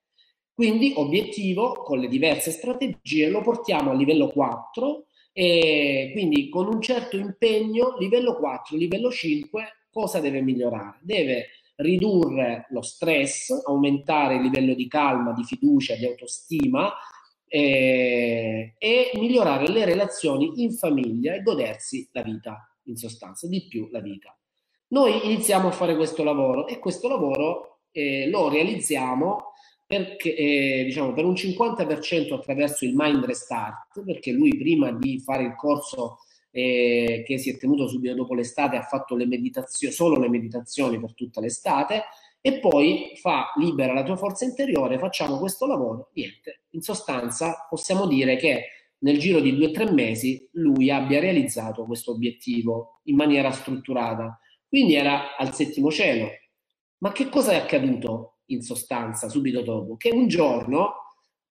quindi 0.54 0.92
obiettivo 0.96 1.72
con 1.72 1.98
le 1.98 2.08
diverse 2.08 2.50
strategie 2.50 3.30
lo 3.30 3.40
portiamo 3.40 3.90
a 3.90 3.94
livello 3.94 4.28
4 4.28 5.06
e 5.32 6.10
quindi 6.12 6.48
con 6.48 6.66
un 6.66 6.80
certo 6.80 7.16
impegno 7.16 7.96
livello 7.98 8.36
4, 8.36 8.76
livello 8.76 9.10
5 9.10 9.86
cosa 9.90 10.20
deve 10.20 10.40
migliorare? 10.40 10.98
Deve 11.02 11.48
ridurre 11.76 12.66
lo 12.70 12.82
stress, 12.82 13.50
aumentare 13.64 14.36
il 14.36 14.42
livello 14.42 14.74
di 14.74 14.88
calma, 14.88 15.32
di 15.32 15.44
fiducia, 15.44 15.94
di 15.94 16.06
autostima 16.06 16.92
eh, 17.46 18.74
e 18.78 19.10
migliorare 19.14 19.68
le 19.68 19.84
relazioni 19.84 20.62
in 20.62 20.72
famiglia 20.72 21.34
e 21.34 21.42
godersi 21.42 22.08
la 22.12 22.22
vita, 22.22 22.76
in 22.84 22.96
sostanza, 22.96 23.46
di 23.46 23.66
più 23.66 23.88
la 23.90 24.00
vita. 24.00 24.36
Noi 24.88 25.24
iniziamo 25.24 25.68
a 25.68 25.72
fare 25.72 25.96
questo 25.96 26.22
lavoro 26.22 26.66
e 26.66 26.78
questo 26.78 27.08
lavoro 27.08 27.80
eh, 27.90 28.28
lo 28.28 28.48
realizziamo 28.48 29.51
perché, 29.92 30.34
eh, 30.34 30.84
diciamo, 30.86 31.12
per 31.12 31.26
un 31.26 31.34
50% 31.34 32.32
attraverso 32.32 32.86
il 32.86 32.94
Mind 32.94 33.26
Restart, 33.26 34.02
perché 34.02 34.32
lui 34.32 34.56
prima 34.56 34.90
di 34.90 35.20
fare 35.20 35.42
il 35.42 35.54
corso 35.54 36.20
eh, 36.50 37.22
che 37.26 37.36
si 37.36 37.50
è 37.50 37.58
tenuto 37.58 37.86
subito 37.88 38.14
dopo 38.14 38.34
l'estate 38.34 38.76
ha 38.76 38.84
fatto 38.84 39.14
le 39.16 39.26
meditazioni, 39.26 39.92
solo 39.92 40.18
le 40.18 40.30
meditazioni 40.30 40.98
per 40.98 41.12
tutta 41.12 41.42
l'estate 41.42 42.04
e 42.40 42.58
poi 42.58 43.12
fa 43.16 43.52
libera 43.56 43.92
la 43.92 44.02
tua 44.02 44.16
forza 44.16 44.46
interiore, 44.46 44.98
facciamo 44.98 45.38
questo 45.38 45.66
lavoro, 45.66 46.08
niente. 46.14 46.62
In 46.70 46.80
sostanza 46.80 47.66
possiamo 47.68 48.06
dire 48.06 48.36
che 48.36 48.68
nel 49.00 49.18
giro 49.18 49.40
di 49.40 49.54
due 49.54 49.66
o 49.66 49.70
tre 49.72 49.92
mesi 49.92 50.48
lui 50.52 50.90
abbia 50.90 51.20
realizzato 51.20 51.84
questo 51.84 52.12
obiettivo 52.12 53.02
in 53.04 53.16
maniera 53.16 53.50
strutturata. 53.50 54.40
Quindi 54.66 54.94
era 54.94 55.36
al 55.36 55.52
settimo 55.52 55.90
cielo. 55.90 56.30
Ma 56.98 57.12
che 57.12 57.28
cosa 57.28 57.52
è 57.52 57.56
accaduto? 57.56 58.31
In 58.52 58.62
sostanza 58.62 59.28
subito 59.28 59.62
dopo, 59.62 59.96
che 59.96 60.10
un 60.10 60.28
giorno 60.28 60.94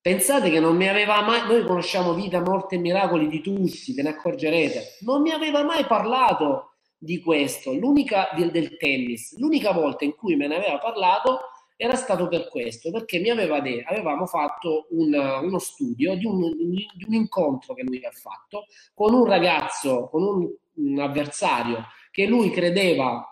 pensate 0.01 0.49
che 0.49 0.59
non 0.59 0.75
mi 0.75 0.87
aveva 0.87 1.21
mai, 1.21 1.45
noi 1.47 1.63
conosciamo 1.63 2.13
vita, 2.13 2.41
morte 2.41 2.75
e 2.75 2.79
miracoli 2.79 3.27
di 3.27 3.41
tutti, 3.41 3.93
ve 3.93 4.01
ne 4.01 4.09
accorgerete, 4.09 4.97
non 5.01 5.21
mi 5.21 5.31
aveva 5.31 5.63
mai 5.63 5.85
parlato 5.85 6.71
di 6.97 7.19
questo, 7.19 7.73
l'unica 7.73 8.29
del, 8.35 8.51
del 8.51 8.77
tennis, 8.77 9.37
l'unica 9.37 9.71
volta 9.71 10.05
in 10.05 10.15
cui 10.15 10.35
me 10.35 10.47
ne 10.47 10.55
aveva 10.57 10.77
parlato 10.77 11.39
era 11.75 11.95
stato 11.95 12.27
per 12.27 12.47
questo, 12.47 12.91
perché 12.91 13.17
mi 13.17 13.29
aveva 13.29 13.59
detto, 13.59 13.91
avevamo 13.91 14.27
fatto 14.27 14.85
un, 14.91 15.13
uno 15.13 15.57
studio 15.57 16.15
di 16.15 16.25
un, 16.27 16.39
di 16.39 17.05
un, 17.07 17.13
incontro 17.15 17.73
che 17.73 17.81
lui 17.81 18.05
ha 18.05 18.11
fatto 18.11 18.65
con 18.93 19.15
un 19.15 19.25
ragazzo, 19.25 20.07
con 20.11 20.21
un, 20.21 20.53
un 20.75 20.99
avversario 20.99 21.83
che 22.11 22.27
lui 22.27 22.51
credeva 22.51 23.25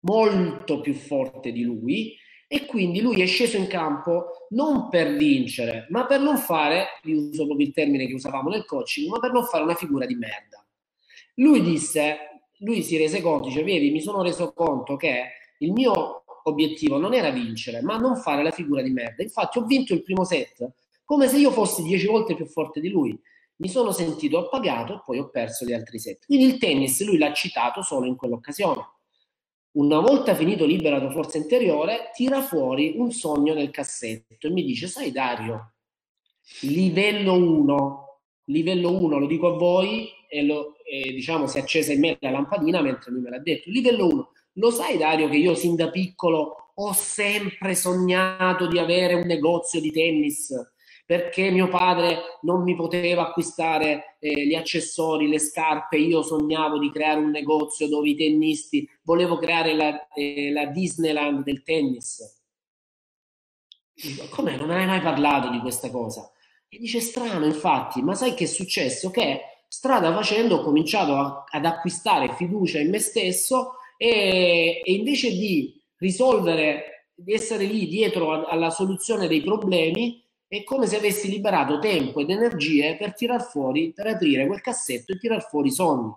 molto 0.00 0.80
più 0.80 0.94
forte 0.94 1.52
di 1.52 1.62
lui 1.62 2.16
e 2.48 2.64
quindi 2.66 3.00
lui 3.00 3.20
è 3.20 3.26
sceso 3.26 3.58
in 3.58 3.66
campo 3.66 4.46
non 4.50 4.88
per 4.88 5.14
vincere, 5.16 5.86
ma 5.90 6.06
per 6.06 6.20
non 6.20 6.38
fare, 6.38 6.98
vi 7.02 7.12
uso 7.12 7.44
proprio 7.44 7.66
il 7.66 7.74
termine 7.74 8.06
che 8.06 8.14
usavamo 8.14 8.48
nel 8.48 8.64
coaching, 8.64 9.10
ma 9.10 9.20
per 9.20 9.32
non 9.32 9.44
fare 9.44 9.62
una 9.62 9.74
figura 9.74 10.06
di 10.06 10.14
merda. 10.14 10.64
Lui 11.34 11.62
disse, 11.62 12.16
lui 12.58 12.82
si 12.82 12.96
rese 12.96 13.20
conto, 13.20 13.48
dice, 13.48 13.62
vedi, 13.62 13.90
mi 13.90 14.00
sono 14.00 14.22
reso 14.22 14.52
conto 14.52 14.96
che 14.96 15.24
il 15.58 15.72
mio 15.72 16.24
obiettivo 16.44 16.96
non 16.96 17.12
era 17.12 17.30
vincere, 17.30 17.82
ma 17.82 17.98
non 17.98 18.16
fare 18.16 18.42
la 18.42 18.50
figura 18.50 18.80
di 18.80 18.90
merda. 18.90 19.22
Infatti 19.22 19.58
ho 19.58 19.64
vinto 19.64 19.92
il 19.92 20.02
primo 20.02 20.24
set 20.24 20.72
come 21.08 21.26
se 21.26 21.38
io 21.38 21.50
fossi 21.50 21.82
dieci 21.82 22.06
volte 22.06 22.34
più 22.34 22.44
forte 22.44 22.80
di 22.80 22.90
lui. 22.90 23.18
mi 23.60 23.68
sono 23.68 23.92
sentito 23.92 24.38
appagato 24.38 24.94
e 24.94 25.02
poi 25.04 25.18
ho 25.18 25.30
perso 25.30 25.64
gli 25.64 25.72
altri 25.72 25.98
sette. 25.98 26.26
Quindi 26.26 26.44
il 26.44 26.58
tennis 26.58 27.02
lui 27.04 27.18
l'ha 27.18 27.32
citato 27.32 27.82
solo 27.82 28.06
in 28.06 28.14
quell'occasione. 28.14 28.86
Una 29.78 30.00
volta 30.00 30.34
finito 30.34 30.66
Liberato 30.66 31.08
Forza 31.08 31.38
Interiore, 31.38 32.10
tira 32.12 32.42
fuori 32.42 32.94
un 32.96 33.12
sogno 33.12 33.54
nel 33.54 33.70
cassetto 33.70 34.48
e 34.48 34.50
mi 34.50 34.64
dice, 34.64 34.88
sai 34.88 35.12
Dario, 35.12 35.74
livello 36.62 37.34
1, 37.34 38.20
livello 38.46 39.00
1 39.00 39.18
lo 39.18 39.26
dico 39.28 39.54
a 39.54 39.56
voi 39.56 40.08
e, 40.28 40.42
lo, 40.42 40.74
e 40.84 41.12
diciamo 41.12 41.46
si 41.46 41.58
è 41.58 41.60
accesa 41.60 41.92
in 41.92 42.00
me 42.00 42.16
la 42.18 42.30
lampadina 42.30 42.80
mentre 42.82 43.12
lui 43.12 43.20
me 43.20 43.30
l'ha 43.30 43.38
detto, 43.38 43.70
livello 43.70 44.08
1, 44.08 44.32
lo 44.54 44.70
sai 44.72 44.98
Dario 44.98 45.28
che 45.28 45.36
io 45.36 45.54
sin 45.54 45.76
da 45.76 45.90
piccolo 45.90 46.72
ho 46.74 46.92
sempre 46.92 47.76
sognato 47.76 48.66
di 48.66 48.80
avere 48.80 49.14
un 49.14 49.26
negozio 49.26 49.80
di 49.80 49.92
tennis 49.92 50.52
perché 51.08 51.50
mio 51.50 51.68
padre 51.68 52.38
non 52.42 52.62
mi 52.62 52.76
poteva 52.76 53.28
acquistare 53.28 54.18
eh, 54.18 54.46
gli 54.46 54.54
accessori, 54.54 55.26
le 55.26 55.38
scarpe, 55.38 55.96
io 55.96 56.20
sognavo 56.20 56.78
di 56.78 56.90
creare 56.90 57.18
un 57.18 57.30
negozio 57.30 57.88
dove 57.88 58.10
i 58.10 58.14
tennisti, 58.14 58.86
volevo 59.04 59.38
creare 59.38 59.72
la, 59.72 60.06
eh, 60.08 60.52
la 60.52 60.66
Disneyland 60.66 61.44
del 61.44 61.62
tennis. 61.62 62.42
Come 64.28 64.56
non 64.56 64.68
hai 64.68 64.84
mai 64.84 65.00
parlato 65.00 65.48
di 65.48 65.60
questa 65.60 65.90
cosa? 65.90 66.30
E 66.68 66.76
dice 66.76 67.00
strano, 67.00 67.46
infatti, 67.46 68.02
ma 68.02 68.14
sai 68.14 68.34
che 68.34 68.44
è 68.44 68.46
successo? 68.46 69.10
Che 69.10 69.40
strada 69.66 70.12
facendo 70.12 70.56
ho 70.56 70.62
cominciato 70.62 71.14
a, 71.14 71.44
ad 71.48 71.64
acquistare 71.64 72.34
fiducia 72.34 72.80
in 72.80 72.90
me 72.90 72.98
stesso 72.98 73.76
e, 73.96 74.82
e 74.84 74.92
invece 74.92 75.30
di 75.30 75.82
risolvere, 76.00 77.12
di 77.14 77.32
essere 77.32 77.64
lì 77.64 77.88
dietro 77.88 78.30
a, 78.30 78.44
alla 78.50 78.68
soluzione 78.68 79.26
dei 79.26 79.40
problemi, 79.40 80.22
è 80.48 80.64
come 80.64 80.86
se 80.86 80.96
avessi 80.96 81.28
liberato 81.28 81.78
tempo 81.78 82.20
ed 82.20 82.30
energie 82.30 82.96
per 82.96 83.14
tirar 83.14 83.42
fuori, 83.42 83.92
per 83.92 84.06
aprire 84.06 84.46
quel 84.46 84.62
cassetto 84.62 85.12
e 85.12 85.18
tirar 85.18 85.46
fuori 85.46 85.68
i 85.68 85.72
sogni. 85.72 86.10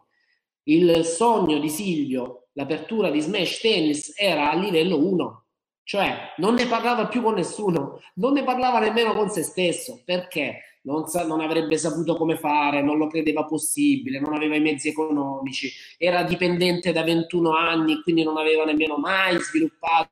Il 0.63 1.03
sogno 1.03 1.59
di 1.59 1.67
Silvio, 1.67 2.47
l'apertura 2.53 3.11
di 3.11 3.19
Smash 3.19 3.59
Tennis, 3.59 4.13
era 4.17 4.49
a 4.49 4.55
livello 4.55 5.05
1, 5.05 5.45
cioè 5.83 6.33
non 6.37 6.53
ne 6.53 6.65
parlava 6.65 7.07
più 7.07 7.21
con 7.21 7.33
nessuno, 7.33 7.99
non 8.15 8.31
ne 8.31 8.43
parlava 8.43 8.79
nemmeno 8.79 9.13
con 9.13 9.29
se 9.29 9.43
stesso, 9.43 10.01
perché? 10.05 10.61
Non, 10.83 11.05
sa, 11.07 11.27
non 11.27 11.41
avrebbe 11.41 11.77
saputo 11.77 12.15
come 12.15 12.37
fare, 12.37 12.81
non 12.81 12.97
lo 12.97 13.07
credeva 13.07 13.45
possibile, 13.45 14.19
non 14.19 14.33
aveva 14.33 14.55
i 14.55 14.61
mezzi 14.61 14.87
economici, 14.87 15.69
era 15.97 16.23
dipendente 16.23 16.91
da 16.91 17.03
21 17.03 17.51
anni, 17.55 18.01
quindi 18.01 18.23
non 18.23 18.37
aveva 18.37 18.63
nemmeno 18.63 18.97
mai 18.97 19.37
sviluppato 19.39 20.09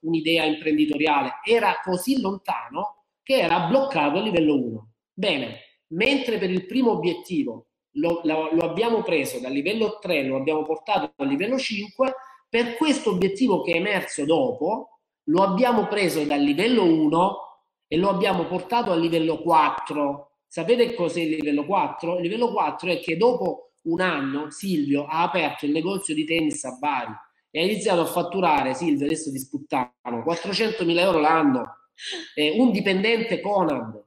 un'idea 0.00 0.44
imprenditoriale, 0.44 1.40
era 1.44 1.80
così 1.82 2.20
lontano 2.20 2.99
che 3.30 3.38
era 3.38 3.60
bloccato 3.60 4.18
a 4.18 4.22
livello 4.22 4.56
1. 4.56 4.88
Bene, 5.12 5.60
mentre 5.90 6.36
per 6.38 6.50
il 6.50 6.66
primo 6.66 6.90
obiettivo 6.90 7.68
lo, 7.92 8.22
lo, 8.24 8.48
lo, 8.50 8.62
abbiamo 8.64 9.04
preso 9.04 9.38
dal 9.38 9.52
livello 9.52 9.98
3, 10.00 10.24
lo 10.24 10.36
abbiamo 10.36 10.64
portato 10.64 11.12
al 11.14 11.28
livello 11.28 11.56
5, 11.56 12.12
per 12.48 12.74
questo 12.74 13.10
obiettivo 13.10 13.62
che 13.62 13.74
è 13.74 13.76
emerso 13.76 14.24
dopo, 14.24 14.98
lo 15.28 15.42
abbiamo 15.44 15.86
preso 15.86 16.24
dal 16.24 16.40
livello 16.40 16.82
1 16.82 17.36
e 17.86 17.96
lo 17.98 18.08
abbiamo 18.08 18.46
portato 18.46 18.90
al 18.90 18.98
livello 18.98 19.40
4. 19.40 20.32
Sapete 20.48 20.92
cos'è 20.94 21.20
il 21.20 21.36
livello 21.36 21.64
4? 21.64 22.16
Il 22.16 22.22
livello 22.22 22.50
4 22.50 22.90
è 22.90 22.98
che 22.98 23.16
dopo 23.16 23.74
un 23.82 24.00
anno 24.00 24.50
Silvio 24.50 25.06
ha 25.06 25.22
aperto 25.22 25.66
il 25.66 25.70
negozio 25.70 26.16
di 26.16 26.24
tennis 26.24 26.64
a 26.64 26.76
Bari 26.80 27.12
e 27.48 27.60
ha 27.60 27.64
iniziato 27.64 28.00
a 28.00 28.06
fatturare, 28.06 28.74
Silvio 28.74 29.06
adesso 29.06 29.30
ti 29.30 29.38
sputtano, 29.38 30.24
400.000 30.26 30.98
euro 30.98 31.20
l'anno 31.20 31.74
eh, 32.34 32.54
un 32.58 32.70
dipendente 32.70 33.40
Conad, 33.40 34.04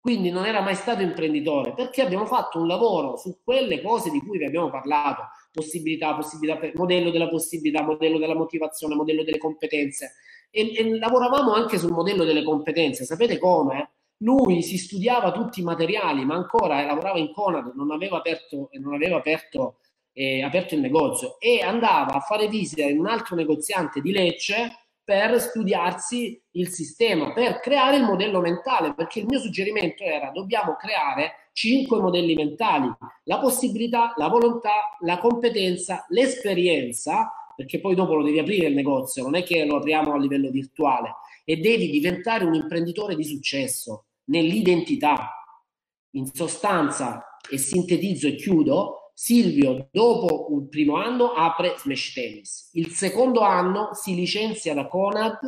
quindi 0.00 0.30
non 0.30 0.46
era 0.46 0.60
mai 0.60 0.74
stato 0.74 1.02
imprenditore, 1.02 1.74
perché 1.74 2.02
abbiamo 2.02 2.24
fatto 2.24 2.58
un 2.58 2.66
lavoro 2.66 3.16
su 3.16 3.40
quelle 3.42 3.82
cose 3.82 4.10
di 4.10 4.20
cui 4.20 4.38
vi 4.38 4.44
abbiamo 4.44 4.70
parlato, 4.70 5.24
possibilità, 5.52 6.14
possibilità 6.14 6.70
modello 6.74 7.10
della 7.10 7.28
possibilità, 7.28 7.82
modello 7.82 8.18
della 8.18 8.34
motivazione, 8.34 8.94
modello 8.94 9.22
delle 9.22 9.38
competenze, 9.38 10.14
e, 10.50 10.74
e 10.74 10.98
lavoravamo 10.98 11.52
anche 11.52 11.78
sul 11.78 11.92
modello 11.92 12.24
delle 12.24 12.42
competenze, 12.42 13.04
sapete 13.04 13.38
come? 13.38 13.92
Lui 14.18 14.62
si 14.62 14.78
studiava 14.78 15.30
tutti 15.30 15.60
i 15.60 15.64
materiali, 15.64 16.24
ma 16.24 16.34
ancora 16.34 16.84
lavorava 16.84 17.18
in 17.18 17.32
Conad, 17.32 17.72
non 17.74 17.90
aveva 17.90 18.16
aperto, 18.16 18.70
non 18.80 18.94
aveva 18.94 19.16
aperto, 19.16 19.78
eh, 20.12 20.42
aperto 20.42 20.74
il 20.74 20.80
negozio. 20.80 21.38
E 21.38 21.60
andava 21.60 22.14
a 22.14 22.20
fare 22.20 22.48
visita 22.48 22.82
in 22.82 22.98
un 22.98 23.06
altro 23.06 23.36
negoziante 23.36 24.00
di 24.00 24.10
Lecce 24.10 24.87
per 25.08 25.40
studiarsi 25.40 26.38
il 26.50 26.68
sistema, 26.68 27.32
per 27.32 27.60
creare 27.60 27.96
il 27.96 28.02
modello 28.02 28.42
mentale, 28.42 28.92
perché 28.92 29.20
il 29.20 29.24
mio 29.26 29.38
suggerimento 29.38 30.02
era 30.02 30.30
dobbiamo 30.32 30.76
creare 30.76 31.48
cinque 31.54 31.98
modelli 31.98 32.34
mentali, 32.34 32.94
la 33.22 33.38
possibilità, 33.38 34.12
la 34.18 34.28
volontà, 34.28 34.98
la 35.00 35.16
competenza, 35.16 36.04
l'esperienza, 36.10 37.32
perché 37.56 37.80
poi 37.80 37.94
dopo 37.94 38.16
lo 38.16 38.22
devi 38.22 38.38
aprire 38.38 38.66
il 38.66 38.74
negozio, 38.74 39.22
non 39.22 39.34
è 39.34 39.44
che 39.44 39.64
lo 39.64 39.76
apriamo 39.76 40.12
a 40.12 40.18
livello 40.18 40.50
virtuale, 40.50 41.14
e 41.46 41.56
devi 41.56 41.88
diventare 41.88 42.44
un 42.44 42.52
imprenditore 42.52 43.16
di 43.16 43.24
successo 43.24 44.08
nell'identità. 44.24 45.32
In 46.16 46.26
sostanza, 46.26 47.38
e 47.50 47.56
sintetizzo 47.56 48.26
e 48.26 48.34
chiudo, 48.34 49.07
Silvio, 49.20 49.88
dopo 49.90 50.46
il 50.52 50.68
primo 50.68 50.94
anno, 50.94 51.32
apre 51.32 51.74
Smash 51.76 52.12
Tennis. 52.12 52.70
Il 52.74 52.92
secondo 52.92 53.40
anno 53.40 53.90
si 53.92 54.14
licenzia 54.14 54.74
da 54.74 54.86
Conad 54.86 55.40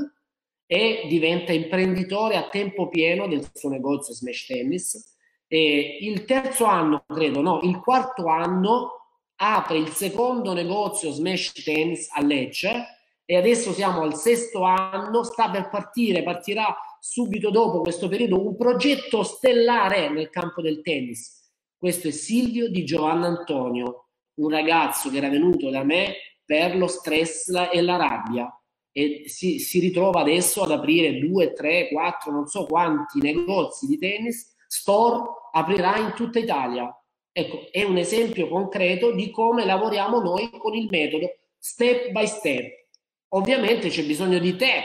e 0.66 1.06
diventa 1.08 1.52
imprenditore 1.52 2.34
a 2.34 2.48
tempo 2.48 2.88
pieno 2.88 3.28
del 3.28 3.48
suo 3.54 3.68
negozio 3.68 4.12
Smash 4.12 4.46
Tennis. 4.46 5.16
E 5.46 5.98
il 6.00 6.24
terzo 6.24 6.64
anno, 6.64 7.04
credo, 7.06 7.42
no, 7.42 7.60
il 7.62 7.78
quarto 7.78 8.26
anno 8.26 8.90
apre 9.36 9.78
il 9.78 9.90
secondo 9.90 10.52
negozio 10.52 11.12
Smash 11.12 11.52
Tennis 11.62 12.08
a 12.10 12.24
Lecce 12.24 12.86
e 13.24 13.36
adesso 13.36 13.72
siamo 13.72 14.02
al 14.02 14.16
sesto 14.16 14.64
anno, 14.64 15.22
sta 15.22 15.48
per 15.48 15.68
partire, 15.68 16.24
partirà 16.24 16.76
subito 16.98 17.50
dopo 17.50 17.82
questo 17.82 18.08
periodo 18.08 18.44
un 18.44 18.56
progetto 18.56 19.22
stellare 19.22 20.10
nel 20.10 20.28
campo 20.28 20.60
del 20.60 20.82
tennis 20.82 21.38
questo 21.80 22.08
è 22.08 22.10
Silvio 22.10 22.68
di 22.68 22.84
Giovanna 22.84 23.26
Antonio, 23.26 24.08
un 24.34 24.50
ragazzo 24.50 25.08
che 25.08 25.16
era 25.16 25.30
venuto 25.30 25.70
da 25.70 25.82
me 25.82 26.12
per 26.44 26.76
lo 26.76 26.86
stress 26.86 27.48
e 27.72 27.80
la 27.80 27.96
rabbia 27.96 28.54
e 28.92 29.22
si, 29.28 29.58
si 29.58 29.78
ritrova 29.78 30.20
adesso 30.20 30.62
ad 30.62 30.72
aprire 30.72 31.18
due, 31.18 31.54
tre, 31.54 31.88
quattro, 31.88 32.32
non 32.32 32.46
so 32.46 32.66
quanti 32.66 33.20
negozi 33.20 33.86
di 33.86 33.96
tennis, 33.96 34.54
store, 34.66 35.22
aprirà 35.52 35.96
in 35.96 36.12
tutta 36.14 36.38
Italia. 36.38 36.94
Ecco, 37.32 37.72
è 37.72 37.82
un 37.84 37.96
esempio 37.96 38.48
concreto 38.48 39.12
di 39.12 39.30
come 39.30 39.64
lavoriamo 39.64 40.20
noi 40.20 40.50
con 40.50 40.74
il 40.74 40.86
metodo 40.90 41.30
step 41.56 42.10
by 42.10 42.26
step. 42.26 42.88
Ovviamente 43.28 43.88
c'è 43.88 44.04
bisogno 44.04 44.38
di 44.38 44.54
te, 44.54 44.82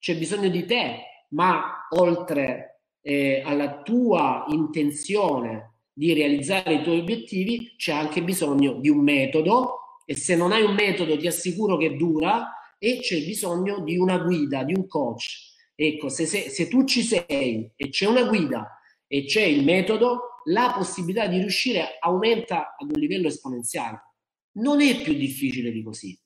c'è 0.00 0.16
bisogno 0.16 0.48
di 0.48 0.64
te, 0.64 1.26
ma 1.28 1.86
oltre 1.90 2.69
eh, 3.02 3.42
alla 3.44 3.82
tua 3.82 4.44
intenzione 4.48 5.74
di 5.92 6.12
realizzare 6.12 6.74
i 6.74 6.82
tuoi 6.82 7.00
obiettivi 7.00 7.74
c'è 7.76 7.92
anche 7.92 8.22
bisogno 8.22 8.74
di 8.80 8.88
un 8.88 9.02
metodo 9.02 9.98
e 10.04 10.16
se 10.16 10.34
non 10.34 10.52
hai 10.52 10.62
un 10.62 10.74
metodo 10.74 11.16
ti 11.16 11.26
assicuro 11.26 11.76
che 11.76 11.96
dura 11.96 12.54
e 12.78 12.98
c'è 13.00 13.22
bisogno 13.24 13.80
di 13.80 13.98
una 13.98 14.18
guida, 14.18 14.64
di 14.64 14.74
un 14.74 14.86
coach. 14.86 15.48
Ecco, 15.74 16.08
se, 16.08 16.26
se, 16.26 16.48
se 16.48 16.68
tu 16.68 16.84
ci 16.84 17.02
sei 17.02 17.70
e 17.76 17.88
c'è 17.90 18.06
una 18.06 18.24
guida 18.24 18.80
e 19.06 19.24
c'è 19.24 19.42
il 19.42 19.64
metodo, 19.64 20.42
la 20.44 20.72
possibilità 20.76 21.26
di 21.26 21.38
riuscire 21.38 21.98
aumenta 22.00 22.74
ad 22.78 22.90
un 22.90 22.98
livello 22.98 23.28
esponenziale. 23.28 24.00
Non 24.52 24.80
è 24.80 25.02
più 25.02 25.14
difficile 25.14 25.70
di 25.70 25.82
così. 25.82 26.18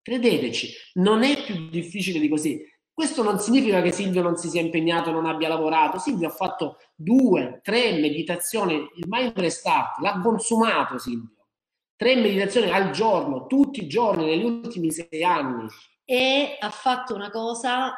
Credeteci, 0.00 0.72
non 0.94 1.22
è 1.22 1.44
più 1.44 1.68
difficile 1.68 2.18
di 2.18 2.28
così. 2.28 2.60
Questo 2.98 3.22
non 3.22 3.38
significa 3.38 3.80
che 3.80 3.92
Silvio 3.92 4.22
non 4.22 4.36
si 4.36 4.48
sia 4.48 4.60
impegnato, 4.60 5.12
non 5.12 5.24
abbia 5.24 5.46
lavorato. 5.46 6.00
Silvio 6.00 6.26
ha 6.26 6.32
fatto 6.32 6.78
due, 6.96 7.60
tre 7.62 7.92
meditazioni, 7.92 8.74
il 8.74 9.04
mind 9.06 9.38
restart, 9.38 10.00
l'ha 10.00 10.18
consumato 10.20 10.98
Silvio. 10.98 11.46
Tre 11.94 12.16
meditazioni 12.16 12.68
al 12.72 12.90
giorno, 12.90 13.46
tutti 13.46 13.84
i 13.84 13.86
giorni, 13.86 14.24
negli 14.24 14.42
ultimi 14.42 14.90
sei 14.90 15.22
anni. 15.22 15.68
E 16.04 16.56
ha 16.58 16.70
fatto 16.70 17.14
una 17.14 17.30
cosa 17.30 17.94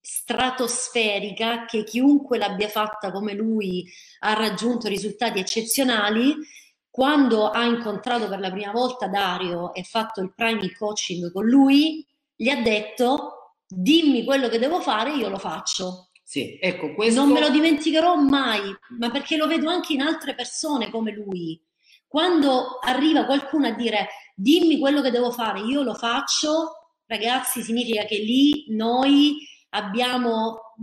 stratosferica 0.00 1.66
che 1.66 1.84
chiunque 1.84 2.38
l'abbia 2.38 2.68
fatta 2.68 3.12
come 3.12 3.34
lui 3.34 3.84
ha 4.20 4.32
raggiunto 4.32 4.88
risultati 4.88 5.38
eccezionali. 5.38 6.34
Quando 6.88 7.50
ha 7.50 7.62
incontrato 7.66 8.26
per 8.26 8.40
la 8.40 8.50
prima 8.50 8.72
volta 8.72 9.06
Dario 9.06 9.74
e 9.74 9.82
fatto 9.82 10.22
il 10.22 10.32
priming 10.34 10.74
coaching 10.78 11.30
con 11.30 11.44
lui, 11.44 12.02
gli 12.34 12.48
ha 12.48 12.62
detto 12.62 13.37
dimmi 13.68 14.24
quello 14.24 14.48
che 14.48 14.58
devo 14.58 14.80
fare, 14.80 15.12
io 15.12 15.28
lo 15.28 15.38
faccio. 15.38 16.08
Sì, 16.22 16.58
ecco, 16.60 16.94
questo... 16.94 17.20
Non 17.20 17.32
me 17.32 17.40
lo 17.40 17.50
dimenticherò 17.50 18.16
mai, 18.16 18.60
ma 18.98 19.10
perché 19.10 19.36
lo 19.36 19.46
vedo 19.46 19.68
anche 19.68 19.92
in 19.92 20.00
altre 20.00 20.34
persone 20.34 20.90
come 20.90 21.12
lui. 21.12 21.60
Quando 22.06 22.78
arriva 22.80 23.26
qualcuno 23.26 23.66
a 23.66 23.72
dire 23.72 24.08
dimmi 24.34 24.78
quello 24.78 25.00
che 25.00 25.10
devo 25.10 25.30
fare, 25.30 25.60
io 25.60 25.82
lo 25.82 25.94
faccio, 25.94 26.94
ragazzi, 27.06 27.62
significa 27.62 28.04
che 28.04 28.18
lì 28.18 28.66
noi 28.68 29.36
abbiamo 29.70 30.74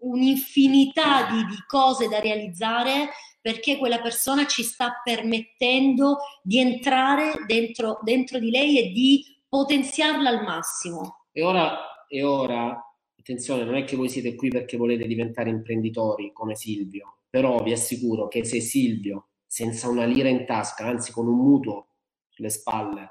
un'infinità 0.00 1.26
di, 1.30 1.44
di 1.44 1.58
cose 1.66 2.08
da 2.08 2.18
realizzare 2.18 3.10
perché 3.40 3.76
quella 3.76 4.00
persona 4.00 4.46
ci 4.46 4.64
sta 4.64 5.00
permettendo 5.04 6.18
di 6.42 6.58
entrare 6.58 7.44
dentro, 7.46 8.00
dentro 8.02 8.40
di 8.40 8.50
lei 8.50 8.78
e 8.78 8.90
di 8.90 9.24
potenziarla 9.48 10.28
al 10.28 10.42
massimo. 10.42 11.26
E 11.30 11.44
ora, 11.44 11.78
e 12.08 12.22
ora, 12.22 12.78
attenzione, 13.18 13.64
non 13.64 13.76
è 13.76 13.84
che 13.84 13.96
voi 13.96 14.08
siete 14.08 14.34
qui 14.34 14.48
perché 14.48 14.76
volete 14.76 15.06
diventare 15.06 15.50
imprenditori 15.50 16.32
come 16.32 16.54
Silvio, 16.54 17.18
però 17.28 17.62
vi 17.62 17.72
assicuro 17.72 18.28
che 18.28 18.44
se 18.44 18.60
Silvio, 18.60 19.28
senza 19.46 19.88
una 19.88 20.04
lira 20.04 20.28
in 20.28 20.44
tasca, 20.46 20.86
anzi 20.86 21.12
con 21.12 21.26
un 21.26 21.38
mutuo 21.38 21.88
sulle 22.28 22.50
spalle, 22.50 23.10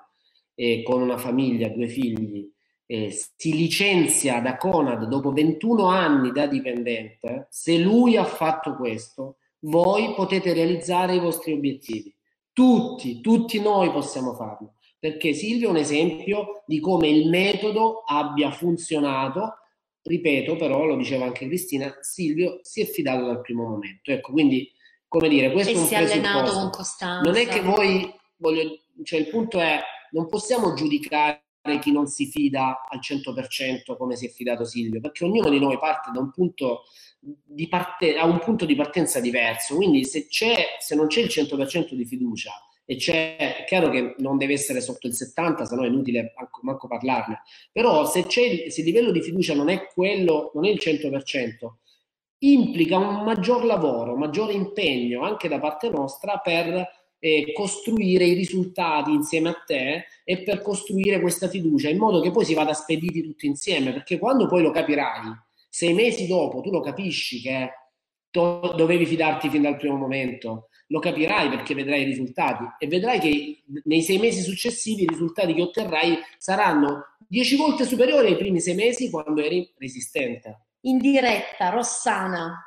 e 0.56 0.84
con 0.84 1.02
una 1.02 1.18
famiglia, 1.18 1.68
due 1.68 1.88
figli, 1.88 2.50
eh, 2.88 3.12
si 3.12 3.54
licenzia 3.54 4.40
da 4.40 4.58
Conad 4.58 5.06
dopo 5.06 5.32
21 5.32 5.88
anni 5.88 6.32
da 6.32 6.48
dipendente, 6.48 7.48
se 7.50 7.78
lui 7.78 8.16
ha 8.16 8.24
fatto 8.24 8.76
questo, 8.76 9.38
voi 9.60 10.14
potete 10.14 10.54
realizzare 10.54 11.16
i 11.16 11.20
vostri 11.20 11.52
obiettivi. 11.54 12.14
Tutti, 12.54 13.20
tutti 13.20 13.60
noi 13.60 13.92
possiamo 13.92 14.34
farlo, 14.34 14.75
perché 15.06 15.34
Silvio 15.34 15.68
è 15.68 15.70
un 15.70 15.78
esempio 15.78 16.64
di 16.66 16.80
come 16.80 17.08
il 17.08 17.30
metodo 17.30 18.02
abbia 18.08 18.50
funzionato. 18.50 19.58
Ripeto, 20.02 20.56
però, 20.56 20.84
lo 20.86 20.96
diceva 20.96 21.26
anche 21.26 21.46
Cristina, 21.46 21.96
Silvio 22.02 22.58
si 22.64 22.82
è 22.82 22.86
fidato 22.86 23.24
dal 23.24 23.42
primo 23.42 23.68
momento. 23.70 24.10
Ecco, 24.10 24.32
quindi, 24.32 24.68
come 25.08 25.30
dire, 25.30 25.52
questo 25.52 25.74
e 25.74 25.76
è 25.76 25.78
un 25.78 25.86
si 25.86 25.94
è 25.94 25.98
allenato 25.98 26.52
con 26.54 26.72
costanza. 26.72 27.22
Non 27.22 27.40
è 27.40 27.46
che 27.46 27.62
voi, 27.62 28.12
voglio, 28.38 28.80
cioè 29.04 29.20
il 29.20 29.28
punto 29.28 29.60
è, 29.60 29.80
non 30.10 30.28
possiamo 30.28 30.74
giudicare 30.74 31.44
chi 31.80 31.92
non 31.92 32.08
si 32.08 32.26
fida 32.26 32.82
al 32.90 33.00
100% 33.00 33.96
come 33.98 34.16
si 34.16 34.26
è 34.26 34.30
fidato 34.30 34.66
Silvio, 34.66 35.02
perché 35.02 35.24
ognuno 35.24 35.50
di 35.50 35.60
noi 35.60 35.78
parte 35.78 36.10
da 36.12 36.20
un 36.20 36.32
punto 36.32 36.86
di 37.20 37.68
parte, 37.68 38.18
ha 38.18 38.26
un 38.26 38.40
punto 38.40 38.66
di 38.66 38.74
partenza 38.74 39.20
diverso, 39.20 39.76
quindi 39.76 40.04
se, 40.04 40.26
c'è, 40.26 40.78
se 40.80 40.96
non 40.96 41.06
c'è 41.06 41.22
il 41.22 41.28
100% 41.28 41.94
di 41.94 42.06
fiducia 42.06 42.52
e 42.86 42.96
c'è, 42.98 43.36
è 43.38 43.64
chiaro 43.66 43.90
che 43.90 44.16
non 44.20 44.38
deve 44.38 44.54
essere 44.54 44.80
sotto 44.80 45.08
il 45.08 45.14
70%, 45.14 45.64
se 45.64 45.76
no 45.76 45.84
è 45.84 45.88
inutile 45.88 46.34
manco, 46.38 46.60
manco 46.64 46.88
parlarne, 46.88 47.42
però 47.72 48.06
se, 48.06 48.26
c'è, 48.26 48.70
se 48.70 48.82
il 48.82 48.86
livello 48.86 49.12
di 49.12 49.22
fiducia 49.22 49.56
non 49.56 49.70
è 49.70 49.88
quello, 49.88 50.52
non 50.54 50.66
è 50.66 50.70
il 50.70 50.80
100%, 50.82 51.50
implica 52.40 52.98
un 52.98 53.24
maggior 53.24 53.66
lavoro, 53.66 54.14
un 54.14 54.20
maggiore 54.20 54.54
impegno 54.54 55.24
anche 55.24 55.48
da 55.48 55.60
parte 55.60 55.90
nostra 55.90 56.38
per 56.38 56.88
eh, 57.18 57.54
costruire 57.54 58.26
i 58.26 58.34
risultati 58.34 59.12
insieme 59.12 59.50
a 59.50 59.64
te 59.66 60.06
e 60.24 60.44
per 60.44 60.62
costruire 60.62 61.20
questa 61.20 61.48
fiducia 61.48 61.90
in 61.90 61.98
modo 61.98 62.22
che 62.22 62.32
poi 62.32 62.46
si 62.46 62.54
vada 62.54 62.74
spediti 62.74 63.24
tutti 63.24 63.48
insieme, 63.48 63.94
perché 63.94 64.20
quando 64.20 64.48
poi 64.48 64.62
lo 64.62 64.70
capirai, 64.70 65.34
sei 65.70 65.94
mesi 65.94 66.28
dopo 66.28 66.62
tu 66.62 66.70
lo 66.70 66.82
capisci 66.82 67.42
che 67.42 67.72
dovevi 68.30 69.06
fidarti 69.06 69.50
fin 69.50 69.62
dal 69.62 69.78
primo 69.78 69.96
momento, 69.96 70.68
lo 70.88 71.00
capirai 71.00 71.50
perché 71.50 71.74
vedrai 71.74 72.02
i 72.02 72.06
risultati 72.06 72.64
e 72.78 72.88
vedrai 72.88 73.20
che 73.20 73.64
nei 73.86 74.02
sei 74.02 74.18
mesi 74.18 74.42
successivi 74.42 75.04
i 75.04 75.08
risultati 75.08 75.54
che 75.54 75.62
otterrai 75.62 76.18
saranno 76.38 77.16
dieci 77.28 77.56
volte 77.56 77.86
superiori 77.86 78.28
ai 78.28 78.38
primi 78.38 78.60
sei 78.60 78.76
mesi 78.76 79.10
quando 79.10 79.42
eri 79.42 79.72
resistente. 79.78 80.60
In 80.82 80.98
diretta, 81.00 81.70
Rossana, 81.70 82.65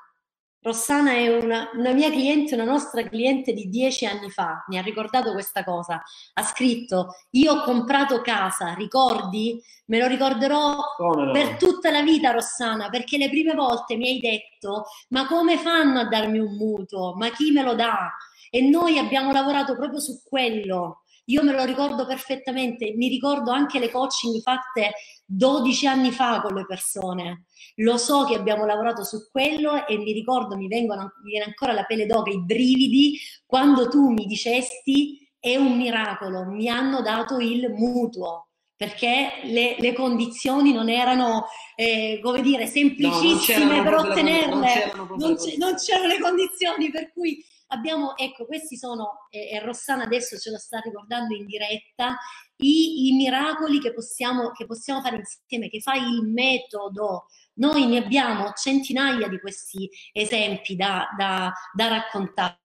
Rossana 0.69 1.13
è 1.13 1.35
una, 1.35 1.71
una, 1.75 1.93
mia 1.93 2.11
cliente, 2.11 2.55
una 2.55 2.65
nostra 2.65 3.03
cliente 3.03 3.55
di 3.55 3.71
dieci 3.71 4.05
anni 4.05 4.29
fa, 4.29 4.65
mi 4.69 4.77
ha 4.77 4.83
ricordato 4.83 5.33
questa 5.33 5.65
cosa. 5.65 6.03
Ha 6.35 6.43
scritto: 6.43 7.15
Io 7.31 7.55
ho 7.55 7.63
comprato 7.63 8.21
casa, 8.21 8.75
ricordi? 8.75 9.63
Me 9.87 9.99
lo 9.99 10.07
ricorderò 10.07 10.77
no? 10.99 11.33
per 11.33 11.57
tutta 11.57 11.91
la 11.91 12.03
vita, 12.03 12.33
Rossana, 12.33 12.91
perché 12.91 13.17
le 13.17 13.31
prime 13.31 13.55
volte 13.55 13.97
mi 13.97 14.09
hai 14.09 14.19
detto: 14.19 14.85
Ma 15.09 15.27
come 15.27 15.57
fanno 15.57 16.01
a 16.01 16.09
darmi 16.09 16.39
un 16.39 16.55
mutuo? 16.55 17.15
Ma 17.15 17.31
chi 17.31 17.51
me 17.51 17.63
lo 17.63 17.75
dà? 17.75 18.15
E 18.51 18.61
noi 18.61 18.99
abbiamo 18.99 19.33
lavorato 19.33 19.75
proprio 19.75 20.01
su 20.01 20.21
quello. 20.23 21.05
Io 21.29 21.43
me 21.43 21.53
lo 21.53 21.65
ricordo 21.65 22.07
perfettamente, 22.07 22.95
mi 22.97 23.09
ricordo 23.09 23.51
anche 23.51 23.79
le 23.79 23.91
coaching 23.91 24.41
fatte 24.41 24.93
12 25.27 25.87
anni 25.87 26.11
fa 26.11 26.41
con 26.41 26.55
le 26.55 26.65
persone. 26.67 27.45
Lo 27.77 27.97
so 27.99 28.25
che 28.25 28.35
abbiamo 28.35 28.65
lavorato 28.65 29.05
su 29.05 29.29
quello 29.31 29.87
e 29.87 29.99
mi 29.99 30.13
ricordo, 30.13 30.57
mi, 30.57 30.69
vengono, 30.69 31.13
mi 31.23 31.31
viene 31.31 31.47
ancora 31.47 31.73
la 31.73 31.85
pelle 31.85 32.07
d'oca, 32.07 32.31
i 32.31 32.43
brividi, 32.43 33.19
quando 33.45 33.89
tu 33.89 34.09
mi 34.11 34.25
dicesti 34.25 35.27
è 35.39 35.57
un 35.57 35.77
miracolo, 35.77 36.45
mi 36.47 36.69
hanno 36.69 37.03
dato 37.03 37.39
il 37.39 37.73
mutuo 37.73 38.49
perché 38.75 39.41
le, 39.43 39.75
le 39.79 39.93
condizioni 39.93 40.73
non 40.73 40.89
erano, 40.89 41.47
eh, 41.75 42.21
come 42.23 42.41
dire, 42.43 42.67
semplicissime 42.67 43.79
no, 43.79 43.83
per 43.83 43.95
ottenerle, 43.95 44.93
non, 45.17 45.37
non 45.59 45.75
c'erano 45.75 46.07
le 46.07 46.21
condizioni 46.21 46.89
per 46.89 47.13
cui 47.13 47.45
abbiamo, 47.69 48.17
ecco, 48.17 48.47
questi 48.47 48.77
sono, 48.77 49.27
e 49.31 49.57
eh, 49.57 49.61
Rossana 49.61 50.05
adesso 50.05 50.39
ce 50.39 50.51
lo 50.51 50.59
sta 50.59 50.81
ricordando 50.81 51.35
in 51.35 51.47
diretta, 51.47 52.17
i, 52.57 53.09
i 53.09 53.13
miracoli 53.13 53.81
che 53.81 53.93
possiamo, 53.93 54.51
che 54.53 54.67
possiamo 54.67 55.01
fare 55.01 55.17
insieme, 55.17 55.69
che 55.69 55.81
fa 55.81 55.95
il 55.95 56.23
metodo. 56.23 57.27
Noi 57.55 57.87
ne 57.87 57.99
abbiamo 57.99 58.53
centinaia 58.53 59.29
di 59.29 59.41
questi 59.41 59.89
esempi 60.13 60.77
da, 60.77 61.09
da, 61.17 61.53
da 61.75 61.89
raccontare. 61.89 62.61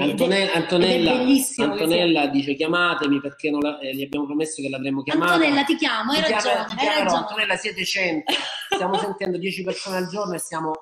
Antone- 0.00 0.50
Antonella, 0.50 1.12
Antonella 1.58 2.26
dice 2.26 2.54
chiamatemi 2.54 3.20
perché 3.20 3.48
la, 3.48 3.78
eh, 3.78 3.94
gli 3.94 4.02
abbiamo 4.02 4.26
promesso 4.26 4.60
che 4.60 4.68
l'avremmo 4.68 5.02
chiamata. 5.04 5.34
Antonella 5.34 5.62
ti 5.62 5.76
chiamo, 5.76 6.10
hai 6.10 6.20
ragione, 6.20 6.40
chiamo, 6.40 6.80
hai 6.80 6.86
ragione. 6.88 7.18
Antonella 7.18 7.56
siete 7.56 7.84
100, 7.84 8.32
stiamo 8.70 8.98
sentendo 8.98 9.38
10 9.38 9.62
persone 9.62 9.98
al 9.98 10.08
giorno 10.08 10.34
e 10.34 10.40
siamo 10.40 10.72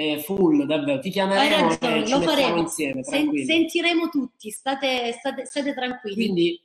eh, 0.00 0.18
full, 0.20 0.64
davvero. 0.64 0.98
Ti 0.98 1.10
chiameremo 1.10 1.76
ragione, 1.78 2.04
e 2.04 2.08
lo 2.08 2.20
faremo 2.20 2.56
insieme. 2.56 3.04
Sen- 3.04 3.44
sentiremo 3.44 4.08
tutti, 4.08 4.50
state, 4.50 5.12
state, 5.12 5.44
state, 5.44 5.74
tranquilli. 5.74 6.14
Quindi 6.14 6.60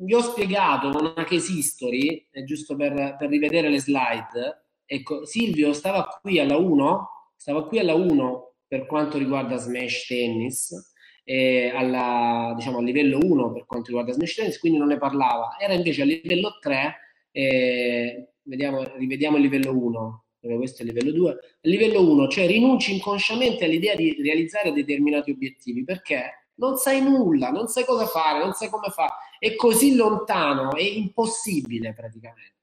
vi 0.00 0.14
ho 0.14 0.22
spiegato 0.22 0.88
una 0.88 1.24
case 1.24 1.52
history, 1.52 2.26
eh, 2.30 2.44
giusto 2.44 2.76
per, 2.76 3.16
per, 3.18 3.28
rivedere 3.28 3.68
le 3.68 3.80
slide. 3.80 4.64
Ecco, 4.86 5.26
Silvio 5.26 5.74
stava 5.74 6.18
qui 6.22 6.38
alla 6.38 6.56
1, 6.56 7.08
stava 7.36 7.66
qui 7.66 7.78
alla 7.78 7.94
1 7.94 8.54
per 8.66 8.86
quanto 8.86 9.18
riguarda 9.18 9.56
Smash 9.56 10.06
Tennis, 10.06 10.94
eh, 11.24 11.70
alla, 11.74 12.54
diciamo, 12.56 12.78
a 12.78 12.82
livello 12.82 13.18
1 13.20 13.52
per 13.52 13.66
quanto 13.66 13.88
riguarda 13.88 14.12
Smash 14.12 14.34
Tennis, 14.34 14.58
quindi 14.58 14.78
non 14.78 14.88
ne 14.88 14.96
parlava. 14.96 15.56
Era 15.58 15.74
invece 15.74 16.02
a 16.02 16.06
livello 16.06 16.56
3, 16.58 16.96
eh, 17.32 18.32
vediamo, 18.44 18.82
rivediamo 18.96 19.36
il 19.36 19.42
livello 19.42 19.76
1 19.76 20.22
dove 20.40 20.56
questo 20.56 20.82
è 20.82 20.86
il 20.86 20.92
livello 20.92 21.12
2. 21.12 21.30
A 21.30 21.36
livello 21.62 22.10
1, 22.10 22.28
cioè 22.28 22.46
rinunci 22.46 22.94
inconsciamente 22.94 23.64
all'idea 23.64 23.94
di 23.94 24.16
realizzare 24.22 24.72
determinati 24.72 25.30
obiettivi 25.30 25.84
perché 25.84 26.48
non 26.54 26.76
sai 26.76 27.02
nulla, 27.02 27.50
non 27.50 27.68
sai 27.68 27.84
cosa 27.84 28.06
fare, 28.06 28.38
non 28.38 28.52
sai 28.52 28.68
come 28.68 28.88
fare, 28.90 29.12
è 29.38 29.54
così 29.54 29.94
lontano, 29.94 30.74
è 30.74 30.82
impossibile 30.82 31.92
praticamente. 31.94 32.56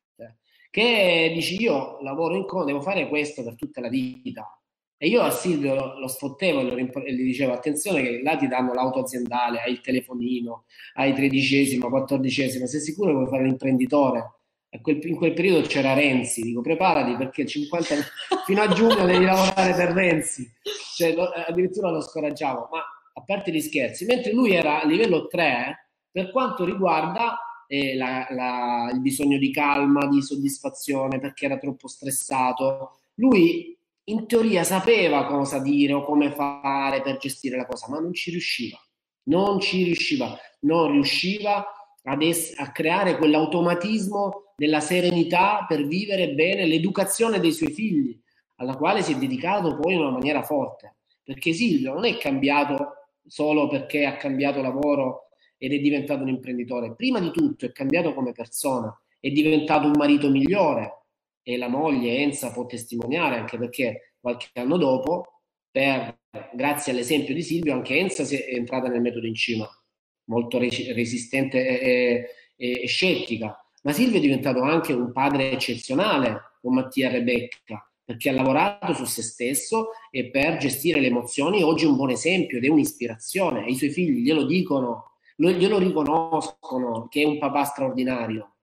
Che 0.69 1.31
dici 1.33 1.61
io 1.61 2.01
lavoro 2.01 2.35
in 2.35 2.45
co, 2.45 2.65
devo 2.65 2.81
fare 2.81 3.07
questo 3.07 3.43
per 3.43 3.55
tutta 3.55 3.79
la 3.79 3.87
vita. 3.87 4.59
E 4.97 5.07
io 5.07 5.21
a 5.21 5.29
Silvio 5.29 5.97
lo, 5.97 6.07
sfottevo 6.07 6.61
e, 6.61 7.13
gli 7.13 7.23
dicevo 7.23 7.53
attenzione 7.53 8.01
che 8.01 8.21
là 8.21 8.35
ti 8.35 8.47
danno 8.47 8.73
l'auto 8.73 8.99
aziendale, 8.99 9.61
hai 9.61 9.71
il 9.71 9.81
telefonino, 9.81 10.65
hai 10.95 11.13
tredicesimo, 11.13 11.89
quattordicesimo, 11.89 12.65
sei 12.65 12.81
sicuro 12.81 13.11
che 13.11 13.15
vuoi 13.15 13.27
fare 13.27 13.43
l'imprenditore? 13.43 14.31
In 14.83 15.15
quel 15.15 15.33
periodo 15.33 15.67
c'era 15.67 15.93
Renzi, 15.93 16.41
dico 16.41 16.61
preparati 16.61 17.15
perché 17.15 17.45
50, 17.45 17.95
fino 18.45 18.61
a 18.61 18.67
giugno 18.67 19.05
devi 19.05 19.23
lavorare 19.23 19.73
per 19.73 19.91
Renzi, 19.93 20.49
cioè, 20.95 21.13
lo, 21.13 21.23
addirittura 21.23 21.91
lo 21.91 22.01
scoraggiavo, 22.01 22.69
ma 22.71 22.79
a 23.13 23.23
parte 23.23 23.51
gli 23.51 23.61
scherzi, 23.61 24.05
mentre 24.05 24.33
lui 24.33 24.53
era 24.53 24.81
a 24.81 24.85
livello 24.85 25.27
3 25.27 25.89
per 26.11 26.31
quanto 26.31 26.65
riguarda 26.65 27.37
eh, 27.67 27.95
la, 27.95 28.27
la, 28.29 28.89
il 28.93 29.01
bisogno 29.01 29.37
di 29.37 29.51
calma, 29.51 30.07
di 30.07 30.21
soddisfazione 30.21 31.19
perché 31.19 31.45
era 31.45 31.57
troppo 31.57 31.87
stressato, 31.87 32.99
lui 33.15 33.77
in 34.07 34.27
teoria 34.27 34.63
sapeva 34.63 35.25
cosa 35.25 35.59
dire 35.59 35.93
o 35.93 36.03
come 36.03 36.31
fare 36.31 37.01
per 37.01 37.17
gestire 37.17 37.57
la 37.57 37.65
cosa, 37.65 37.87
ma 37.89 37.99
non 37.99 38.13
ci 38.13 38.31
riusciva, 38.31 38.77
non 39.23 39.59
ci 39.59 39.83
riusciva, 39.83 40.37
non 40.61 40.91
riusciva 40.91 41.65
ad 42.03 42.21
es- 42.21 42.53
a 42.57 42.71
creare 42.71 43.17
quell'automatismo 43.17 44.43
della 44.55 44.79
serenità 44.79 45.65
per 45.67 45.85
vivere 45.85 46.33
bene 46.33 46.65
l'educazione 46.65 47.39
dei 47.39 47.51
suoi 47.51 47.71
figli, 47.71 48.17
alla 48.55 48.77
quale 48.77 49.01
si 49.01 49.13
è 49.13 49.17
dedicato 49.17 49.77
poi 49.77 49.93
in 49.93 49.99
una 49.99 50.11
maniera 50.11 50.43
forte. 50.43 50.95
Perché 51.23 51.51
Silvio 51.53 51.93
non 51.93 52.05
è 52.05 52.17
cambiato 52.17 53.09
solo 53.27 53.67
perché 53.67 54.05
ha 54.05 54.15
cambiato 54.15 54.61
lavoro 54.61 55.29
ed 55.57 55.73
è 55.73 55.79
diventato 55.79 56.21
un 56.21 56.29
imprenditore, 56.29 56.95
prima 56.95 57.19
di 57.19 57.31
tutto 57.31 57.65
è 57.65 57.71
cambiato 57.71 58.13
come 58.13 58.31
persona, 58.31 58.95
è 59.19 59.29
diventato 59.31 59.87
un 59.87 59.93
marito 59.97 60.29
migliore 60.29 61.03
e 61.41 61.57
la 61.57 61.67
moglie 61.67 62.17
Enza 62.17 62.51
può 62.51 62.65
testimoniare 62.65 63.37
anche 63.37 63.57
perché 63.57 64.15
qualche 64.19 64.47
anno 64.53 64.77
dopo, 64.77 65.41
per, 65.71 66.19
grazie 66.53 66.91
all'esempio 66.91 67.33
di 67.33 67.41
Silvio, 67.41 67.73
anche 67.73 67.97
Enza 67.97 68.23
è 68.23 68.53
entrata 68.53 68.87
nel 68.87 69.01
metodo 69.01 69.25
in 69.25 69.35
cima, 69.35 69.67
molto 70.25 70.59
resistente 70.59 71.79
e, 71.79 72.29
e, 72.55 72.81
e 72.83 72.87
scettica 72.87 73.64
Ma 73.85 73.91
Silvio 73.91 74.17
è 74.17 74.21
diventato 74.21 74.63
anche 74.63 74.93
un 74.93 75.11
padre 75.11 75.51
eccezionale 75.51 76.53
con 76.59 76.73
Mattia 76.73 77.07
Rebecca, 77.07 77.87
perché 78.03 78.29
ha 78.29 78.33
lavorato 78.33 78.95
su 78.95 79.05
se 79.05 79.21
stesso 79.21 79.89
e 80.09 80.31
per 80.31 80.57
gestire 80.57 80.99
le 80.99 81.07
emozioni 81.07 81.61
oggi 81.61 81.85
è 81.85 81.87
un 81.87 81.95
buon 81.95 82.09
esempio 82.09 82.57
ed 82.57 82.65
è 82.65 82.67
un'ispirazione. 82.67 83.63
E 83.63 83.69
I 83.69 83.75
suoi 83.75 83.91
figli 83.91 84.23
glielo 84.23 84.45
dicono, 84.45 85.17
glielo 85.35 85.77
riconoscono 85.77 87.07
che 87.09 87.21
è 87.21 87.25
un 87.25 87.37
papà 87.37 87.63
straordinario. 87.63 88.55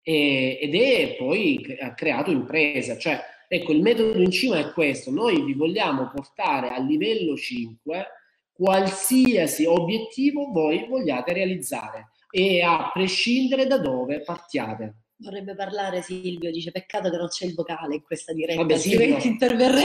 E, 0.00 0.58
ed 0.58 0.74
è 0.74 1.16
poi 1.16 1.76
ha 1.78 1.92
creato 1.92 2.30
impresa, 2.30 2.96
cioè 2.96 3.20
ecco 3.46 3.72
il 3.72 3.82
metodo 3.82 4.22
in 4.22 4.30
cima 4.30 4.58
è 4.58 4.72
questo, 4.72 5.10
noi 5.10 5.42
vi 5.42 5.52
vogliamo 5.52 6.10
portare 6.10 6.70
a 6.70 6.78
livello 6.78 7.36
5 7.36 8.06
qualsiasi 8.52 9.66
obiettivo 9.66 10.50
voi 10.50 10.86
vogliate 10.88 11.32
realizzare 11.34 12.12
e 12.36 12.62
a 12.62 12.90
prescindere 12.92 13.68
da 13.68 13.78
dove 13.78 14.22
partiate. 14.22 15.02
Vorrebbe 15.18 15.54
parlare 15.54 16.02
Silvio, 16.02 16.50
dice 16.50 16.72
peccato 16.72 17.08
che 17.08 17.16
non 17.16 17.28
c'è 17.28 17.46
il 17.46 17.54
vocale 17.54 17.94
in 17.94 18.02
questa 18.02 18.32
diretta, 18.32 18.60
Vabbè, 18.60 18.76
Silvio, 18.76 19.20
ci 19.20 19.38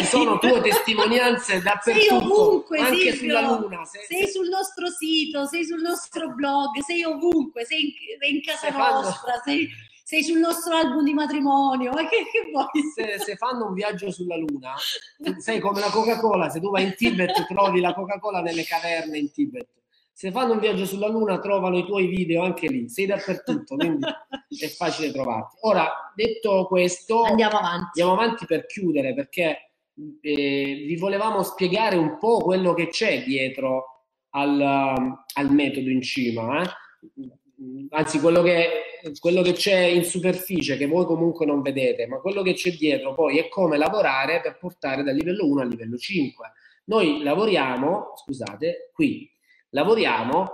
sono 0.03 0.39
tue 0.39 0.59
testimonianze 0.59 1.61
dappertutto, 1.61 2.07
sei 2.07 2.17
ovunque, 2.17 2.79
anche 2.79 3.11
Silvio, 3.11 3.17
sulla 3.17 3.41
Luna. 3.41 3.85
Sei, 3.85 4.01
sei, 4.07 4.27
sul 4.27 4.49
nostro 4.49 4.87
sito, 4.87 5.45
sei 5.45 5.63
sul 5.63 5.79
nostro 5.79 6.33
blog, 6.33 6.79
sei 6.79 7.03
ovunque, 7.03 7.65
sei 7.65 7.83
in, 7.83 7.91
sei 8.19 8.33
in 8.33 8.41
casa 8.41 8.75
nostra, 8.75 9.39
sei, 9.45 9.69
sei, 10.03 10.23
sul 10.23 10.39
nostro 10.39 10.73
album 10.73 11.03
di 11.03 11.13
matrimonio, 11.13 11.91
ma 11.91 12.01
che, 12.07 12.25
che 12.31 12.49
vuoi? 12.51 12.65
Se, 12.95 13.19
se, 13.23 13.35
fanno 13.35 13.67
un 13.67 13.73
viaggio 13.75 14.09
sulla 14.09 14.35
Luna, 14.35 14.73
sei 15.37 15.59
come 15.59 15.81
la 15.81 15.91
Coca-Cola, 15.91 16.49
se 16.49 16.59
tu 16.59 16.71
vai 16.71 16.85
in 16.85 16.95
Tibet 16.95 17.45
trovi 17.45 17.79
la 17.79 17.93
Coca-Cola 17.93 18.41
nelle 18.41 18.63
caverne 18.63 19.19
in 19.19 19.31
Tibet 19.31 19.67
se 20.19 20.31
fanno 20.31 20.51
un 20.51 20.59
viaggio 20.59 20.85
sulla 20.85 21.07
Luna 21.07 21.39
trovano 21.39 21.77
i 21.77 21.85
tuoi 21.85 22.07
video 22.07 22.43
anche 22.43 22.67
lì, 22.67 22.89
sei 22.89 23.05
dappertutto, 23.05 23.77
quindi 23.77 24.05
è 24.59 24.67
facile 24.67 25.13
trovarti. 25.13 25.55
Ora, 25.61 26.11
detto 26.13 26.65
questo, 26.67 27.23
andiamo 27.23 27.57
avanti, 27.57 28.01
andiamo 28.01 28.21
avanti 28.21 28.45
per 28.45 28.65
chiudere 28.65 29.13
perché 29.13 29.71
eh, 30.19 30.83
vi 30.85 30.95
volevamo 30.97 31.41
spiegare 31.41 31.95
un 31.95 32.17
po' 32.17 32.39
quello 32.39 32.73
che 32.73 32.89
c'è 32.89 33.23
dietro 33.23 34.07
al, 34.31 34.59
al 34.59 35.53
metodo 35.53 35.89
in 35.89 36.01
cima, 36.01 36.63
eh? 36.63 36.69
anzi 37.91 38.19
quello 38.19 38.41
che, 38.41 38.67
quello 39.21 39.41
che 39.41 39.53
c'è 39.53 39.77
in 39.77 40.03
superficie 40.03 40.75
che 40.75 40.87
voi 40.87 41.05
comunque 41.05 41.45
non 41.45 41.61
vedete, 41.61 42.07
ma 42.07 42.19
quello 42.19 42.41
che 42.41 42.55
c'è 42.55 42.71
dietro 42.71 43.13
poi 43.13 43.37
è 43.37 43.47
come 43.47 43.77
lavorare 43.77 44.41
per 44.41 44.57
portare 44.57 45.01
dal 45.01 45.15
livello 45.15 45.45
1 45.47 45.61
al 45.61 45.69
livello 45.69 45.95
5. 45.95 46.51
Noi 46.87 47.23
lavoriamo, 47.23 48.11
scusate, 48.17 48.91
qui 48.93 49.37
lavoriamo, 49.69 50.49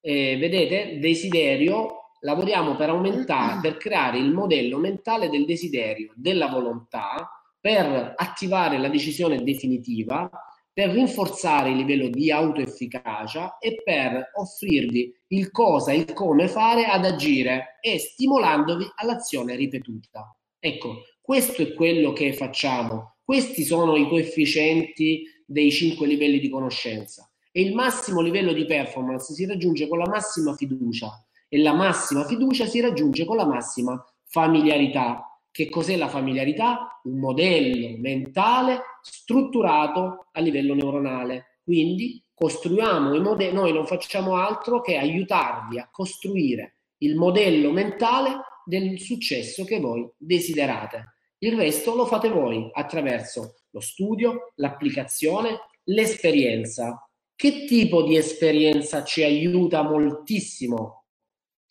eh, 0.00 0.36
vedete, 0.38 0.98
desiderio, 0.98 2.00
lavoriamo 2.20 2.76
per 2.76 2.90
aumentare, 2.90 3.60
per 3.60 3.76
creare 3.76 4.18
il 4.18 4.32
modello 4.32 4.78
mentale 4.78 5.28
del 5.28 5.44
desiderio, 5.44 6.12
della 6.14 6.48
volontà, 6.48 7.28
per 7.60 8.14
attivare 8.16 8.78
la 8.78 8.88
decisione 8.88 9.42
definitiva, 9.42 10.30
per 10.72 10.90
rinforzare 10.90 11.70
il 11.70 11.76
livello 11.76 12.08
di 12.08 12.30
autoefficacia 12.30 13.58
e 13.58 13.82
per 13.82 14.30
offrirvi 14.34 15.12
il 15.28 15.50
cosa, 15.50 15.92
il 15.92 16.12
come 16.12 16.48
fare 16.48 16.86
ad 16.86 17.04
agire 17.04 17.78
e 17.80 17.98
stimolandovi 17.98 18.86
all'azione 18.96 19.56
ripetuta. 19.56 20.34
Ecco, 20.58 21.02
questo 21.20 21.62
è 21.62 21.74
quello 21.74 22.12
che 22.12 22.32
facciamo. 22.32 23.16
Questi 23.22 23.64
sono 23.64 23.96
i 23.96 24.08
coefficienti 24.08 25.22
dei 25.44 25.70
cinque 25.70 26.06
livelli 26.06 26.38
di 26.38 26.48
conoscenza 26.48 27.29
e 27.52 27.62
il 27.62 27.74
massimo 27.74 28.20
livello 28.20 28.52
di 28.52 28.64
performance 28.64 29.32
si 29.34 29.46
raggiunge 29.46 29.88
con 29.88 29.98
la 29.98 30.08
massima 30.08 30.54
fiducia 30.54 31.24
e 31.48 31.58
la 31.58 31.74
massima 31.74 32.24
fiducia 32.24 32.66
si 32.66 32.80
raggiunge 32.80 33.24
con 33.24 33.36
la 33.36 33.46
massima 33.46 34.02
familiarità. 34.24 35.24
Che 35.50 35.68
cos'è 35.68 35.96
la 35.96 36.08
familiarità? 36.08 37.00
Un 37.04 37.18
modello 37.18 37.98
mentale 37.98 38.82
strutturato 39.02 40.28
a 40.30 40.40
livello 40.40 40.74
neuronale. 40.74 41.58
Quindi 41.64 42.22
costruiamo 42.32 43.14
i 43.14 43.20
modelli, 43.20 43.52
noi 43.52 43.72
non 43.72 43.86
facciamo 43.86 44.36
altro 44.36 44.80
che 44.80 44.96
aiutarvi 44.96 45.78
a 45.78 45.88
costruire 45.90 46.76
il 46.98 47.16
modello 47.16 47.72
mentale 47.72 48.42
del 48.64 49.00
successo 49.00 49.64
che 49.64 49.80
voi 49.80 50.08
desiderate. 50.16 51.14
Il 51.38 51.56
resto 51.56 51.96
lo 51.96 52.06
fate 52.06 52.28
voi 52.28 52.70
attraverso 52.72 53.56
lo 53.70 53.80
studio, 53.80 54.52
l'applicazione, 54.56 55.58
l'esperienza 55.84 57.09
che 57.40 57.64
tipo 57.64 58.02
di 58.02 58.18
esperienza 58.18 59.02
ci 59.02 59.22
aiuta 59.22 59.80
moltissimo 59.80 61.06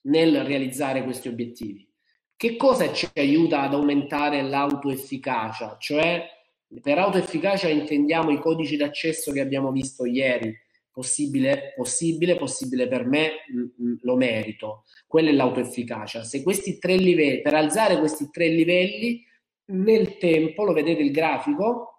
nel 0.05 0.43
realizzare 0.43 1.03
questi 1.03 1.27
obiettivi? 1.27 1.87
Che 2.35 2.55
cosa 2.55 2.91
ci 2.91 3.07
aiuta 3.13 3.61
ad 3.61 3.75
aumentare 3.75 4.41
l'autoefficacia? 4.41 5.77
Cioè, 5.79 6.25
per 6.81 6.97
autoefficacia 6.97 7.67
intendiamo 7.67 8.31
i 8.31 8.39
codici 8.39 8.77
d'accesso 8.77 9.31
che 9.31 9.41
abbiamo 9.41 9.71
visto 9.71 10.05
ieri. 10.05 10.51
Possibile, 10.91 11.73
possibile, 11.75 12.35
possibile 12.35 12.87
per 12.87 13.05
me, 13.05 13.29
mm, 13.53 13.89
mm, 13.89 13.95
lo 14.01 14.15
merito. 14.15 14.85
Quella 15.05 15.29
è 15.29 15.33
l'autoefficacia. 15.33 16.23
Se 16.23 16.41
questi 16.41 16.79
tre 16.79 16.95
livelli, 16.95 17.41
per 17.41 17.53
alzare 17.53 17.99
questi 17.99 18.31
tre 18.31 18.47
livelli, 18.47 19.23
nel 19.65 20.17
tempo, 20.17 20.63
lo 20.63 20.73
vedete 20.73 21.03
il 21.03 21.11
grafico, 21.11 21.98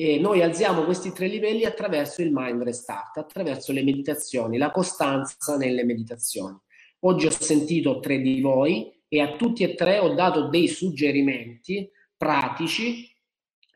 e 0.00 0.20
noi 0.20 0.42
alziamo 0.42 0.84
questi 0.84 1.10
tre 1.10 1.26
livelli 1.26 1.64
attraverso 1.64 2.22
il 2.22 2.30
mind 2.32 2.62
restart, 2.62 3.16
attraverso 3.16 3.72
le 3.72 3.82
meditazioni, 3.82 4.56
la 4.56 4.70
costanza 4.70 5.56
nelle 5.56 5.82
meditazioni. 5.82 6.56
Oggi 7.00 7.26
ho 7.26 7.30
sentito 7.30 7.98
tre 7.98 8.20
di 8.20 8.40
voi 8.40 8.92
e 9.08 9.20
a 9.20 9.34
tutti 9.34 9.64
e 9.64 9.74
tre 9.74 9.98
ho 9.98 10.14
dato 10.14 10.46
dei 10.50 10.68
suggerimenti 10.68 11.90
pratici 12.16 13.12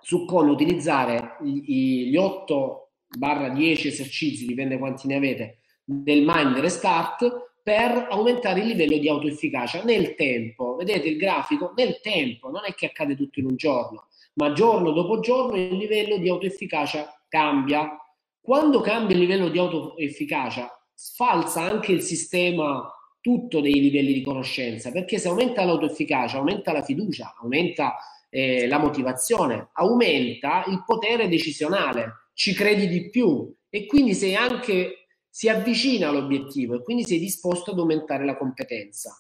su 0.01 0.25
come 0.25 0.53
utilizzare 0.53 1.39
gli 1.43 2.15
8-10 2.17 3.87
esercizi, 3.89 4.47
dipende 4.47 4.79
quanti 4.79 5.09
ne 5.09 5.17
avete, 5.17 5.59
del 5.83 6.23
mind 6.25 6.57
restart 6.59 7.51
per 7.65 8.07
aumentare 8.11 8.61
il 8.61 8.69
livello 8.69 8.97
di 8.97 9.09
autoefficacia 9.09 9.83
nel 9.83 10.15
tempo. 10.15 10.77
Vedete 10.77 11.09
il 11.09 11.17
grafico? 11.17 11.73
Nel 11.75 11.99
tempo, 12.01 12.49
non 12.49 12.63
è 12.65 12.75
che 12.75 12.87
accade 12.87 13.17
tutto 13.17 13.41
in 13.41 13.47
un 13.47 13.57
giorno 13.57 14.07
ma 14.35 14.53
giorno 14.53 14.93
dopo 14.93 15.21
giorno 15.21 15.57
il 15.57 15.77
livello 15.77 16.17
di 16.17 16.29
autoefficacia 16.29 17.25
cambia. 17.29 17.97
Quando 18.41 18.81
cambia 18.81 19.15
il 19.15 19.23
livello 19.23 19.49
di 19.49 19.59
autoefficacia, 19.59 20.71
sfalsa 20.95 21.63
anche 21.63 21.93
il 21.93 22.03
sistema 22.03 22.91
tutto 23.21 23.61
dei 23.61 23.75
livelli 23.75 24.13
di 24.13 24.23
conoscenza, 24.23 24.91
perché 24.91 25.19
se 25.19 25.29
aumenta 25.29 25.65
l'autoefficacia, 25.65 26.39
aumenta 26.39 26.73
la 26.73 26.83
fiducia, 26.83 27.37
aumenta 27.41 27.97
eh, 28.29 28.67
la 28.67 28.79
motivazione, 28.79 29.71
aumenta 29.75 30.65
il 30.67 30.83
potere 30.85 31.29
decisionale, 31.29 32.31
ci 32.35 32.53
credi 32.53 32.89
di 32.89 33.11
più 33.11 33.55
e 33.69 33.87
quindi 33.87 34.15
sei 34.15 34.35
anche 34.35 35.07
si 35.29 35.49
avvicina 35.49 36.09
all'obiettivo 36.09 36.75
e 36.75 36.83
quindi 36.83 37.05
sei 37.05 37.19
disposto 37.19 37.71
ad 37.71 37.79
aumentare 37.79 38.25
la 38.25 38.37
competenza. 38.37 39.17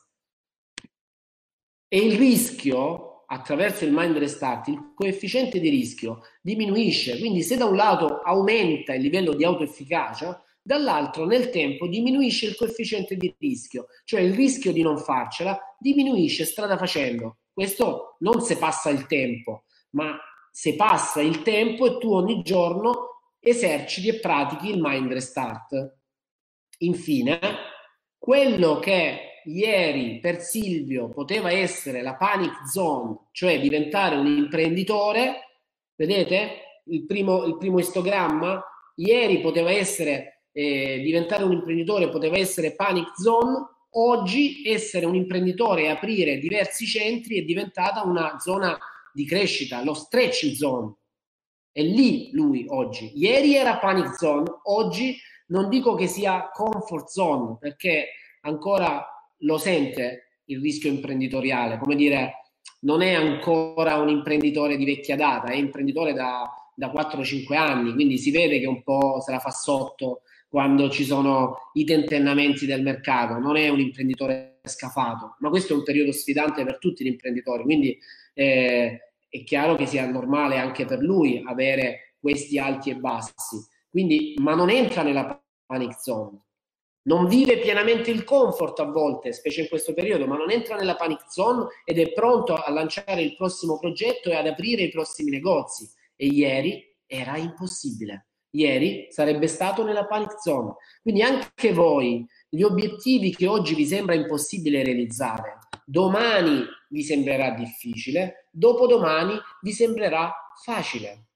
E 1.89 1.99
il 1.99 2.17
rischio 2.17 3.12
attraverso 3.33 3.85
il 3.85 3.93
mind 3.93 4.19
restart 4.19 4.69
il 4.69 4.93
coefficiente 4.95 5.59
di 5.59 5.71
rischio 5.71 6.21
diminuisce, 6.43 7.19
quindi 7.19 7.43
se 7.43 7.57
da 7.57 7.65
un 7.65 7.77
lato 7.77 8.21
aumenta 8.21 8.93
il 8.93 9.01
livello 9.01 9.33
di 9.33 9.43
autoefficacia, 9.43 10.45
dall'altro 10.61 11.25
nel 11.25 11.49
tempo 11.49 11.89
diminuisce 11.89 12.47
il 12.47 12.57
coefficiente 12.57 13.17
di 13.17 13.35
rischio, 13.39 13.87
cioè 14.05 14.21
il 14.21 14.35
rischio 14.35 14.71
di 14.71 14.83
non 14.83 14.99
farcela 14.99 15.59
diminuisce 15.79 16.45
strada 16.45 16.77
facendo. 16.77 17.39
Questo 17.53 18.17
non 18.21 18.43
se 18.43 18.59
passa 18.59 18.91
il 18.91 19.07
tempo, 19.07 19.65
ma 19.91 20.17
se 20.51 20.77
passa 20.77 21.23
il 21.23 21.43
tempo 21.43 21.87
e 21.87 21.99
tu 21.99 22.13
ogni 22.13 22.43
giorno 22.43 23.31
eserciti 23.41 24.09
e 24.09 24.21
pratichi 24.21 24.71
il 24.71 24.81
mind 24.81 25.11
restart. 25.11 25.97
Infine, 26.79 27.41
quello 28.19 28.79
che 28.79 29.32
ieri 29.45 30.19
per 30.21 30.41
Silvio 30.41 31.09
poteva 31.09 31.51
essere 31.51 32.03
la 32.03 32.15
panic 32.15 32.67
zone, 32.69 33.29
cioè 33.33 33.61
diventare 33.61 34.17
un 34.17 34.27
imprenditore, 34.27 35.61
vedete 35.97 36.83
il 36.87 37.05
primo, 37.05 37.45
il 37.45 37.57
primo 37.59 37.79
istogramma? 37.79 38.63
Ieri 38.97 39.41
poteva 39.41 39.71
essere 39.71 40.45
eh, 40.53 41.01
diventare 41.03 41.45
un 41.45 41.53
imprenditore, 41.53 42.09
poteva 42.09 42.37
essere 42.37 42.75
panic 42.75 43.19
zone, 43.19 43.69
oggi 43.95 44.63
essere 44.67 45.07
un 45.07 45.15
imprenditore 45.15 45.83
e 45.83 45.89
aprire 45.89 46.39
diversi 46.39 46.87
centri 46.87 47.39
è 47.39 47.43
diventata 47.43 48.03
una 48.05 48.39
zona 48.39 48.79
di 49.13 49.27
crescita, 49.27 49.83
lo 49.83 49.95
stretch 49.95 50.53
zone. 50.55 50.95
È 51.71 51.83
lì 51.83 52.31
lui 52.33 52.67
oggi. 52.69 53.13
Ieri 53.15 53.55
era 53.55 53.79
panic 53.79 54.17
zone, 54.17 54.51
oggi 54.65 55.17
non 55.49 55.69
dico 55.69 55.95
che 55.95 56.07
sia 56.07 56.51
comfort 56.53 57.09
zone 57.09 57.57
perché 57.59 58.09
ancora 58.43 59.07
lo 59.43 59.59
sente 59.59 60.41
il 60.47 60.61
rischio 60.61 60.91
imprenditoriale, 60.91 61.79
come 61.79 61.95
dire, 61.95 62.33
non 62.81 63.01
è 63.03 63.13
ancora 63.13 63.97
un 63.97 64.09
imprenditore 64.09 64.77
di 64.77 64.85
vecchia 64.85 65.17
data, 65.17 65.49
è 65.49 65.57
imprenditore 65.57 66.13
da, 66.13 66.51
da 66.75 66.91
4-5 66.91 67.55
anni, 67.55 67.93
quindi 67.93 68.19
si 68.19 68.31
vede 68.31 68.59
che 68.59 68.67
un 68.67 68.83
po' 68.83 69.21
se 69.21 69.31
la 69.31 69.39
fa 69.39 69.51
sotto 69.51 70.23
quando 70.49 70.91
ci 70.91 71.05
sono 71.05 71.71
i 71.75 71.85
tentennamenti 71.85 72.67
del 72.67 72.83
mercato, 72.83 73.39
non 73.39 73.57
è 73.57 73.69
un 73.69 73.81
imprenditore 73.81 74.61
scafato, 74.65 75.37
ma 75.39 75.49
questo 75.49 75.73
è 75.73 75.77
un 75.77 75.83
periodo 75.83 76.13
sfidante 76.13 76.65
per 76.65 76.79
tutti 76.79 77.05
gli 77.05 77.09
imprenditori, 77.09 77.63
quindi 77.63 77.99
eh, 78.35 79.13
è 79.29 79.45
chiaro 79.45 79.77
che 79.77 79.87
sia 79.87 80.07
normale 80.11 80.59
anche 80.59 80.85
per 80.85 80.99
lui 81.01 81.43
avere 81.47 82.17
questi 82.21 82.59
alti 82.59 82.91
e 82.91 82.97
bassi. 82.97 83.57
Quindi, 83.89 84.35
ma 84.41 84.55
non 84.55 84.69
entra 84.69 85.03
nella 85.03 85.43
panic 85.65 86.01
zone. 86.01 86.45
Non 87.05 87.27
vive 87.27 87.59
pienamente 87.59 88.11
il 88.11 88.23
comfort 88.23 88.79
a 88.81 88.85
volte, 88.85 89.33
specie 89.33 89.63
in 89.63 89.69
questo 89.69 89.93
periodo, 89.93 90.27
ma 90.27 90.37
non 90.37 90.51
entra 90.51 90.77
nella 90.77 90.95
panic 90.95 91.31
zone 91.31 91.67
ed 91.85 91.99
è 91.99 92.13
pronto 92.13 92.55
a 92.55 92.71
lanciare 92.71 93.23
il 93.23 93.35
prossimo 93.35 93.79
progetto 93.79 94.31
e 94.31 94.37
ad 94.37 94.47
aprire 94.47 94.83
i 94.83 94.91
prossimi 94.91 95.31
negozi. 95.31 95.91
E 96.15 96.27
ieri 96.27 96.95
era 97.07 97.37
impossibile. 97.37 98.29
Ieri 98.55 99.07
sarebbe 99.11 99.47
stato 99.47 99.83
nella 99.83 100.07
panic 100.07 100.41
zone. 100.41 100.75
Quindi 101.01 101.23
anche 101.23 101.73
voi, 101.73 102.25
gli 102.49 102.63
obiettivi 102.63 103.35
che 103.35 103.47
oggi 103.47 103.75
vi 103.75 103.87
sembra 103.87 104.15
impossibile 104.15 104.85
realizzare, 104.85 105.59
domani 105.87 106.65
vi 106.91 107.03
sembrerà 107.03 107.51
difficile, 107.53 108.49
dopodomani 108.51 109.39
vi 109.63 109.73
sembrerà 109.73 110.33
facile. 110.63 111.29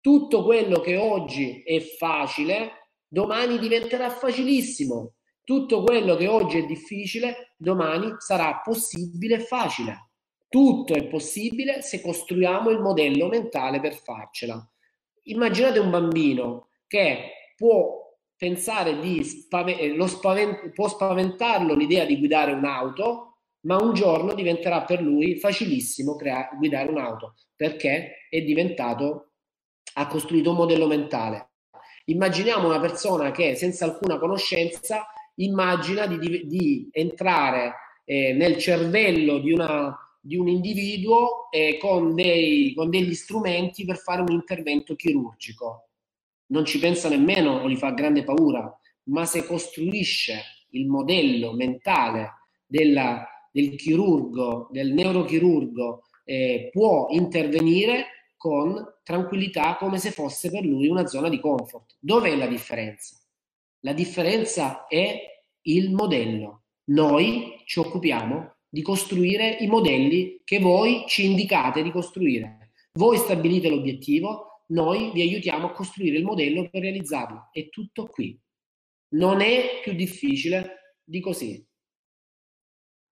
Tutto 0.00 0.44
quello 0.44 0.80
che 0.80 0.96
oggi 0.96 1.62
è 1.62 1.80
facile, 1.80 2.83
domani 3.08 3.58
diventerà 3.58 4.10
facilissimo. 4.10 5.14
Tutto 5.44 5.82
quello 5.82 6.16
che 6.16 6.26
oggi 6.26 6.58
è 6.58 6.64
difficile, 6.64 7.54
domani 7.56 8.14
sarà 8.18 8.60
possibile 8.64 9.36
e 9.36 9.40
facile. 9.40 10.10
Tutto 10.48 10.94
è 10.94 11.06
possibile 11.06 11.82
se 11.82 12.00
costruiamo 12.00 12.70
il 12.70 12.80
modello 12.80 13.28
mentale 13.28 13.80
per 13.80 13.94
farcela. 13.94 14.66
Immaginate 15.24 15.78
un 15.78 15.90
bambino 15.90 16.68
che 16.86 17.52
può 17.56 18.02
pensare 18.36 18.98
di 19.00 19.20
eh, 19.50 19.94
lo 19.94 20.06
spavent- 20.06 20.70
può 20.70 20.88
spaventarlo 20.88 21.74
l'idea 21.74 22.04
di 22.04 22.18
guidare 22.18 22.52
un'auto, 22.52 23.38
ma 23.60 23.76
un 23.76 23.94
giorno 23.94 24.34
diventerà 24.34 24.82
per 24.82 25.00
lui 25.00 25.36
facilissimo 25.36 26.16
crea- 26.16 26.50
guidare 26.56 26.90
un'auto 26.90 27.34
perché 27.56 28.26
è 28.28 28.42
diventato, 28.42 29.32
ha 29.94 30.06
costruito 30.06 30.50
un 30.50 30.56
modello 30.56 30.86
mentale. 30.86 31.53
Immaginiamo 32.04 32.68
una 32.68 32.80
persona 32.80 33.30
che 33.30 33.54
senza 33.54 33.84
alcuna 33.84 34.18
conoscenza 34.18 35.06
immagina 35.36 36.06
di, 36.06 36.18
di, 36.18 36.46
di 36.46 36.88
entrare 36.92 37.74
eh, 38.04 38.32
nel 38.34 38.58
cervello 38.58 39.38
di 39.38 39.52
una 39.52 39.98
di 40.24 40.36
un 40.36 40.48
individuo 40.48 41.50
eh, 41.50 41.76
con, 41.78 42.14
dei, 42.14 42.72
con 42.74 42.88
degli 42.88 43.12
strumenti 43.12 43.84
per 43.84 43.98
fare 43.98 44.22
un 44.22 44.32
intervento 44.32 44.94
chirurgico. 44.94 45.90
Non 46.46 46.64
ci 46.64 46.78
pensa 46.78 47.10
nemmeno 47.10 47.58
o 47.58 47.68
gli 47.68 47.76
fa 47.76 47.90
grande 47.90 48.24
paura, 48.24 48.74
ma 49.04 49.26
se 49.26 49.44
costruisce 49.44 50.66
il 50.70 50.86
modello 50.86 51.52
mentale 51.52 52.30
della, 52.66 53.22
del 53.52 53.76
chirurgo, 53.76 54.68
del 54.70 54.94
neurochirurgo, 54.94 56.04
eh, 56.24 56.70
può 56.72 57.08
intervenire 57.10 58.06
con 58.38 58.82
tranquillità 59.04 59.76
come 59.76 59.98
se 59.98 60.10
fosse 60.10 60.50
per 60.50 60.64
lui 60.64 60.88
una 60.88 61.06
zona 61.06 61.28
di 61.28 61.38
comfort. 61.38 61.96
Dov'è 62.00 62.34
la 62.34 62.46
differenza? 62.46 63.16
La 63.80 63.92
differenza 63.92 64.86
è 64.88 65.16
il 65.62 65.92
modello. 65.92 66.64
Noi 66.86 67.62
ci 67.66 67.78
occupiamo 67.78 68.56
di 68.68 68.82
costruire 68.82 69.58
i 69.60 69.68
modelli 69.68 70.40
che 70.42 70.58
voi 70.58 71.04
ci 71.06 71.26
indicate 71.26 71.82
di 71.82 71.92
costruire. 71.92 72.72
Voi 72.94 73.18
stabilite 73.18 73.68
l'obiettivo, 73.68 74.64
noi 74.68 75.12
vi 75.12 75.20
aiutiamo 75.20 75.66
a 75.66 75.72
costruire 75.72 76.16
il 76.16 76.24
modello 76.24 76.68
per 76.68 76.80
realizzarlo. 76.80 77.50
È 77.52 77.68
tutto 77.68 78.06
qui. 78.06 78.38
Non 79.10 79.40
è 79.40 79.80
più 79.82 79.92
difficile 79.92 80.96
di 81.04 81.20
così. 81.20 81.64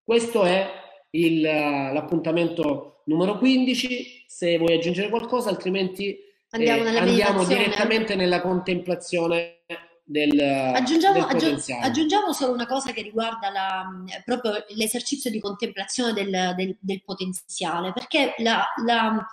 Questo 0.03 0.43
è 0.45 0.82
il, 1.13 1.41
l'appuntamento 1.41 3.03
numero 3.07 3.39
15. 3.39 4.25
Se 4.27 4.59
vuoi 4.59 4.75
aggiungere 4.75 5.09
qualcosa, 5.09 5.49
altrimenti 5.51 6.19
andiamo, 6.51 6.85
eh, 6.85 6.97
andiamo 6.99 7.45
direttamente 7.45 8.15
nella 8.15 8.41
contemplazione 8.41 9.63
del, 10.05 10.39
aggiungiamo, 10.39 11.27
del 11.27 11.59
aggiungiamo, 11.81 12.33
solo 12.33 12.53
una 12.53 12.67
cosa 12.67 12.93
che 12.93 13.03
riguarda 13.03 13.51
la, 13.51 13.89
proprio 14.25 14.65
l'esercizio 14.71 15.31
di 15.31 15.41
contemplazione 15.41 16.13
del, 16.13 16.55
del, 16.57 16.77
del 16.81 17.03
potenziale, 17.05 17.93
perché 17.93 18.35
la, 18.39 18.65
la, 18.85 19.27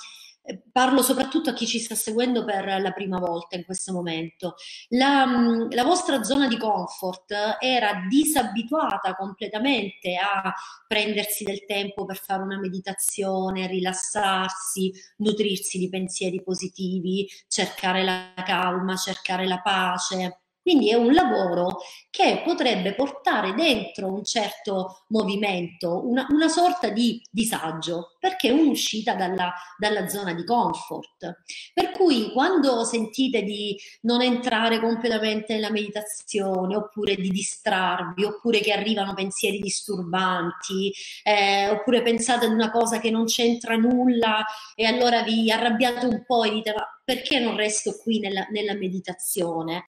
parlo 0.72 1.02
soprattutto 1.02 1.50
a 1.50 1.54
chi 1.54 1.66
ci 1.66 1.80
sta 1.80 1.96
seguendo 1.96 2.46
per 2.46 2.82
la 2.82 2.92
prima 2.92 3.20
volta 3.20 3.56
in 3.56 3.66
questo 3.66 3.92
momento. 3.92 4.56
La, 4.90 5.26
la, 5.70 5.84
vostra 5.84 6.24
zona 6.24 6.48
di 6.48 6.58
comfort 6.58 7.58
era 7.60 8.06
disabituata 8.08 9.16
completamente 9.16 10.16
a 10.16 10.54
prendersi 10.88 11.44
del 11.44 11.66
tempo 11.66 12.06
per 12.06 12.18
fare 12.18 12.44
una 12.44 12.60
meditazione, 12.60 13.68
rilassarsi, 13.68 14.92
nutrirsi 15.18 15.78
di 15.78 15.90
pensieri 15.90 16.42
positivi, 16.42 17.28
cercare 17.48 18.04
la 18.04 18.34
calma, 18.46 18.96
cercare 18.96 19.48
la 19.48 19.62
pace. 19.62 20.42
Quindi 20.62 20.90
è 20.90 20.96
un 20.96 21.14
lavoro 21.14 21.80
che 22.10 22.42
potrebbe 22.44 22.94
portare 22.94 23.54
dentro 23.54 24.08
un 24.08 24.24
certo 24.24 25.06
movimento, 25.08 26.08
una, 26.08 26.28
una 26.30 26.48
sorta 26.48 26.90
di 26.90 27.22
disagio, 27.32 28.16
perché 28.20 28.50
è 28.50 28.52
un'uscita 28.52 29.16
dalla, 29.16 29.54
dalla 29.78 30.08
zona 30.08 30.34
di 30.34 30.44
comfort. 30.44 31.42
Per 31.74 31.92
cui 31.92 32.32
quando 32.32 32.84
sentite 32.84 33.42
di 33.42 33.76
non 34.02 34.22
entrare 34.22 34.80
completamente 34.80 35.54
nella 35.54 35.72
meditazione, 35.72 36.76
oppure 36.76 37.16
di 37.16 37.30
distrarvi, 37.30 38.24
oppure 38.24 38.60
che 38.60 38.72
arrivano 38.72 39.14
pensieri 39.14 39.60
disturbanti, 39.60 40.94
eh, 41.24 41.70
oppure 41.70 42.02
pensate 42.02 42.46
ad 42.46 42.52
una 42.52 42.70
cosa 42.70 43.00
che 43.00 43.10
non 43.10 43.26
c'entra 43.26 43.76
nulla 43.76 44.46
e 44.76 44.86
allora 44.86 45.24
vi 45.24 45.50
arrabbiate 45.52 46.06
un 46.06 46.24
po' 46.26 46.44
e 46.44 46.52
dite 46.52 46.74
ma 46.74 46.86
perché 47.04 47.40
non 47.40 47.56
resto 47.56 47.98
qui 48.02 48.20
nella, 48.20 48.46
nella 48.52 48.76
meditazione? 48.76 49.86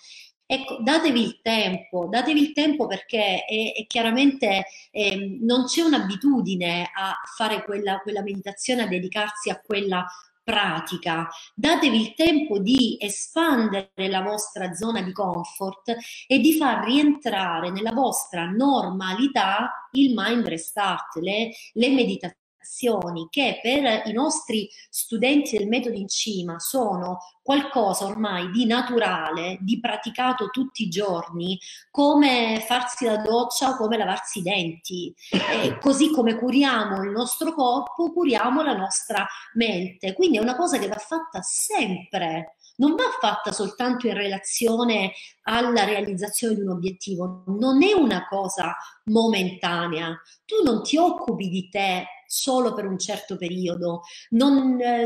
Ecco, 0.53 0.79
datevi 0.81 1.21
il 1.23 1.39
tempo, 1.41 2.07
datevi 2.09 2.41
il 2.41 2.51
tempo 2.51 2.85
perché 2.85 3.45
è, 3.45 3.71
è 3.73 3.87
chiaramente 3.87 4.65
eh, 4.91 5.37
non 5.39 5.63
c'è 5.63 5.81
un'abitudine 5.81 6.91
a 6.93 7.15
fare 7.37 7.63
quella, 7.63 7.99
quella 7.99 8.21
meditazione, 8.21 8.81
a 8.81 8.87
dedicarsi 8.87 9.49
a 9.49 9.61
quella 9.65 10.05
pratica, 10.43 11.29
datevi 11.55 12.01
il 12.01 12.13
tempo 12.15 12.59
di 12.59 12.97
espandere 12.99 14.09
la 14.09 14.21
vostra 14.23 14.73
zona 14.73 15.01
di 15.01 15.13
comfort 15.13 15.95
e 16.27 16.39
di 16.39 16.57
far 16.57 16.83
rientrare 16.83 17.71
nella 17.71 17.93
vostra 17.93 18.43
normalità 18.43 19.87
il 19.93 20.13
mind 20.13 20.45
restart, 20.49 21.15
le, 21.21 21.51
le 21.71 21.89
meditazioni 21.91 22.40
azioni 22.61 23.27
che 23.29 23.59
per 23.61 24.03
i 24.05 24.13
nostri 24.13 24.69
studenti 24.89 25.57
del 25.57 25.67
metodo 25.67 25.97
in 25.97 26.07
cima 26.07 26.59
sono 26.59 27.17
qualcosa 27.41 28.05
ormai 28.05 28.51
di 28.51 28.65
naturale, 28.65 29.57
di 29.61 29.79
praticato 29.79 30.49
tutti 30.49 30.83
i 30.83 30.89
giorni, 30.89 31.59
come 31.89 32.63
farsi 32.65 33.05
la 33.05 33.17
doccia 33.17 33.71
o 33.71 33.75
come 33.75 33.97
lavarsi 33.97 34.39
i 34.39 34.43
denti. 34.43 35.13
E 35.31 35.77
così 35.79 36.11
come 36.11 36.35
curiamo 36.35 37.03
il 37.03 37.09
nostro 37.09 37.53
corpo, 37.53 38.11
curiamo 38.13 38.61
la 38.61 38.75
nostra 38.75 39.27
mente. 39.55 40.13
Quindi 40.13 40.37
è 40.37 40.41
una 40.41 40.55
cosa 40.55 40.77
che 40.77 40.87
va 40.87 40.97
fatta 40.97 41.41
sempre 41.41 42.55
non 42.77 42.95
va 42.95 43.03
fatta 43.19 43.51
soltanto 43.51 44.07
in 44.07 44.15
relazione 44.15 45.13
alla 45.43 45.83
realizzazione 45.83 46.55
di 46.55 46.61
un 46.61 46.69
obiettivo, 46.69 47.43
non 47.45 47.83
è 47.83 47.93
una 47.93 48.25
cosa 48.27 48.75
momentanea. 49.05 50.19
Tu 50.45 50.63
non 50.63 50.81
ti 50.81 50.97
occupi 50.97 51.47
di 51.47 51.69
te 51.69 52.07
solo 52.31 52.73
per 52.73 52.85
un 52.85 52.97
certo 52.97 53.35
periodo, 53.35 54.03
non, 54.29 54.79
eh, 54.79 55.05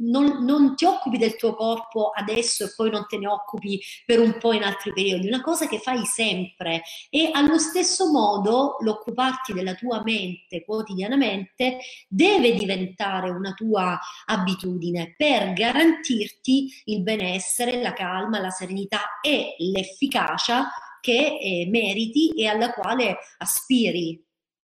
non, 0.00 0.44
non, 0.44 0.76
ti 0.76 0.84
occupi 0.84 1.16
del 1.16 1.36
tuo 1.36 1.54
corpo 1.54 2.10
adesso 2.10 2.64
e 2.64 2.72
poi 2.76 2.90
non 2.90 3.06
te 3.08 3.16
ne 3.16 3.26
occupi 3.26 3.80
per 4.04 4.20
un 4.20 4.36
po' 4.38 4.52
in 4.52 4.62
altri 4.62 4.92
periodi, 4.92 5.26
una 5.26 5.40
cosa 5.40 5.66
che 5.66 5.78
fai 5.78 6.04
sempre. 6.04 6.82
E 7.08 7.30
allo 7.32 7.58
stesso 7.58 8.10
modo 8.10 8.76
l'occuparti 8.80 9.54
della 9.54 9.74
tua 9.74 10.02
mente 10.02 10.64
quotidianamente 10.66 11.78
deve 12.06 12.52
diventare 12.52 13.30
una 13.30 13.52
tua 13.54 13.98
abitudine 14.26 15.14
per 15.16 15.54
garantirti 15.54 16.82
il 16.84 17.02
benessere, 17.02 17.80
la 17.80 17.94
calma, 17.94 18.38
la 18.38 18.50
serenità 18.50 19.18
e 19.22 19.54
l'efficacia 19.58 20.68
che 21.00 21.38
eh, 21.40 21.66
meriti 21.70 22.28
e 22.32 22.46
alla 22.46 22.70
quale 22.70 23.16
aspiri. 23.38 24.22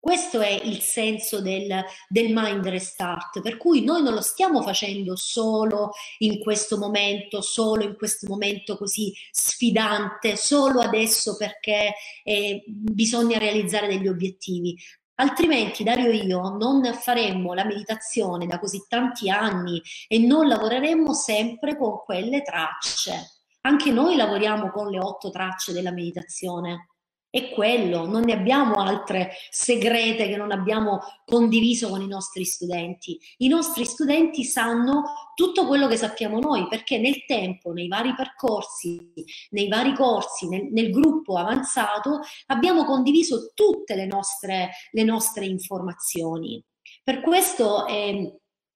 Questo 0.00 0.40
è 0.40 0.48
il 0.64 0.80
senso 0.80 1.42
del, 1.42 1.84
del, 2.08 2.32
mind 2.32 2.66
restart, 2.66 3.42
per 3.42 3.58
cui 3.58 3.84
noi 3.84 4.02
non 4.02 4.14
lo 4.14 4.22
stiamo 4.22 4.62
facendo 4.62 5.14
solo 5.14 5.90
in 6.20 6.38
questo 6.38 6.78
momento, 6.78 7.42
solo 7.42 7.84
in 7.84 7.94
questo 7.96 8.26
momento 8.26 8.78
così 8.78 9.12
sfidante, 9.30 10.36
solo 10.36 10.80
adesso 10.80 11.36
perché 11.36 11.92
eh, 12.24 12.64
bisogna 12.66 13.36
realizzare 13.36 13.88
degli 13.88 14.08
obiettivi. 14.08 14.74
Altrimenti, 15.16 15.84
Dario 15.84 16.10
e 16.10 16.16
io 16.16 16.56
non 16.56 16.82
faremmo 16.94 17.52
la 17.52 17.66
meditazione 17.66 18.46
da 18.46 18.58
così 18.58 18.86
tanti 18.88 19.28
anni 19.28 19.82
e 20.08 20.18
non 20.18 20.48
lavoreremmo 20.48 21.12
sempre 21.12 21.76
con 21.76 21.98
quelle 22.02 22.40
tracce. 22.40 23.42
Anche 23.62 23.90
noi 23.90 24.16
lavoriamo 24.16 24.70
con 24.70 24.88
le 24.88 24.98
otto 24.98 25.28
tracce 25.28 25.72
della 25.72 25.92
meditazione 25.92 26.89
è 27.30 27.50
quello, 27.50 28.06
non 28.06 28.22
ne 28.22 28.32
abbiamo 28.32 28.74
altre 28.74 29.30
segrete 29.50 30.26
che 30.28 30.36
non 30.36 30.50
abbiamo 30.50 30.98
condiviso 31.24 31.88
con 31.88 32.02
i 32.02 32.08
nostri 32.08 32.44
studenti. 32.44 33.18
I 33.38 33.48
nostri 33.48 33.84
studenti 33.84 34.42
sanno 34.42 35.04
tutto 35.36 35.66
quello 35.66 35.86
che 35.86 35.96
sappiamo 35.96 36.40
noi 36.40 36.66
perché 36.66 36.98
nel 36.98 37.24
tempo, 37.26 37.72
nei 37.72 37.86
vari 37.86 38.14
percorsi, 38.14 39.12
nei 39.50 39.68
vari 39.68 39.94
corsi, 39.94 40.48
nel, 40.48 40.68
nel 40.72 40.90
gruppo 40.90 41.36
avanzato 41.36 42.20
abbiamo 42.46 42.84
condiviso 42.84 43.52
tutte 43.54 43.94
le 43.94 44.06
nostre, 44.06 44.70
le 44.90 45.04
nostre 45.04 45.46
informazioni. 45.46 46.62
Per 47.02 47.20
questo 47.20 47.86
è, 47.86 48.12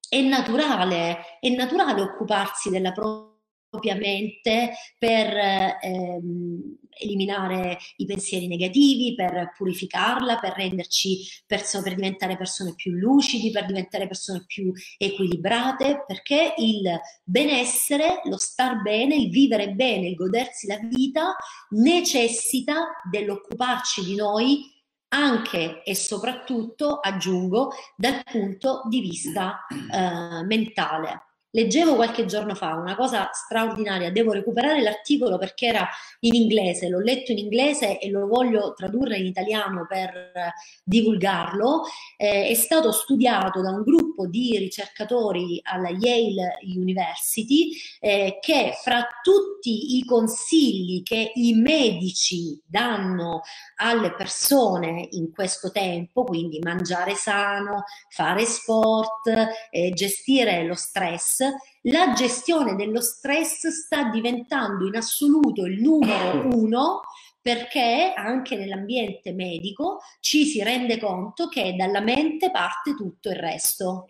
è 0.09 0.21
naturale, 0.21 1.39
è 1.41 1.49
naturale 1.49 2.03
occuparsi 2.03 2.71
della 2.71 2.93
propria 2.93 3.33
propria 3.75 3.97
mente 3.97 4.73
per 4.97 5.37
ehm, 5.83 6.79
eliminare 7.01 7.79
i 7.97 8.07
pensieri 8.07 8.47
negativi, 8.47 9.15
per 9.15 9.53
purificarla, 9.57 10.39
per 10.39 10.55
renderci 10.57 11.27
perso- 11.47 11.83
per 11.83 11.97
diventare 11.97 12.37
persone 12.37 12.75
più 12.75 12.93
lucidi, 12.93 13.51
per 13.51 13.67
diventare 13.67 14.07
persone 14.07 14.45
più 14.47 14.73
equilibrate, 14.97 16.05
perché 16.07 16.55
il 16.59 17.01
benessere, 17.25 18.21
lo 18.25 18.39
star 18.39 18.81
bene, 18.81 19.17
il 19.17 19.31
vivere 19.31 19.73
bene, 19.73 20.09
il 20.09 20.15
godersi 20.15 20.67
la 20.69 20.79
vita 20.79 21.35
necessita 21.71 23.01
dell'occuparci 23.11 24.05
di 24.05 24.15
noi 24.15 24.73
anche 25.09 25.83
e 25.85 25.95
soprattutto, 25.95 26.99
aggiungo, 27.01 27.73
dal 27.97 28.23
punto 28.25 28.83
di 28.89 29.01
vista 29.01 29.65
eh, 29.71 30.45
mentale. 30.45 31.34
Leggevo 31.55 31.95
qualche 31.95 32.25
giorno 32.25 32.57
fa 32.57 32.75
una 32.75 32.97
cosa 32.97 33.31
straordinaria, 33.33 34.11
devo 34.11 34.33
recuperare 34.33 34.83
l'articolo 34.83 35.39
perché 35.39 35.67
era 35.67 35.89
in 36.21 36.35
inglese, 36.35 36.89
l'ho 36.89 36.99
letto 36.99 37.31
in 37.31 37.39
inglese 37.39 38.01
e 38.01 38.11
lo 38.11 38.27
voglio 38.27 38.75
tradurre 38.75 39.19
in 39.19 39.27
italiano 39.27 39.87
per 39.89 40.53
divulgarlo. 40.83 41.83
Eh, 42.17 42.49
è 42.49 42.55
stato 42.55 42.91
studiato 42.91 43.63
da 43.63 43.71
un 43.71 43.83
gruppo 43.83 44.27
di 44.27 44.59
ricercatori 44.59 45.61
alla 45.63 45.91
Yale 45.91 46.59
University 46.75 47.71
eh, 48.01 48.39
che 48.41 48.73
fra 48.83 49.07
tutti 49.23 49.97
i 49.97 50.05
consigli 50.05 51.05
che 51.05 51.31
i 51.35 51.53
medici 51.55 52.61
danno 52.67 53.43
alle 53.77 54.13
persone 54.13 55.07
in 55.13 55.31
questo 55.31 55.71
tempo, 55.71 56.25
quindi 56.25 56.59
mangiare 56.61 57.15
sano, 57.15 57.85
fare 58.09 58.45
sport, 58.45 59.29
eh, 59.71 59.93
gestire 59.93 60.65
lo 60.65 60.75
stress, 60.75 61.43
la 61.83 62.13
gestione 62.13 62.75
dello 62.77 63.01
stress 63.01 63.69
sta 63.69 64.11
diventando 64.11 64.87
in 64.87 64.97
assoluto 64.97 65.65
il 65.65 65.81
numero 65.81 66.49
uno 66.55 67.01
perché 67.41 68.13
anche 68.17 68.57
nell'ambiente 68.57 69.33
medico 69.33 70.01
ci 70.21 70.47
si 70.47 70.63
rende 70.63 70.99
conto 70.99 71.49
che 71.49 71.75
dalla 71.77 72.01
mente 72.01 72.51
parte 72.51 72.95
tutto 72.95 73.29
il 73.29 73.37
resto. 73.37 74.09